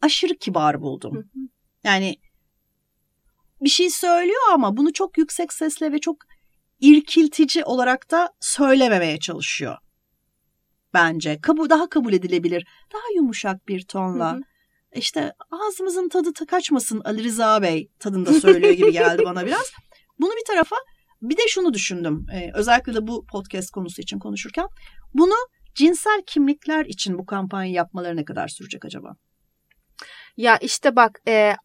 aşırı 0.02 0.36
kibar 0.36 0.82
buldum. 0.82 1.16
Hı. 1.16 1.40
Yani 1.84 2.16
bir 3.62 3.70
şey 3.70 3.90
söylüyor 3.90 4.42
ama 4.54 4.78
bunu 4.78 4.94
çok 4.94 5.18
yüksek 5.18 5.54
sesle 5.54 5.92
ve 5.92 6.00
çok 6.00 6.18
irkiltici 6.80 7.64
olarak 7.66 8.12
da 8.12 8.34
söylememeye 8.40 9.20
çalışıyor. 9.20 9.78
Bence 10.94 11.42
kabul 11.42 11.70
daha 11.70 11.90
kabul 11.90 12.14
edilebilir, 12.14 12.68
daha 12.94 13.04
yumuşak 13.16 13.68
bir 13.68 13.82
tonla. 13.82 14.34
Hı 14.34 14.38
hı. 14.38 14.42
İşte 14.96 15.34
ağzımızın 15.52 16.10
tadı 16.10 16.46
kaçmasın 16.46 17.02
Ali 17.06 17.24
Rıza 17.24 17.62
Bey 17.62 17.90
tadında 18.00 18.34
söylüyor 18.34 18.74
gibi 18.74 18.92
geldi 18.92 19.24
bana 19.26 19.46
biraz. 19.46 19.72
Bunu 20.20 20.32
bir 20.32 20.46
tarafa 20.48 20.76
bir 21.22 21.38
de 21.38 21.42
şunu 21.48 21.74
düşündüm. 21.74 22.26
Ee, 22.34 22.52
özellikle 22.54 22.94
de 22.94 23.08
bu 23.08 23.26
podcast 23.26 23.72
konusu 23.72 24.02
için 24.02 24.20
konuşurken. 24.20 24.68
Bunu 25.14 25.36
cinsel 25.76 26.22
kimlikler 26.28 26.86
için 26.86 27.18
bu 27.18 27.26
kampanyayı 27.26 27.74
yapmaları 27.74 28.16
ne 28.16 28.26
kadar 28.26 28.48
sürecek 28.48 28.86
acaba? 28.86 29.16
Ya 30.38 30.58
işte 30.58 30.96
bak 30.96 31.22
e, 31.28 31.56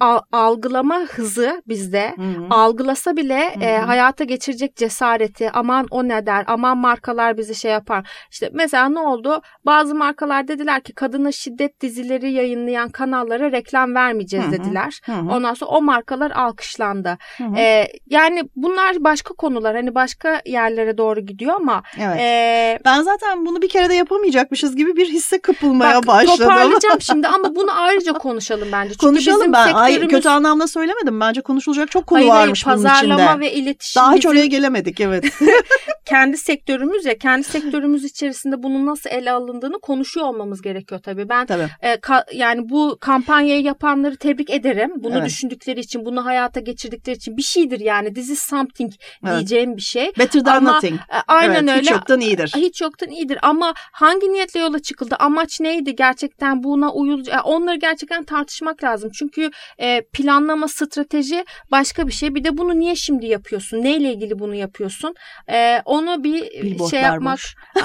al, 0.00 0.20
algılama 0.32 1.00
hızı 1.00 1.62
bizde 1.68 2.14
Hı-hı. 2.16 2.46
algılasa 2.50 3.16
bile 3.16 3.56
e, 3.60 3.78
hayata 3.78 4.24
geçirecek 4.24 4.76
cesareti 4.76 5.50
aman 5.50 5.86
o 5.90 6.08
ne 6.08 6.26
der 6.26 6.44
aman 6.46 6.78
markalar 6.78 7.38
bizi 7.38 7.54
şey 7.54 7.70
yapar. 7.70 8.10
İşte 8.30 8.50
mesela 8.52 8.88
ne 8.88 8.98
oldu? 8.98 9.42
Bazı 9.66 9.94
markalar 9.94 10.48
dediler 10.48 10.80
ki 10.80 10.92
kadına 10.92 11.32
şiddet 11.32 11.80
dizileri 11.80 12.32
yayınlayan 12.32 12.88
kanallara 12.88 13.52
reklam 13.52 13.94
vermeyeceğiz 13.94 14.46
Hı-hı. 14.46 14.52
dediler. 14.52 15.00
Hı-hı. 15.04 15.28
Ondan 15.30 15.54
sonra 15.54 15.70
o 15.70 15.82
markalar 15.82 16.30
alkışlandı. 16.30 17.18
E, 17.56 17.86
yani 18.06 18.42
bunlar 18.56 19.04
başka 19.04 19.34
konular 19.34 19.76
hani 19.76 19.94
başka 19.94 20.42
yerlere 20.46 20.98
doğru 20.98 21.20
gidiyor 21.20 21.54
ama 21.56 21.82
evet. 22.00 22.20
e, 22.20 22.78
ben 22.84 23.02
zaten 23.02 23.46
bunu 23.46 23.62
bir 23.62 23.68
kere 23.68 23.88
de 23.88 23.94
yapamayacakmışız 23.94 24.76
gibi 24.76 24.96
bir 24.96 25.08
hisse 25.08 25.40
kapılmaya 25.40 25.96
bak, 25.96 26.06
başladım. 26.06 26.38
Toparlayacağım 26.38 27.00
şimdi 27.00 27.28
ama 27.28 27.54
bunu 27.54 27.80
ayrıca 27.80 28.12
konuşalım 28.12 28.68
bence. 28.72 28.88
Çünkü 28.90 29.06
konuşalım 29.06 29.40
bizim 29.40 29.52
ben. 29.52 29.87
Hayır, 29.96 30.08
kötü 30.08 30.28
anlamda 30.28 30.66
söylemedim. 30.66 31.20
Bence 31.20 31.40
konuşulacak 31.40 31.90
çok 31.90 32.06
konu 32.06 32.18
hayır, 32.18 32.30
varmış 32.30 32.66
hayır, 32.66 32.78
bunun 32.78 32.94
içinde. 32.94 33.08
Pazarlama 33.08 33.40
ve 33.40 33.52
iletişim. 33.52 34.02
Daha 34.02 34.12
hiç 34.12 34.18
bizim... 34.18 34.30
oraya 34.30 34.46
gelemedik 34.46 35.00
evet. 35.00 35.24
kendi 36.04 36.36
sektörümüz 36.36 37.04
ya 37.06 37.18
kendi 37.18 37.44
sektörümüz 37.44 38.04
içerisinde 38.04 38.62
bunun 38.62 38.86
nasıl 38.86 39.10
ele 39.10 39.32
alındığını 39.32 39.80
konuşuyor 39.80 40.26
olmamız 40.26 40.62
gerekiyor 40.62 41.00
tabii. 41.04 41.28
Ben 41.28 41.46
tabii. 41.46 41.68
E, 41.82 42.00
ka, 42.00 42.24
yani 42.32 42.68
bu 42.68 42.98
kampanyayı 43.00 43.62
yapanları 43.62 44.16
tebrik 44.16 44.50
ederim. 44.50 44.90
Bunu 44.96 45.14
evet. 45.18 45.26
düşündükleri 45.26 45.80
için, 45.80 46.04
bunu 46.04 46.24
hayata 46.24 46.60
geçirdikleri 46.60 47.16
için 47.16 47.36
bir 47.36 47.42
şeydir 47.42 47.80
yani. 47.80 48.14
This 48.14 48.30
is 48.30 48.42
something 48.42 48.92
evet. 49.24 49.34
diyeceğim 49.36 49.76
bir 49.76 49.82
şey. 49.82 50.12
Better 50.18 50.44
than 50.44 50.56
Ama, 50.56 50.72
nothing. 50.72 51.00
E, 51.00 51.16
aynen 51.28 51.66
evet, 51.66 51.70
öyle. 51.70 51.80
Hiç 51.80 51.90
yoktan 51.90 52.20
iyidir. 52.20 52.52
Hiç 52.56 52.80
yoktan 52.80 53.10
iyidir. 53.10 53.38
Ama 53.42 53.74
hangi 53.76 54.32
niyetle 54.32 54.60
yola 54.60 54.78
çıkıldı? 54.78 55.16
Amaç 55.18 55.60
neydi? 55.60 55.96
Gerçekten 55.96 56.62
buna 56.62 56.92
uyul 56.92 57.24
onları 57.44 57.76
gerçekten 57.76 58.24
tartışmak 58.24 58.84
lazım. 58.84 59.10
Çünkü 59.14 59.50
e, 59.78 60.02
planlama, 60.12 60.68
strateji 60.68 61.44
başka 61.70 62.06
bir 62.06 62.12
şey. 62.12 62.34
Bir 62.34 62.44
de 62.44 62.58
bunu 62.58 62.78
niye 62.78 62.96
şimdi 62.96 63.26
yapıyorsun? 63.26 63.82
Neyle 63.82 64.12
ilgili 64.12 64.38
bunu 64.38 64.54
yapıyorsun? 64.54 65.14
E, 65.50 65.82
onu 65.84 66.24
bir 66.24 66.88
şey 66.90 67.00
yapmak. 67.00 67.38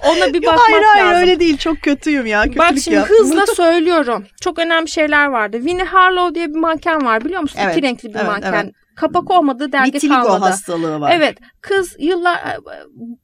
Ona 0.08 0.34
bir 0.34 0.42
bakmak 0.42 0.60
hayır, 0.68 0.82
hayır, 0.82 1.04
lazım. 1.04 1.20
öyle 1.20 1.40
değil. 1.40 1.56
Çok 1.56 1.82
kötüyüm 1.82 2.26
ya. 2.26 2.42
Kötülük 2.42 2.58
Bak 2.58 2.78
şimdi 2.84 2.96
yaptım. 2.96 3.16
hızla 3.18 3.46
söylüyorum. 3.46 4.26
Çok 4.40 4.58
önemli 4.58 4.88
şeyler 4.88 5.26
vardı. 5.26 5.56
Winnie 5.56 5.84
Harlow 5.84 6.34
diye 6.34 6.48
bir 6.48 6.58
manken 6.58 7.04
var 7.04 7.24
biliyor 7.24 7.40
musun? 7.40 7.58
Evet, 7.62 7.76
İki 7.76 7.86
renkli 7.86 8.08
bir 8.08 8.14
evet, 8.14 8.26
manken. 8.26 8.52
Evet. 8.64 8.74
Kapak 8.96 9.30
olmadığı 9.30 9.72
dergi 9.72 9.92
Vitiligo 9.92 10.22
kalmadı. 10.22 10.44
hastalığı 10.44 11.00
var. 11.00 11.12
Evet. 11.14 11.38
Kız 11.60 11.96
yıllar 11.98 12.34
e, 12.36 12.58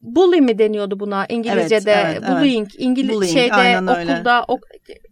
bully 0.00 0.40
mi 0.40 0.58
deniyordu 0.58 1.00
buna 1.00 1.26
İngilizce'de? 1.28 1.92
Evet, 1.92 2.18
evet, 2.20 2.30
bullying. 2.30 2.68
Evet. 2.70 2.76
İngiliz 2.78 3.14
bullying, 3.14 3.32
şeyde 3.32 3.78
okulda 3.80 4.44
ok, 4.48 4.60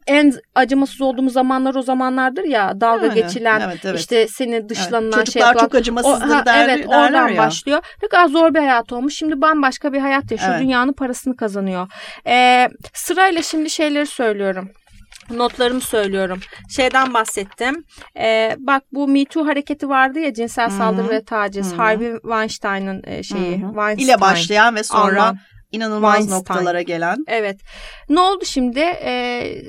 en 0.07 0.33
acımasız 0.55 1.01
olduğumuz 1.01 1.33
zamanlar 1.33 1.75
o 1.75 1.83
zamanlardır 1.83 2.45
ya 2.45 2.81
dalga 2.81 3.03
aynen. 3.03 3.15
geçilen 3.15 3.61
evet, 3.61 3.85
evet. 3.85 4.01
işte 4.01 4.27
seni 4.29 4.69
dışlanılan 4.69 5.03
evet. 5.05 5.27
Çocuklar 5.27 5.33
şey 5.33 5.43
yapılan. 5.43 5.65
çok 5.65 5.75
acımasızdır 5.75 6.29
o, 6.29 6.35
ha, 6.35 6.47
der, 6.47 6.69
Evet 6.69 6.87
oradan 6.87 7.29
ya. 7.29 7.39
başlıyor. 7.39 7.85
Ne 8.03 8.09
kadar 8.09 8.29
zor 8.29 8.55
bir 8.55 8.59
hayat 8.59 8.93
olmuş. 8.93 9.15
Şimdi 9.15 9.41
bambaşka 9.41 9.93
bir 9.93 10.01
hayat 10.01 10.31
yaşıyor. 10.31 10.51
Evet. 10.51 10.63
Dünyanın 10.63 10.93
parasını 10.93 11.37
kazanıyor. 11.37 11.89
Ee, 12.27 12.69
sırayla 12.95 13.43
şimdi 13.43 13.71
şeyleri 13.71 14.07
söylüyorum 14.07 14.71
notlarımı 15.31 15.81
söylüyorum. 15.81 16.41
Şeyden 16.69 17.15
bahsettim. 17.15 17.85
Ee, 18.19 18.57
bak 18.59 18.83
bu 18.93 19.09
Me 19.09 19.25
Too 19.25 19.47
hareketi 19.47 19.89
vardı 19.89 20.19
ya 20.19 20.35
cinsel 20.35 20.69
Hı-hı. 20.69 20.77
saldırı 20.77 21.09
ve 21.09 21.25
taciz. 21.25 21.71
Hı-hı. 21.71 21.77
Harvey 21.77 22.13
Weinstein'ın 22.13 23.03
e, 23.07 23.23
şeyi. 23.23 23.61
Weinstein. 23.61 24.07
ile 24.07 24.21
başlayan 24.21 24.75
ve 24.75 24.83
sonra 24.83 25.23
Alman. 25.23 25.39
İnanılmaz 25.77 26.13
Weinstein. 26.13 26.39
noktalara 26.39 26.83
gelen. 26.83 27.17
Evet. 27.29 27.61
Ne 28.09 28.21
oldu 28.21 28.45
şimdi? 28.45 28.81
Ee, 28.81 29.63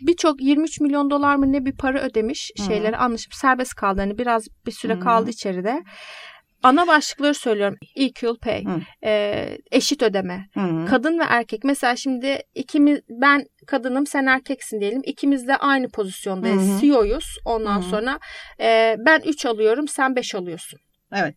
Birçok 0.00 0.42
23 0.42 0.80
milyon 0.80 1.10
dolar 1.10 1.36
mı 1.36 1.52
ne 1.52 1.64
bir 1.64 1.76
para 1.76 2.00
ödemiş 2.02 2.50
Hı-hı. 2.58 2.66
şeyleri 2.66 2.96
anlaşıp 2.96 3.34
serbest 3.34 3.74
kaldı. 3.74 4.00
Hani 4.00 4.18
biraz 4.18 4.46
bir 4.66 4.72
süre 4.72 4.92
Hı-hı. 4.92 5.00
kaldı 5.00 5.30
içeride 5.30 5.82
ana 6.62 6.86
başlıkları 6.86 7.34
söylüyorum. 7.34 7.76
Equal 7.96 8.36
pay, 8.36 8.64
e, 9.04 9.48
eşit 9.70 10.02
ödeme, 10.02 10.46
Hı. 10.54 10.86
kadın 10.90 11.18
ve 11.18 11.24
erkek. 11.28 11.64
Mesela 11.64 11.96
şimdi 11.96 12.38
ikimiz 12.54 13.00
ben 13.08 13.44
kadınım 13.66 14.06
sen 14.06 14.26
erkeksin 14.26 14.80
diyelim. 14.80 15.02
İkimiz 15.04 15.48
de 15.48 15.56
aynı 15.56 15.88
pozisyondayız. 15.88 16.68
Hı 16.68 16.74
hı. 16.74 16.80
CEO'yuz. 16.80 17.36
Ondan 17.44 17.82
hı 17.82 17.86
hı. 17.86 17.90
sonra 17.90 18.18
e, 18.60 18.96
ben 19.06 19.20
3 19.26 19.46
alıyorum 19.46 19.88
sen 19.88 20.16
5 20.16 20.34
alıyorsun. 20.34 20.78
Evet. 21.12 21.34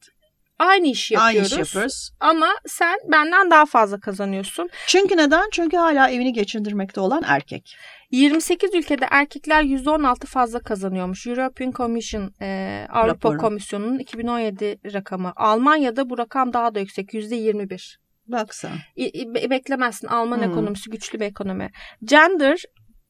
Aynı 0.60 0.88
işi 0.88 1.14
yapıyoruz. 1.14 1.38
Aynı 1.38 1.48
iş 1.48 1.58
yapıyoruz. 1.58 2.12
Ama 2.20 2.48
sen 2.68 2.98
benden 3.12 3.52
daha 3.52 3.66
fazla 3.66 4.00
kazanıyorsun. 4.00 4.70
Çünkü 4.88 5.18
neden? 5.18 5.50
Çünkü 5.52 5.78
hala 5.78 6.10
evini 6.10 6.34
geçindirmekte 6.34 7.02
olan 7.02 7.24
erkek. 7.26 7.76
28 8.12 8.76
ülkede 8.76 9.08
erkekler 9.12 9.64
%16 9.64 10.26
fazla 10.26 10.60
kazanıyormuş. 10.60 11.28
European 11.28 11.72
Commission 11.72 12.34
e, 12.42 12.88
Avrupa 12.90 13.08
Raporu. 13.08 13.38
Komisyonu'nun 13.38 14.00
2017 14.00 14.80
rakamı. 14.94 15.34
Almanya'da 15.36 16.10
bu 16.10 16.18
rakam 16.18 16.54
daha 16.54 16.76
da 16.76 16.80
yüksek 16.80 17.14
%21. 17.14 17.96
Baksa. 18.28 18.70
Be- 18.98 19.50
beklemezsin 19.50 20.08
Alman 20.08 20.38
hmm. 20.38 20.52
ekonomisi 20.52 20.90
güçlü 20.90 21.20
bir 21.20 21.26
ekonomi. 21.26 21.72
Gender 22.04 22.64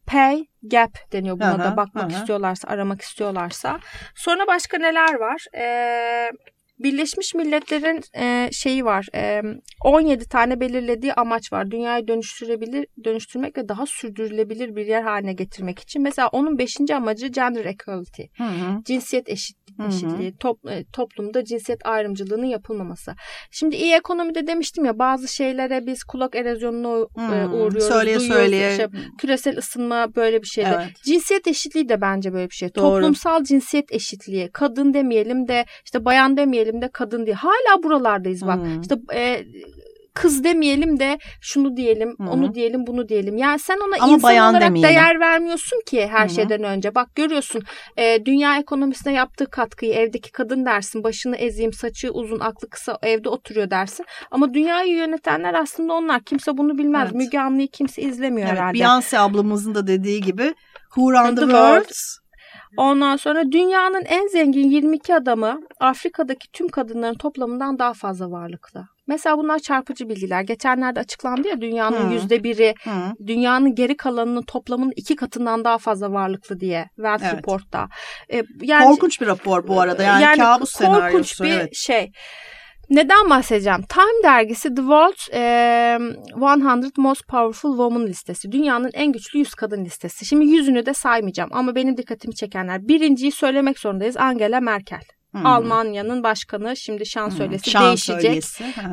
pay 0.08 0.46
gap 0.64 1.12
deniyor 1.12 1.36
buna 1.36 1.54
aha, 1.54 1.64
da 1.64 1.78
bakmak 1.78 2.12
aha. 2.12 2.20
istiyorlarsa 2.20 2.68
aramak 2.68 3.02
istiyorlarsa. 3.02 3.80
Sonra 4.16 4.48
başka 4.48 4.78
neler 4.78 5.14
var? 5.14 5.46
Eee 5.54 6.32
Birleşmiş 6.80 7.36
Milletler'in 7.36 8.02
e, 8.18 8.50
şeyi 8.52 8.86
var. 8.86 9.08
E, 9.16 9.42
17 9.84 10.28
tane 10.28 10.60
belirlediği 10.60 11.14
amaç 11.14 11.54
var. 11.54 11.72
Dünyayı 11.72 12.08
dönüştürebilir, 12.08 12.88
dönüştürmek 13.04 13.58
ve 13.58 13.70
daha 13.70 13.86
sürdürülebilir 13.86 14.76
bir 14.76 14.86
yer 14.86 15.02
haline 15.02 15.34
getirmek 15.34 15.80
için. 15.80 16.02
Mesela 16.02 16.28
onun 16.28 16.58
5. 16.58 16.78
amacı 16.94 17.28
gender 17.28 17.66
equality. 17.66 18.24
Hı 18.38 18.44
hı. 18.44 18.84
Cinsiyet 18.86 19.30
eşit, 19.30 19.58
eşitliği. 19.88 20.36
Top, 20.38 20.60
toplumda 20.94 21.46
cinsiyet 21.46 21.86
ayrımcılığının 21.86 22.46
yapılmaması. 22.46 23.16
Şimdi 23.52 23.76
iyi 23.76 23.94
ekonomide 23.94 24.48
demiştim 24.48 24.86
ya 24.86 25.00
bazı 25.00 25.28
şeylere 25.28 25.86
biz 25.86 26.04
kulak 26.04 26.36
erozyonuna 26.36 27.08
e, 27.18 27.48
uğruyoruz. 27.48 27.84
Söyleye 27.84 28.20
söyleye. 28.20 28.72
Işte, 28.72 28.90
küresel 29.18 29.58
ısınma 29.58 30.16
böyle 30.16 30.42
bir 30.42 30.48
şeyde. 30.48 30.74
Evet. 30.76 31.04
Cinsiyet 31.04 31.48
eşitliği 31.48 31.90
de 31.90 32.02
bence 32.02 32.34
böyle 32.34 32.50
bir 32.50 32.56
şey. 32.56 32.76
Doğru. 32.76 32.96
Toplumsal 32.96 33.44
cinsiyet 33.44 33.92
eşitliği. 33.92 34.50
Kadın 34.54 34.94
demeyelim 34.94 35.48
de 35.48 35.66
işte 35.86 36.06
bayan 36.06 36.38
demeyelim 36.38 36.66
demeyelim 36.66 36.82
de 36.82 36.90
kadın 36.94 37.26
diye. 37.26 37.36
Hala 37.36 37.84
buralardayız 37.84 38.42
bak. 38.42 38.60
Hmm. 38.60 38.82
İşte 38.82 38.96
e, 39.14 39.46
kız 40.16 40.44
demeyelim 40.44 41.00
de 41.00 41.18
şunu 41.42 41.78
diyelim, 41.78 42.16
Hı-hı. 42.18 42.30
onu 42.30 42.54
diyelim, 42.54 42.88
bunu 42.88 43.10
diyelim. 43.10 43.38
Yani 43.38 43.60
sen 43.60 43.78
ona 43.78 44.04
Ama 44.04 44.14
insan 44.14 44.50
olarak 44.50 44.62
demeyelim. 44.62 44.90
değer 44.90 45.20
vermiyorsun 45.20 45.82
ki 45.86 46.08
her 46.08 46.28
Hı-hı. 46.28 46.36
şeyden 46.36 46.64
önce. 46.64 46.96
Bak 46.96 47.16
görüyorsun 47.16 47.62
e, 47.98 48.26
dünya 48.26 48.58
ekonomisine 48.58 49.14
yaptığı 49.14 49.46
katkıyı 49.46 49.94
evdeki 49.94 50.32
kadın 50.32 50.66
dersin. 50.66 51.04
Başını 51.04 51.36
ezeyim, 51.36 51.74
saçı 51.74 52.12
uzun, 52.12 52.40
aklı 52.40 52.70
kısa 52.70 52.98
evde 53.02 53.30
oturuyor 53.30 53.70
dersin. 53.70 54.06
Ama 54.32 54.54
dünyayı 54.54 54.96
yönetenler 54.96 55.54
aslında 55.54 55.94
onlar. 55.94 56.24
Kimse 56.24 56.58
bunu 56.58 56.78
bilmez. 56.78 57.04
Evet. 57.04 57.16
Müge 57.16 57.40
Anlı'yı 57.40 57.68
kimse 57.68 58.02
izlemiyor 58.02 58.48
evet, 58.48 58.60
herhalde. 58.60 58.78
Beyoncé 58.78 59.18
ablamızın 59.18 59.76
da 59.76 59.88
dediği 59.88 60.22
gibi 60.22 60.54
Who 60.96 61.12
Run 61.12 61.30
the, 61.30 61.36
the 61.36 61.42
World, 61.42 61.76
world 61.76 62.26
Ondan 62.78 63.16
sonra 63.16 63.52
dünyanın 63.52 64.06
en 64.06 64.28
zengin 64.28 64.70
22 64.70 65.16
adamı 65.16 65.60
Afrika'daki 65.80 66.52
tüm 66.54 66.68
kadınların 66.68 67.18
toplamından 67.18 67.80
daha 67.80 67.94
fazla 67.94 68.32
varlıklı. 68.32 68.95
Mesela 69.08 69.38
bunlar 69.38 69.60
çarpıcı 69.60 70.10
bilgiler. 70.10 70.42
Geçenlerde 70.42 71.00
açıklandı 71.00 71.48
ya 71.48 71.62
dünyanın 71.62 72.10
yüzde 72.10 72.44
biri, 72.44 72.74
dünyanın 73.28 73.76
geri 73.76 73.98
kalanının 73.98 74.42
toplamının 74.42 74.94
iki 74.96 75.16
katından 75.16 75.64
daha 75.64 75.78
fazla 75.78 76.12
varlıklı 76.12 76.60
diye 76.60 76.90
Wealth 76.96 77.24
evet. 77.24 77.34
Report'ta. 77.34 77.88
Ee, 78.34 78.44
yani, 78.62 78.86
korkunç 78.86 79.22
bir 79.22 79.28
rapor 79.28 79.68
bu 79.68 79.82
arada. 79.82 80.04
Yani, 80.04 80.24
yani 80.24 80.38
kabus 80.38 80.72
senaryosu. 80.72 81.02
Korkunç 81.02 81.42
bir 81.42 81.60
evet. 81.60 81.76
şey. 81.76 82.12
Neden 82.90 83.30
bahsedeceğim? 83.30 83.82
Time 83.82 84.24
dergisi 84.24 84.70
The 84.70 84.82
World 84.82 85.34
e, 85.34 86.86
100 86.86 86.98
Most 86.98 87.28
Powerful 87.28 87.78
Women 87.78 88.08
listesi. 88.08 88.52
Dünyanın 88.52 88.92
en 88.94 89.12
güçlü 89.12 89.40
100 89.40 89.54
kadın 89.56 89.86
listesi. 89.86 90.26
Şimdi 90.26 90.46
yüzünü 90.46 90.86
de 90.86 90.94
saymayacağım 90.94 91.50
ama 91.54 91.76
benim 91.76 91.98
dikkatimi 91.98 92.36
çekenler. 92.36 92.88
Birinciyi 92.88 93.32
söylemek 93.32 93.80
zorundayız 93.80 94.18
Angela 94.18 94.60
Merkel. 94.60 95.02
Hmm. 95.36 95.46
Almanya'nın 95.46 96.24
başkanı 96.24 96.78
şimdi 96.78 97.06
şansölyesi 97.06 97.74
hmm. 97.74 97.86
değişecek. 97.86 98.44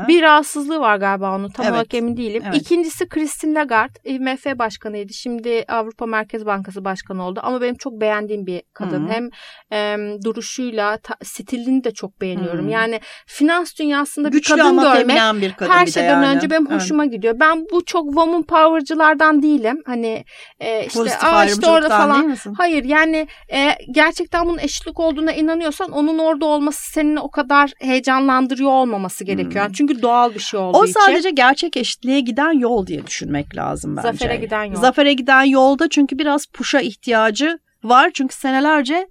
Bir 0.08 0.22
rahatsızlığı 0.22 0.80
var 0.80 0.96
galiba 0.96 1.36
onun 1.36 1.48
tam 1.48 1.66
evet. 1.66 1.74
olarak 1.74 1.94
emin 1.94 2.16
değilim. 2.16 2.42
Evet. 2.46 2.56
İkincisi 2.56 3.08
Christine 3.08 3.54
Lagarde 3.54 3.98
IMF 4.04 4.46
başkanıydı. 4.58 5.12
Şimdi 5.12 5.64
Avrupa 5.68 6.06
Merkez 6.06 6.46
Bankası 6.46 6.84
başkanı 6.84 7.26
oldu 7.26 7.40
ama 7.42 7.60
benim 7.60 7.74
çok 7.74 8.00
beğendiğim 8.00 8.46
bir 8.46 8.62
kadın. 8.72 8.98
Hmm. 8.98 9.10
Hem 9.10 9.30
e, 9.72 9.98
duruşuyla 10.24 10.96
ta, 10.96 11.14
stilini 11.22 11.84
de 11.84 11.90
çok 11.90 12.20
beğeniyorum. 12.20 12.64
Hmm. 12.64 12.70
Yani 12.70 13.00
finans 13.26 13.78
dünyasında 13.78 14.28
Güçlü 14.28 14.54
bir 14.54 14.60
kadın 14.60 14.76
görmek 14.80 15.42
bir 15.42 15.52
kadın 15.52 15.70
her 15.70 15.86
şeyden 15.86 16.22
yani. 16.22 16.36
önce 16.36 16.50
benim 16.50 16.70
hoşuma 16.70 17.02
evet. 17.04 17.12
gidiyor. 17.12 17.40
Ben 17.40 17.66
bu 17.72 17.84
çok 17.84 18.06
woman 18.06 18.42
power'cılardan 18.42 19.42
değilim. 19.42 19.82
Hani 19.86 20.24
e, 20.60 20.86
işte 20.86 20.98
Pozitif 20.98 21.24
aa 21.24 21.44
işte 21.44 21.66
orada 21.66 21.88
falan. 21.88 22.36
Hayır 22.58 22.84
yani 22.84 23.26
e, 23.52 23.76
gerçekten 23.90 24.46
bunun 24.46 24.58
eşitlik 24.58 25.00
olduğuna 25.00 25.32
inanıyorsan 25.32 25.90
onun 25.90 26.18
orada 26.18 26.31
orada 26.32 26.46
olması 26.46 26.92
senin 26.92 27.16
o 27.16 27.30
kadar 27.30 27.72
heyecanlandırıyor 27.80 28.70
olmaması 28.70 29.24
gerekiyor. 29.24 29.66
Hmm. 29.66 29.72
Çünkü 29.72 30.02
doğal 30.02 30.34
bir 30.34 30.40
şey 30.40 30.60
olduğu 30.60 30.78
o 30.78 30.84
için. 30.84 30.94
O 31.00 31.02
sadece 31.02 31.30
gerçek 31.30 31.76
eşitliğe 31.76 32.20
giden 32.20 32.52
yol 32.52 32.86
diye 32.86 33.06
düşünmek 33.06 33.56
lazım 33.56 33.96
bence. 33.96 34.08
Zafere 34.08 34.36
giden 34.36 34.64
yol. 34.64 34.80
Zafere 34.80 35.12
giden 35.12 35.42
yolda 35.42 35.88
çünkü 35.88 36.18
biraz 36.18 36.46
puşa 36.46 36.80
ihtiyacı 36.80 37.58
Var 37.84 38.10
çünkü 38.14 38.34
senelerce 38.34 39.08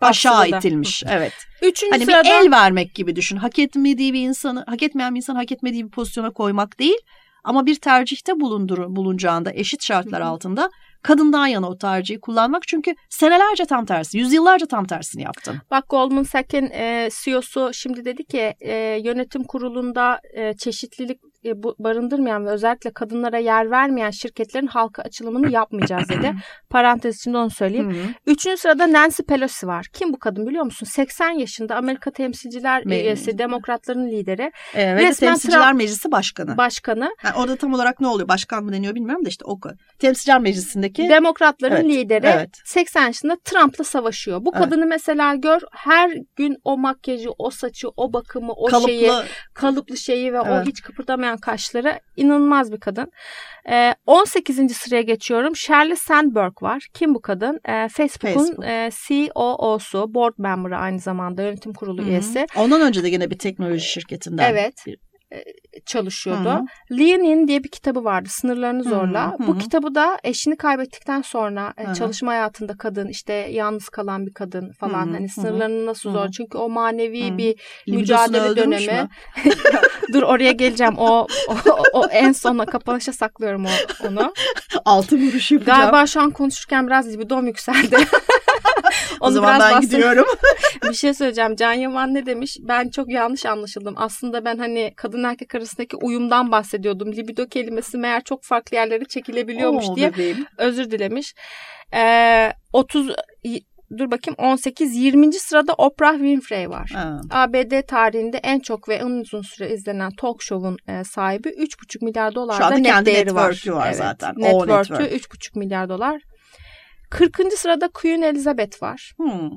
aşağı 0.00 0.48
itilmiş. 0.48 1.04
Evet. 1.08 1.32
Üçüncü 1.62 1.92
hani 1.92 2.04
sırada... 2.04 2.24
bir 2.24 2.28
el 2.28 2.50
vermek 2.50 2.94
gibi 2.94 3.16
düşün. 3.16 3.36
Hak 3.36 3.58
etmediği 3.58 4.12
bir 4.12 4.20
insanı, 4.20 4.64
hak 4.66 4.82
etmeyen 4.82 5.14
bir 5.14 5.16
insanı 5.16 5.36
hak 5.36 5.52
etmediği 5.52 5.84
bir 5.84 5.90
pozisyona 5.90 6.30
koymak 6.30 6.78
değil. 6.78 6.98
Ama 7.44 7.66
bir 7.66 7.74
tercihte 7.74 8.40
bulundur, 8.40 8.78
bulunacağında 8.88 9.52
eşit 9.54 9.82
şartlar 9.82 10.20
altında 10.20 10.70
kadından 11.02 11.46
yana 11.46 11.68
o 11.68 11.78
tercihi 11.78 12.20
kullanmak. 12.20 12.68
Çünkü 12.68 12.94
senelerce 13.10 13.64
tam 13.64 13.86
tersi, 13.86 14.18
yüzyıllarca 14.18 14.66
tam 14.66 14.84
tersini 14.86 15.22
yaptın. 15.22 15.56
Bak 15.70 15.88
Goldman 15.88 16.22
Sachs'in 16.22 16.70
e, 16.70 17.08
CEO'su 17.22 17.70
şimdi 17.74 18.04
dedi 18.04 18.24
ki 18.24 18.54
e, 18.60 19.00
yönetim 19.04 19.44
kurulunda 19.44 20.20
e, 20.34 20.56
çeşitlilik 20.56 21.20
e, 21.44 21.62
barındırmayan 21.62 22.46
ve 22.46 22.50
özellikle 22.50 22.92
kadınlara 22.92 23.38
yer 23.38 23.70
vermeyen 23.70 24.10
şirketlerin 24.10 24.66
halka 24.66 25.02
açılımını 25.02 25.50
yapmayacağız 25.50 26.08
dedi. 26.08 26.34
Parantez 26.70 27.16
içinde 27.16 27.38
onu 27.38 27.50
söyleyeyim. 27.50 27.90
Hı 27.90 27.94
hı. 27.94 28.06
Üçüncü 28.26 28.56
sırada 28.56 28.92
Nancy 28.92 29.22
Pelosi 29.22 29.66
var. 29.66 29.86
Kim 29.92 30.12
bu 30.12 30.18
kadın 30.18 30.46
biliyor 30.46 30.64
musun? 30.64 30.86
80 30.86 31.30
yaşında 31.30 31.76
Amerika 31.76 32.10
Temsilciler 32.10 32.82
üyesi, 32.86 33.38
demokratların 33.38 34.08
lideri. 34.08 34.52
Evet, 34.74 35.02
Resmen 35.02 35.28
Temsilciler 35.28 35.62
Trump 35.62 35.78
Meclisi 35.78 36.12
Başkanı. 36.12 36.56
Başkanı. 36.56 37.10
Yani 37.24 37.34
orada 37.36 37.56
tam 37.56 37.74
olarak 37.74 38.00
ne 38.00 38.06
oluyor? 38.06 38.28
Başkan 38.28 38.64
mı 38.64 38.72
deniyor 38.72 38.94
bilmiyorum 38.94 39.24
da 39.24 39.28
işte 39.28 39.44
o 39.44 39.60
Temsilciler 39.98 40.40
Meclisi'ndeki. 40.40 41.08
Demokratların 41.08 41.74
evet, 41.74 41.84
lideri 41.84 42.26
evet. 42.26 42.50
80 42.64 43.06
yaşında 43.06 43.36
Trump'la 43.44 43.84
savaşıyor. 43.84 44.44
Bu 44.44 44.50
evet. 44.54 44.64
kadını 44.64 44.86
mesela 44.86 45.34
gör 45.34 45.60
her 45.72 46.10
gün 46.36 46.56
o 46.64 46.78
makyajı, 46.78 47.30
o 47.38 47.50
saçı, 47.50 47.88
o 47.96 48.12
bakımı, 48.12 48.52
o 48.52 48.66
Kalıplı. 48.66 48.88
şeyi, 48.88 49.10
kalıplı 49.54 49.96
şeyi 49.96 50.32
ve 50.32 50.36
evet. 50.46 50.66
o 50.66 50.70
hiç 50.70 50.82
kıpırdamayan 50.82 51.31
olmayan 51.32 51.38
kaşları 51.38 52.00
inanılmaz 52.16 52.72
bir 52.72 52.80
kadın. 52.80 53.12
E, 53.64 53.74
ee, 53.74 53.94
18. 54.06 54.76
sıraya 54.76 55.02
geçiyorum. 55.02 55.56
Sheryl 55.56 55.96
Sandberg 55.96 56.62
var. 56.62 56.88
Kim 56.94 57.14
bu 57.14 57.20
kadın? 57.20 57.60
E, 57.64 57.88
Facebook'un 57.88 58.46
Facebook. 58.46 58.64
e, 58.64 58.90
COO'su, 59.34 60.14
board 60.14 60.34
member'ı 60.38 60.76
aynı 60.76 60.98
zamanda 60.98 61.42
yönetim 61.42 61.72
kurulu 61.72 62.02
Hı-hı. 62.02 62.10
üyesi. 62.10 62.46
Ondan 62.56 62.80
önce 62.80 63.02
de 63.02 63.08
yine 63.08 63.30
bir 63.30 63.38
teknoloji 63.38 63.88
şirketinden. 63.88 64.52
Evet. 64.52 64.74
Bir 64.86 64.98
e, 65.32 65.44
çalışıyordu. 65.86 66.64
Leonin 66.92 67.48
diye 67.48 67.64
bir 67.64 67.68
kitabı 67.68 68.04
vardı. 68.04 68.28
Sınırlarını 68.32 68.84
zorla. 68.84 69.32
Hı-hı. 69.32 69.46
Bu 69.46 69.58
kitabı 69.58 69.94
da 69.94 70.18
eşini 70.24 70.56
kaybettikten 70.56 71.22
sonra 71.22 71.74
Hı-hı. 71.78 71.94
çalışma 71.94 72.32
hayatında 72.32 72.76
kadın 72.76 73.08
işte 73.08 73.32
yalnız 73.32 73.88
kalan 73.88 74.26
bir 74.26 74.34
kadın 74.34 74.72
falan 74.72 75.06
Hı-hı. 75.06 75.12
hani 75.12 75.28
sınırlarını 75.28 75.86
nasıl 75.86 76.12
zor. 76.12 76.28
Çünkü 76.28 76.58
o 76.58 76.68
manevi 76.68 77.28
Hı-hı. 77.28 77.38
bir 77.38 77.54
Libidosunu 77.88 77.98
mücadele 77.98 78.56
dönemi. 78.56 79.08
Dur 80.12 80.22
oraya 80.22 80.52
geleceğim. 80.52 80.94
O, 80.98 81.26
o, 81.48 81.56
o 81.92 82.06
en 82.06 82.32
sona 82.32 82.66
kapanışa 82.66 83.12
saklıyorum 83.12 83.66
o, 83.66 84.06
onu. 84.08 84.32
Altı 84.84 85.16
vuruş 85.16 85.52
yapacağım. 85.52 85.80
Galiba 85.80 86.06
şu 86.06 86.20
an 86.20 86.30
konuşurken 86.30 86.86
biraz 86.86 87.12
libidom 87.12 87.46
yükseldi. 87.46 87.96
o 89.20 89.30
zaman 89.30 89.60
ben 89.60 89.80
gidiyorum. 89.80 90.24
bir 90.82 90.94
şey 90.94 91.14
söyleyeceğim. 91.14 91.56
Can 91.56 91.72
Yaman 91.72 92.14
ne 92.14 92.26
demiş? 92.26 92.56
Ben 92.60 92.88
çok 92.88 93.10
yanlış 93.10 93.46
anlaşıldım. 93.46 93.94
Aslında 93.96 94.44
ben 94.44 94.58
hani 94.58 94.92
kadın 94.96 95.24
erkek 95.24 95.54
arasındaki 95.54 95.96
uyumdan 95.96 96.52
bahsediyordum. 96.52 97.12
Libido 97.12 97.46
kelimesi 97.46 97.98
meğer 97.98 98.24
çok 98.24 98.44
farklı 98.44 98.76
yerlere 98.76 99.04
çekilebiliyormuş 99.04 99.84
Oo, 99.88 99.96
diye 99.96 100.12
bebeğim. 100.12 100.46
özür 100.58 100.90
dilemiş. 100.90 101.34
Ee, 101.94 102.52
30 102.72 103.10
dur 103.98 104.10
bakayım 104.10 104.36
18 104.38 104.96
20. 104.96 105.32
sırada 105.32 105.72
Oprah 105.72 106.12
Winfrey 106.12 106.70
var. 106.70 106.90
Ha. 106.94 107.20
ABD 107.30 107.86
tarihinde 107.86 108.38
en 108.38 108.60
çok 108.60 108.88
ve 108.88 108.94
en 108.94 109.06
uzun 109.06 109.42
süre 109.42 109.74
izlenen 109.74 110.10
talk 110.10 110.42
show'un 110.42 110.76
e, 110.88 111.04
sahibi 111.04 111.48
3,5 111.48 112.04
milyar 112.04 112.34
dolar 112.34 112.60
da 112.60 112.74
net 112.74 113.06
değeri 113.06 113.34
var. 113.34 113.64
var 113.66 113.86
evet. 113.86 113.96
zaten. 113.96 114.34
Net 114.36 114.52
worth'ü 114.52 115.04
3,5 115.04 115.58
milyar 115.58 115.88
dolar. 115.88 116.22
40. 117.12 117.58
sırada 117.58 117.88
Queen 117.88 118.22
Elizabeth 118.22 118.82
var. 118.82 119.12
Hmm. 119.16 119.50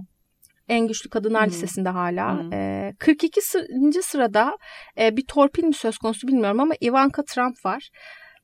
En 0.68 0.88
güçlü 0.88 1.10
kadınlar 1.10 1.44
hmm. 1.44 1.52
listesinde 1.52 1.90
hala. 1.90 2.40
Hmm. 2.40 2.54
E, 2.54 2.94
42. 3.00 3.42
sırada 4.02 4.58
e, 5.00 5.18
bir 5.18 5.26
torpil 5.26 5.64
mi 5.64 5.74
söz 5.74 5.98
konusu 5.98 6.28
bilmiyorum 6.28 6.60
ama 6.60 6.74
Ivanka 6.84 7.24
Trump 7.24 7.66
var. 7.66 7.90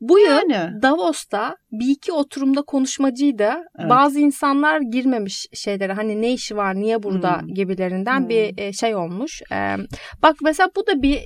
Bu 0.01 0.19
yani. 0.19 0.53
yıl 0.53 0.81
Davos'ta 0.81 1.55
bir 1.71 1.87
iki 1.87 2.11
oturumda 2.11 2.61
konuşmacıydı. 2.61 3.53
Evet. 3.79 3.89
Bazı 3.89 4.19
insanlar 4.19 4.81
girmemiş 4.81 5.47
şeylere 5.53 5.93
hani 5.93 6.21
ne 6.21 6.33
işi 6.33 6.57
var 6.57 6.75
niye 6.75 7.03
burada 7.03 7.41
hmm. 7.41 7.53
gibilerinden 7.53 8.19
hmm. 8.19 8.29
bir 8.29 8.57
e, 8.57 8.73
şey 8.73 8.95
olmuş. 8.95 9.41
Ee, 9.51 9.75
bak 10.23 10.35
mesela 10.41 10.69
bu 10.75 10.87
da 10.87 11.01
bir 11.01 11.17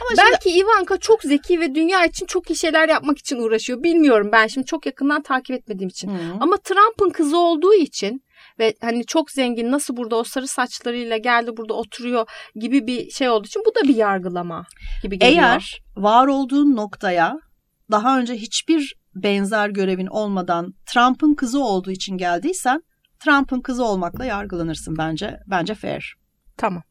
Ama 0.00 0.10
belki 0.18 0.50
şimdi... 0.50 0.64
Ivanka 0.64 0.96
çok 0.96 1.22
zeki 1.22 1.60
ve 1.60 1.74
dünya 1.74 2.04
için 2.04 2.26
çok 2.26 2.50
iyi 2.50 2.56
şeyler 2.56 2.88
yapmak 2.88 3.18
için 3.18 3.38
uğraşıyor. 3.38 3.82
Bilmiyorum 3.82 4.28
ben 4.32 4.46
şimdi 4.46 4.66
çok 4.66 4.86
yakından 4.86 5.22
takip 5.22 5.56
etmediğim 5.56 5.88
için. 5.88 6.08
Hmm. 6.08 6.42
Ama 6.42 6.56
Trump'ın 6.56 7.10
kızı 7.10 7.38
olduğu 7.38 7.74
için 7.74 8.24
ve 8.58 8.74
hani 8.80 9.06
çok 9.06 9.30
zengin 9.30 9.70
nasıl 9.70 9.96
burada 9.96 10.16
o 10.16 10.24
sarı 10.24 10.48
saçlarıyla 10.48 11.16
geldi 11.16 11.50
burada 11.56 11.74
oturuyor 11.74 12.26
gibi 12.54 12.86
bir 12.86 13.10
şey 13.10 13.28
olduğu 13.28 13.46
için 13.46 13.62
bu 13.66 13.74
da 13.74 13.88
bir 13.88 13.96
yargılama 13.96 14.64
gibi 15.02 15.18
geliyor. 15.18 15.42
Eğer 15.42 15.82
var 15.96 16.26
olduğun 16.26 16.76
noktaya 16.76 17.38
daha 17.90 18.18
önce 18.18 18.34
hiçbir 18.34 18.94
benzer 19.14 19.68
görevin 19.68 20.06
olmadan 20.06 20.74
Trump'ın 20.86 21.34
kızı 21.34 21.64
olduğu 21.64 21.90
için 21.90 22.16
geldiysen 22.16 22.82
Trump'ın 23.18 23.60
kızı 23.60 23.84
olmakla 23.84 24.24
yargılanırsın 24.24 24.98
bence. 24.98 25.40
Bence 25.46 25.74
fair. 25.74 26.16
Tamam. 26.56 26.82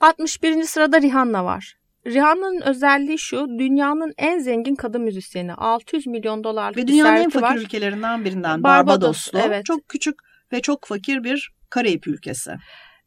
61. 0.00 0.62
sırada 0.62 1.00
Rihanna 1.00 1.44
var. 1.44 1.74
Rihanna'nın 2.06 2.60
özelliği 2.60 3.18
şu, 3.18 3.46
dünyanın 3.58 4.12
en 4.18 4.38
zengin 4.38 4.74
kadın 4.74 5.02
müzisyeni. 5.02 5.54
600 5.54 6.06
milyon 6.06 6.44
dolarlık 6.44 6.76
Ve 6.76 6.86
dünyanın 6.86 7.16
en 7.16 7.30
fakir 7.30 7.42
var. 7.42 7.56
ülkelerinden 7.56 8.24
birinden. 8.24 8.62
Barbados, 8.62 9.00
Barbadoslu. 9.00 9.38
Evet. 9.38 9.64
Çok 9.64 9.88
küçük 9.88 10.14
ve 10.52 10.60
çok 10.60 10.84
fakir 10.84 11.24
bir 11.24 11.52
Karayip 11.70 12.06
ülkesi. 12.06 12.56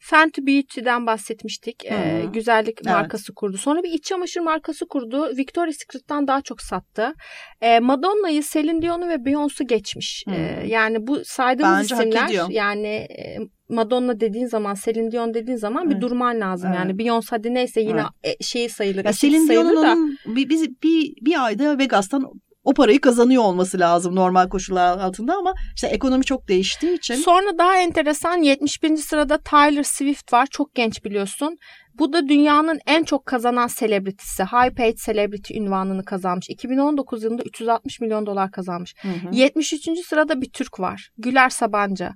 Fenty 0.10 0.42
Beauty'den 0.42 1.06
bahsetmiştik. 1.06 1.86
Ee, 1.86 2.26
güzellik 2.34 2.78
evet. 2.78 2.86
markası 2.86 3.34
kurdu. 3.34 3.58
Sonra 3.58 3.84
bir 3.84 3.92
iç 3.92 4.04
çamaşır 4.04 4.42
markası 4.42 4.88
kurdu. 4.88 5.38
Victoria's 5.38 5.76
Secret'tan 5.78 6.28
daha 6.28 6.42
çok 6.42 6.62
sattı. 6.62 7.14
Ee, 7.62 7.80
Madonna'yı, 7.80 8.44
Celine 8.44 8.82
Dion'u 8.82 9.10
ve 9.10 9.16
Beyoncé'u 9.16 9.68
geçmiş. 9.68 10.24
Ee, 10.30 10.68
yani 10.68 11.08
bu 11.08 11.26
saydığımız 11.26 11.92
Bence 11.92 11.96
isimler 11.96 12.50
yani 12.50 12.88
e, 12.88 13.38
Madonna 13.70 14.20
dediğin 14.20 14.48
zaman, 14.48 14.76
Celine 14.86 15.12
Dion 15.12 15.34
dediğin 15.34 15.58
zaman 15.58 15.86
evet. 15.86 15.96
bir 15.96 16.02
durman 16.02 16.40
lazım. 16.40 16.70
Evet. 16.70 16.80
Yani 16.80 16.92
Beyoncé 16.92 17.28
hadi 17.30 17.54
neyse 17.54 17.82
yine 17.82 18.04
evet. 18.24 18.44
şeyi 18.44 18.70
sayılır. 18.70 19.06
Ya 19.06 19.14
Celine 19.14 19.54
Dion'un 19.54 20.18
bir, 20.26 20.50
bir, 20.50 20.70
bir, 20.84 21.14
bir 21.26 21.46
ayda 21.46 21.78
Vegas'tan 21.78 22.24
o 22.66 22.74
parayı 22.74 23.02
kazanıyor 23.02 23.44
olması 23.44 23.80
lazım 23.80 24.16
normal 24.16 24.50
koşullar 24.50 24.98
altında 24.98 25.34
ama 25.36 25.54
işte 25.76 25.88
ekonomi 25.88 26.24
çok 26.24 26.48
değiştiği 26.48 26.98
için. 26.98 27.16
Sonra 27.16 27.58
daha 27.58 27.78
enteresan 27.78 28.38
71. 28.38 28.98
sırada 28.98 29.38
Tyler 29.38 29.84
Swift 29.84 30.34
var. 30.34 30.48
Çok 30.52 30.76
genç 30.76 31.06
biliyorsun. 31.06 31.58
Bu 32.00 32.14
da 32.14 32.28
dünyanın 32.28 32.80
en 32.88 33.04
çok 33.04 33.26
kazanan 33.26 33.68
selebritisi. 33.68 34.44
High 34.44 34.76
paid 34.76 34.98
celebrity 34.98 35.58
ünvanını 35.58 36.06
kazanmış. 36.06 36.50
2019 36.50 37.24
yılında 37.24 37.44
360 37.44 38.02
milyon 38.02 38.26
dolar 38.26 38.52
kazanmış. 38.52 38.96
Hı 39.02 39.08
hı. 39.08 39.36
73. 39.36 40.06
sırada 40.06 40.42
bir 40.42 40.50
Türk 40.50 40.80
var. 40.80 41.10
Güler 41.18 41.50
Sabancı. 41.50 42.10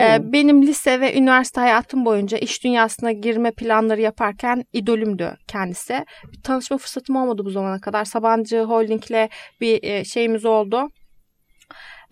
Ee, 0.00 0.32
benim 0.32 0.62
lise 0.62 1.00
ve 1.00 1.18
üniversite 1.18 1.60
hayatım 1.60 2.04
boyunca 2.04 2.38
iş 2.38 2.64
dünyasına 2.64 3.12
girme 3.12 3.50
planları 3.50 4.00
yaparken 4.00 4.64
idolümdü 4.72 5.36
kendisi. 5.48 6.04
Bir 6.32 6.42
tanışma 6.42 6.78
fırsatım 6.78 7.16
olmadı 7.16 7.44
bu 7.44 7.50
zamana 7.50 7.80
kadar. 7.80 8.04
Sabancı 8.04 8.62
Holding'le 8.62 9.28
bir 9.60 9.82
e, 9.82 10.04
şeyimiz 10.04 10.44
oldu 10.44 10.88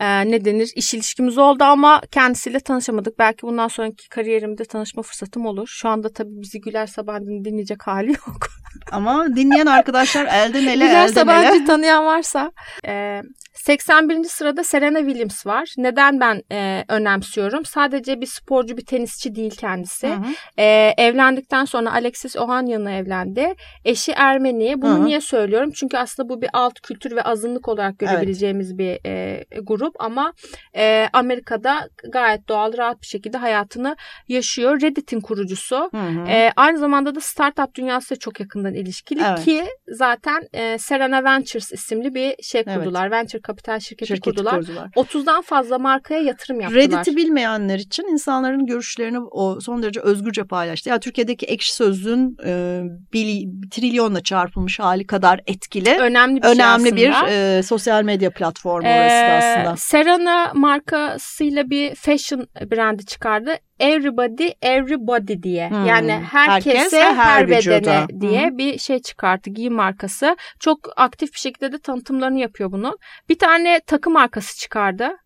e, 0.01 0.30
ne 0.30 0.44
denir 0.44 0.72
iş 0.74 0.94
ilişkimiz 0.94 1.38
oldu 1.38 1.64
ama 1.64 2.01
kendisiyle 2.11 2.61
tanışamadık. 2.61 3.18
Belki 3.18 3.42
bundan 3.42 3.68
sonraki 3.68 4.09
kariyerimde 4.09 4.64
tanışma 4.64 5.03
fırsatım 5.03 5.46
olur. 5.46 5.68
Şu 5.68 5.88
anda 5.88 6.12
tabii 6.12 6.40
bizi 6.40 6.61
Güler 6.61 6.86
Sabancı'nın 6.86 7.44
dinleyecek 7.44 7.86
hali 7.86 8.11
yok. 8.11 8.48
ama 8.92 9.26
dinleyen 9.36 9.66
arkadaşlar 9.66 10.26
elden 10.26 10.66
ele 10.66 10.74
Güler 10.74 11.05
elden 11.05 11.07
Sabancı 11.07 11.57
ele. 11.57 11.64
tanıyan 11.64 12.05
varsa. 12.05 12.53
E, 12.86 13.22
81. 13.61 14.24
sırada 14.24 14.64
Serena 14.64 14.98
Williams 14.98 15.46
var. 15.46 15.74
Neden 15.78 16.20
ben 16.20 16.42
e, 16.53 16.84
önemsiyorum? 16.88 17.64
Sadece 17.64 18.20
bir 18.20 18.26
sporcu, 18.26 18.76
bir 18.76 18.84
tenisçi 18.84 19.34
değil 19.34 19.57
kendisi. 19.57 20.09
Hı 20.09 20.12
hı. 20.12 20.26
E, 20.57 20.94
evlendikten 20.98 21.64
sonra 21.64 21.92
Alexis 21.92 22.36
Ohanian'la 22.36 22.90
evlendi. 22.90 23.55
Eşi 23.84 24.12
Ermeni. 24.12 24.82
Bunu 24.82 24.90
hı 24.90 24.94
hı. 24.94 25.05
niye 25.05 25.20
söylüyorum? 25.20 25.70
Çünkü 25.74 25.96
aslında 25.96 26.28
bu 26.28 26.42
bir 26.42 26.51
alt 26.53 26.80
kültür 26.80 27.16
ve 27.16 27.22
azınlık 27.22 27.68
olarak 27.68 27.98
görebileceğimiz 27.98 28.68
evet. 28.68 28.78
bir 28.78 29.11
e, 29.11 29.44
grup 29.62 29.89
ama 29.99 30.32
e, 30.76 31.09
Amerika'da 31.12 31.88
gayet 32.12 32.49
doğal, 32.49 32.76
rahat 32.76 33.03
bir 33.03 33.07
şekilde 33.07 33.38
hayatını 33.38 33.97
yaşıyor. 34.28 34.80
Reddit'in 34.80 35.20
kurucusu. 35.20 35.88
Hı 35.91 35.97
hı. 35.97 36.28
E, 36.28 36.53
aynı 36.57 36.78
zamanda 36.78 37.14
da 37.14 37.20
startup 37.20 37.74
dünyası 37.74 38.18
çok 38.18 38.41
yakından 38.41 38.74
ilişkili 38.74 39.22
evet. 39.28 39.45
ki 39.45 39.64
zaten 39.88 40.49
e, 40.53 40.78
Serena 40.78 41.24
Ventures 41.24 41.72
isimli 41.72 42.14
bir 42.14 42.43
şey 42.43 42.64
kurdular. 42.64 43.03
Evet. 43.03 43.12
Venture 43.12 43.43
kapital 43.43 43.80
şirketi, 43.80 44.07
Şirketi 44.07 44.36
kurdular. 44.36 44.55
kurdular. 44.61 44.88
30'dan 44.97 45.43
fazla 45.43 45.78
markaya 45.78 46.22
yatırım 46.22 46.61
yaptılar. 46.61 46.82
Reddit'i 46.82 47.16
bilmeyenler 47.16 47.78
için 47.78 48.05
insanların 48.05 48.66
görüşlerini 48.66 49.18
o 49.20 49.61
son 49.61 49.82
derece 49.82 50.01
özgürce 50.01 50.45
paylaştı. 50.45 50.88
Ya 50.88 51.01
Türkiye'deki 51.01 51.47
ekşi 51.47 51.74
sözlüğün 51.74 52.36
e, 52.47 52.82
bir, 53.12 53.49
trilyonla 53.70 54.22
çarpılmış 54.22 54.78
hali 54.80 55.07
kadar 55.07 55.41
etkili. 55.47 55.97
önemli 56.01 56.36
bir 56.36 56.43
şey 56.43 56.53
önemli 56.53 56.88
aslında. 56.88 56.97
bir 56.97 57.12
e, 57.28 57.62
sosyal 57.62 58.03
medya 58.03 58.30
platformu 58.30 58.88
orası 58.88 59.14
da 59.14 59.30
Ee, 59.30 59.38
aslında. 59.38 59.70
Serana 59.81 60.53
markasıyla 60.55 61.70
bir 61.70 61.95
fashion 61.95 62.47
brandi 62.70 63.07
çıkardı. 63.07 63.57
Everybody, 63.78 64.49
everybody 64.62 65.43
diye. 65.43 65.70
Hmm. 65.70 65.87
Yani 65.87 66.12
herkese, 66.12 66.78
Herkes 66.78 66.93
her, 66.93 67.14
her 67.14 67.49
bedene 67.49 68.07
diye 68.20 68.59
bir 68.59 68.78
şey 68.78 68.99
çıkarttı. 68.99 69.51
Giyim 69.51 69.74
markası. 69.74 70.37
Çok 70.61 70.78
aktif 70.97 71.33
bir 71.33 71.39
şekilde 71.39 71.72
de 71.72 71.78
tanıtımlarını 71.78 72.39
yapıyor 72.39 72.72
bunun. 72.72 72.99
Bir 73.28 73.39
tane 73.39 73.81
takı 73.87 74.11
markası 74.11 74.59
çıkardı. 74.59 75.16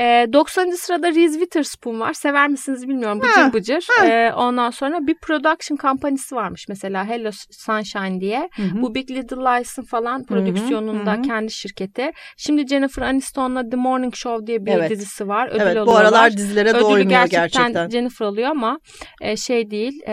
Ee, 0.00 0.26
90. 0.32 0.70
sırada 0.70 1.08
Reese 1.08 1.38
Witherspoon 1.38 2.00
var. 2.00 2.12
Sever 2.12 2.48
misiniz 2.48 2.88
bilmiyorum. 2.88 3.20
Bıcır 3.20 3.42
Ha, 3.42 3.52
bıcır. 3.52 3.86
Ee, 4.04 4.32
ondan 4.32 4.70
sonra 4.70 5.06
bir 5.06 5.14
production 5.22 5.76
kampanisi 5.76 6.34
varmış 6.34 6.68
mesela 6.68 7.08
Hello 7.08 7.30
Sunshine 7.50 8.20
diye. 8.20 8.48
Hı 8.56 8.62
hı. 8.62 8.82
Bu 8.82 8.94
Big 8.94 9.10
Little 9.10 9.36
Lies'ın 9.36 9.82
falan 9.82 10.24
prodüksiyonunda 10.24 11.12
hı 11.12 11.18
hı. 11.18 11.22
kendi 11.22 11.52
şirketi. 11.52 12.10
Şimdi 12.36 12.66
Jennifer 12.66 13.02
Aniston'la 13.02 13.70
The 13.70 13.76
Morning 13.76 14.14
Show 14.14 14.46
diye 14.46 14.66
bir 14.66 14.72
Evet. 14.72 14.90
dizisi 14.90 15.28
var. 15.28 15.48
Ödül 15.48 15.60
evet 15.60 15.86
bu 15.86 15.96
aralar 15.96 16.32
dizilere 16.36 16.70
Ödülü 16.70 16.82
doymuyor 16.82 17.08
gerçekten, 17.10 17.42
gerçekten. 17.42 17.88
Jennifer 17.90 18.26
alıyor 18.26 18.50
ama 18.50 18.78
e, 19.20 19.36
şey 19.36 19.70
değil. 19.70 20.02
E, 20.06 20.12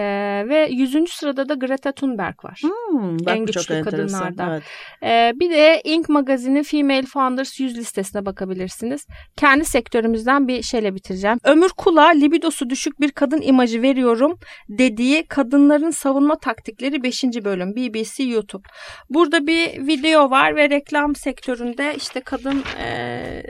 ve 0.49 0.67
100. 0.71 1.09
sırada 1.09 1.49
da 1.49 1.53
Greta 1.53 1.91
Thunberg 1.91 2.45
var. 2.45 2.61
Hmm, 2.61 3.19
bak 3.19 3.38
En 3.38 3.45
güçlü 3.45 3.81
kadınlardan. 3.81 4.51
Evet. 4.51 4.63
E, 5.03 5.39
bir 5.39 5.49
de 5.49 5.81
Inc. 5.83 6.05
magazinin 6.09 6.63
Female 6.63 7.05
Founders 7.05 7.59
100 7.59 7.77
listesine 7.77 8.25
bakabilirsiniz. 8.25 9.05
Kendi 9.38 9.65
sektörümüzden 9.78 10.47
bir 10.47 10.61
şeyle 10.61 10.95
bitireceğim. 10.95 11.39
Ömür 11.43 11.69
Kula 11.69 12.07
libidosu 12.07 12.69
düşük 12.69 13.01
bir 13.01 13.11
kadın 13.11 13.41
imajı 13.41 13.82
veriyorum 13.82 14.39
dediği 14.69 15.28
kadınların 15.28 15.91
savunma 15.91 16.39
taktikleri 16.39 17.03
5. 17.03 17.23
bölüm 17.23 17.75
BBC 17.75 18.23
YouTube. 18.23 18.67
Burada 19.09 19.47
bir 19.47 19.88
video 19.88 20.30
var 20.30 20.55
ve 20.55 20.69
reklam 20.69 21.15
sektöründe 21.15 21.93
işte 21.97 22.19
kadın 22.19 22.63
e, 22.80 23.43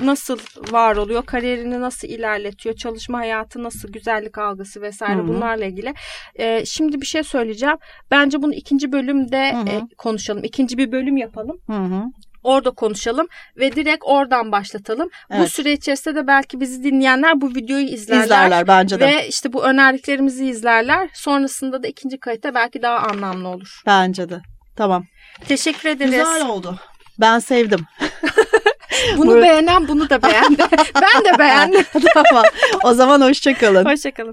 nasıl 0.00 0.38
var 0.70 0.96
oluyor, 0.96 1.22
kariyerini 1.26 1.80
nasıl 1.80 2.08
ilerletiyor, 2.08 2.74
çalışma 2.74 3.18
hayatı 3.18 3.62
nasıl, 3.62 3.92
güzellik 3.92 4.38
algısı 4.38 4.82
vesaire 4.82 5.18
Hı 5.18 5.22
hı. 5.22 5.28
bunlarla 5.28 5.64
ilgili. 5.64 5.94
E, 6.34 6.64
şimdi 6.64 7.00
bir 7.00 7.06
şey 7.06 7.22
söyleyeceğim. 7.22 7.76
Bence 8.10 8.42
bunu 8.42 8.54
ikinci 8.54 8.92
bölümde 8.92 9.52
Hı 9.52 9.56
hı. 9.56 9.68
e, 9.68 9.80
konuşalım. 9.98 10.44
İkinci 10.44 10.78
bir 10.78 10.92
bölüm 10.92 11.16
yapalım. 11.16 11.56
Hı 11.66 11.72
hı. 11.72 12.02
Orada 12.42 12.70
konuşalım 12.70 13.26
ve 13.56 13.72
direkt 13.72 14.04
oradan 14.06 14.52
başlatalım. 14.52 15.08
Bu 15.30 15.34
Evet. 15.34 15.50
süre 15.52 15.72
içerisinde 15.72 16.14
de 16.14 16.26
belki 16.26 16.60
bizi 16.60 16.84
dinleyenler 16.84 17.40
bu 17.40 17.48
videoyu 17.48 17.84
izlerler. 17.86 18.24
İzlerler 18.24 18.66
bence 18.66 19.00
de. 19.00 19.06
Ve 19.06 19.28
işte 19.28 19.52
bu 19.52 19.64
önerdiklerimizi 19.64 20.46
izlerler. 20.46 21.08
Sonrasında 21.14 21.82
da 21.82 21.86
ikinci 21.86 22.18
kayıtta 22.20 22.54
belki 22.54 22.82
daha 22.82 22.96
anlamlı 22.98 23.48
olur. 23.48 23.82
Bence 23.86 24.28
de. 24.30 24.40
Tamam. 24.76 25.04
Teşekkür 25.48 25.88
ederiz. 25.88 26.10
Güzel 26.10 26.46
oldu. 26.48 26.78
Ben 27.20 27.38
sevdim. 27.38 27.80
Bunu 29.16 29.30
Bu- 29.30 29.42
beğenen 29.42 29.88
bunu 29.88 30.10
da 30.10 30.22
beğendi. 30.22 30.62
ben 30.94 31.24
de 31.34 31.38
beğendim. 31.38 31.84
tamam. 32.14 32.44
O 32.84 32.94
zaman 32.94 33.20
hoşçakalın. 33.20 33.84
Hoşçakalın. 33.84 34.30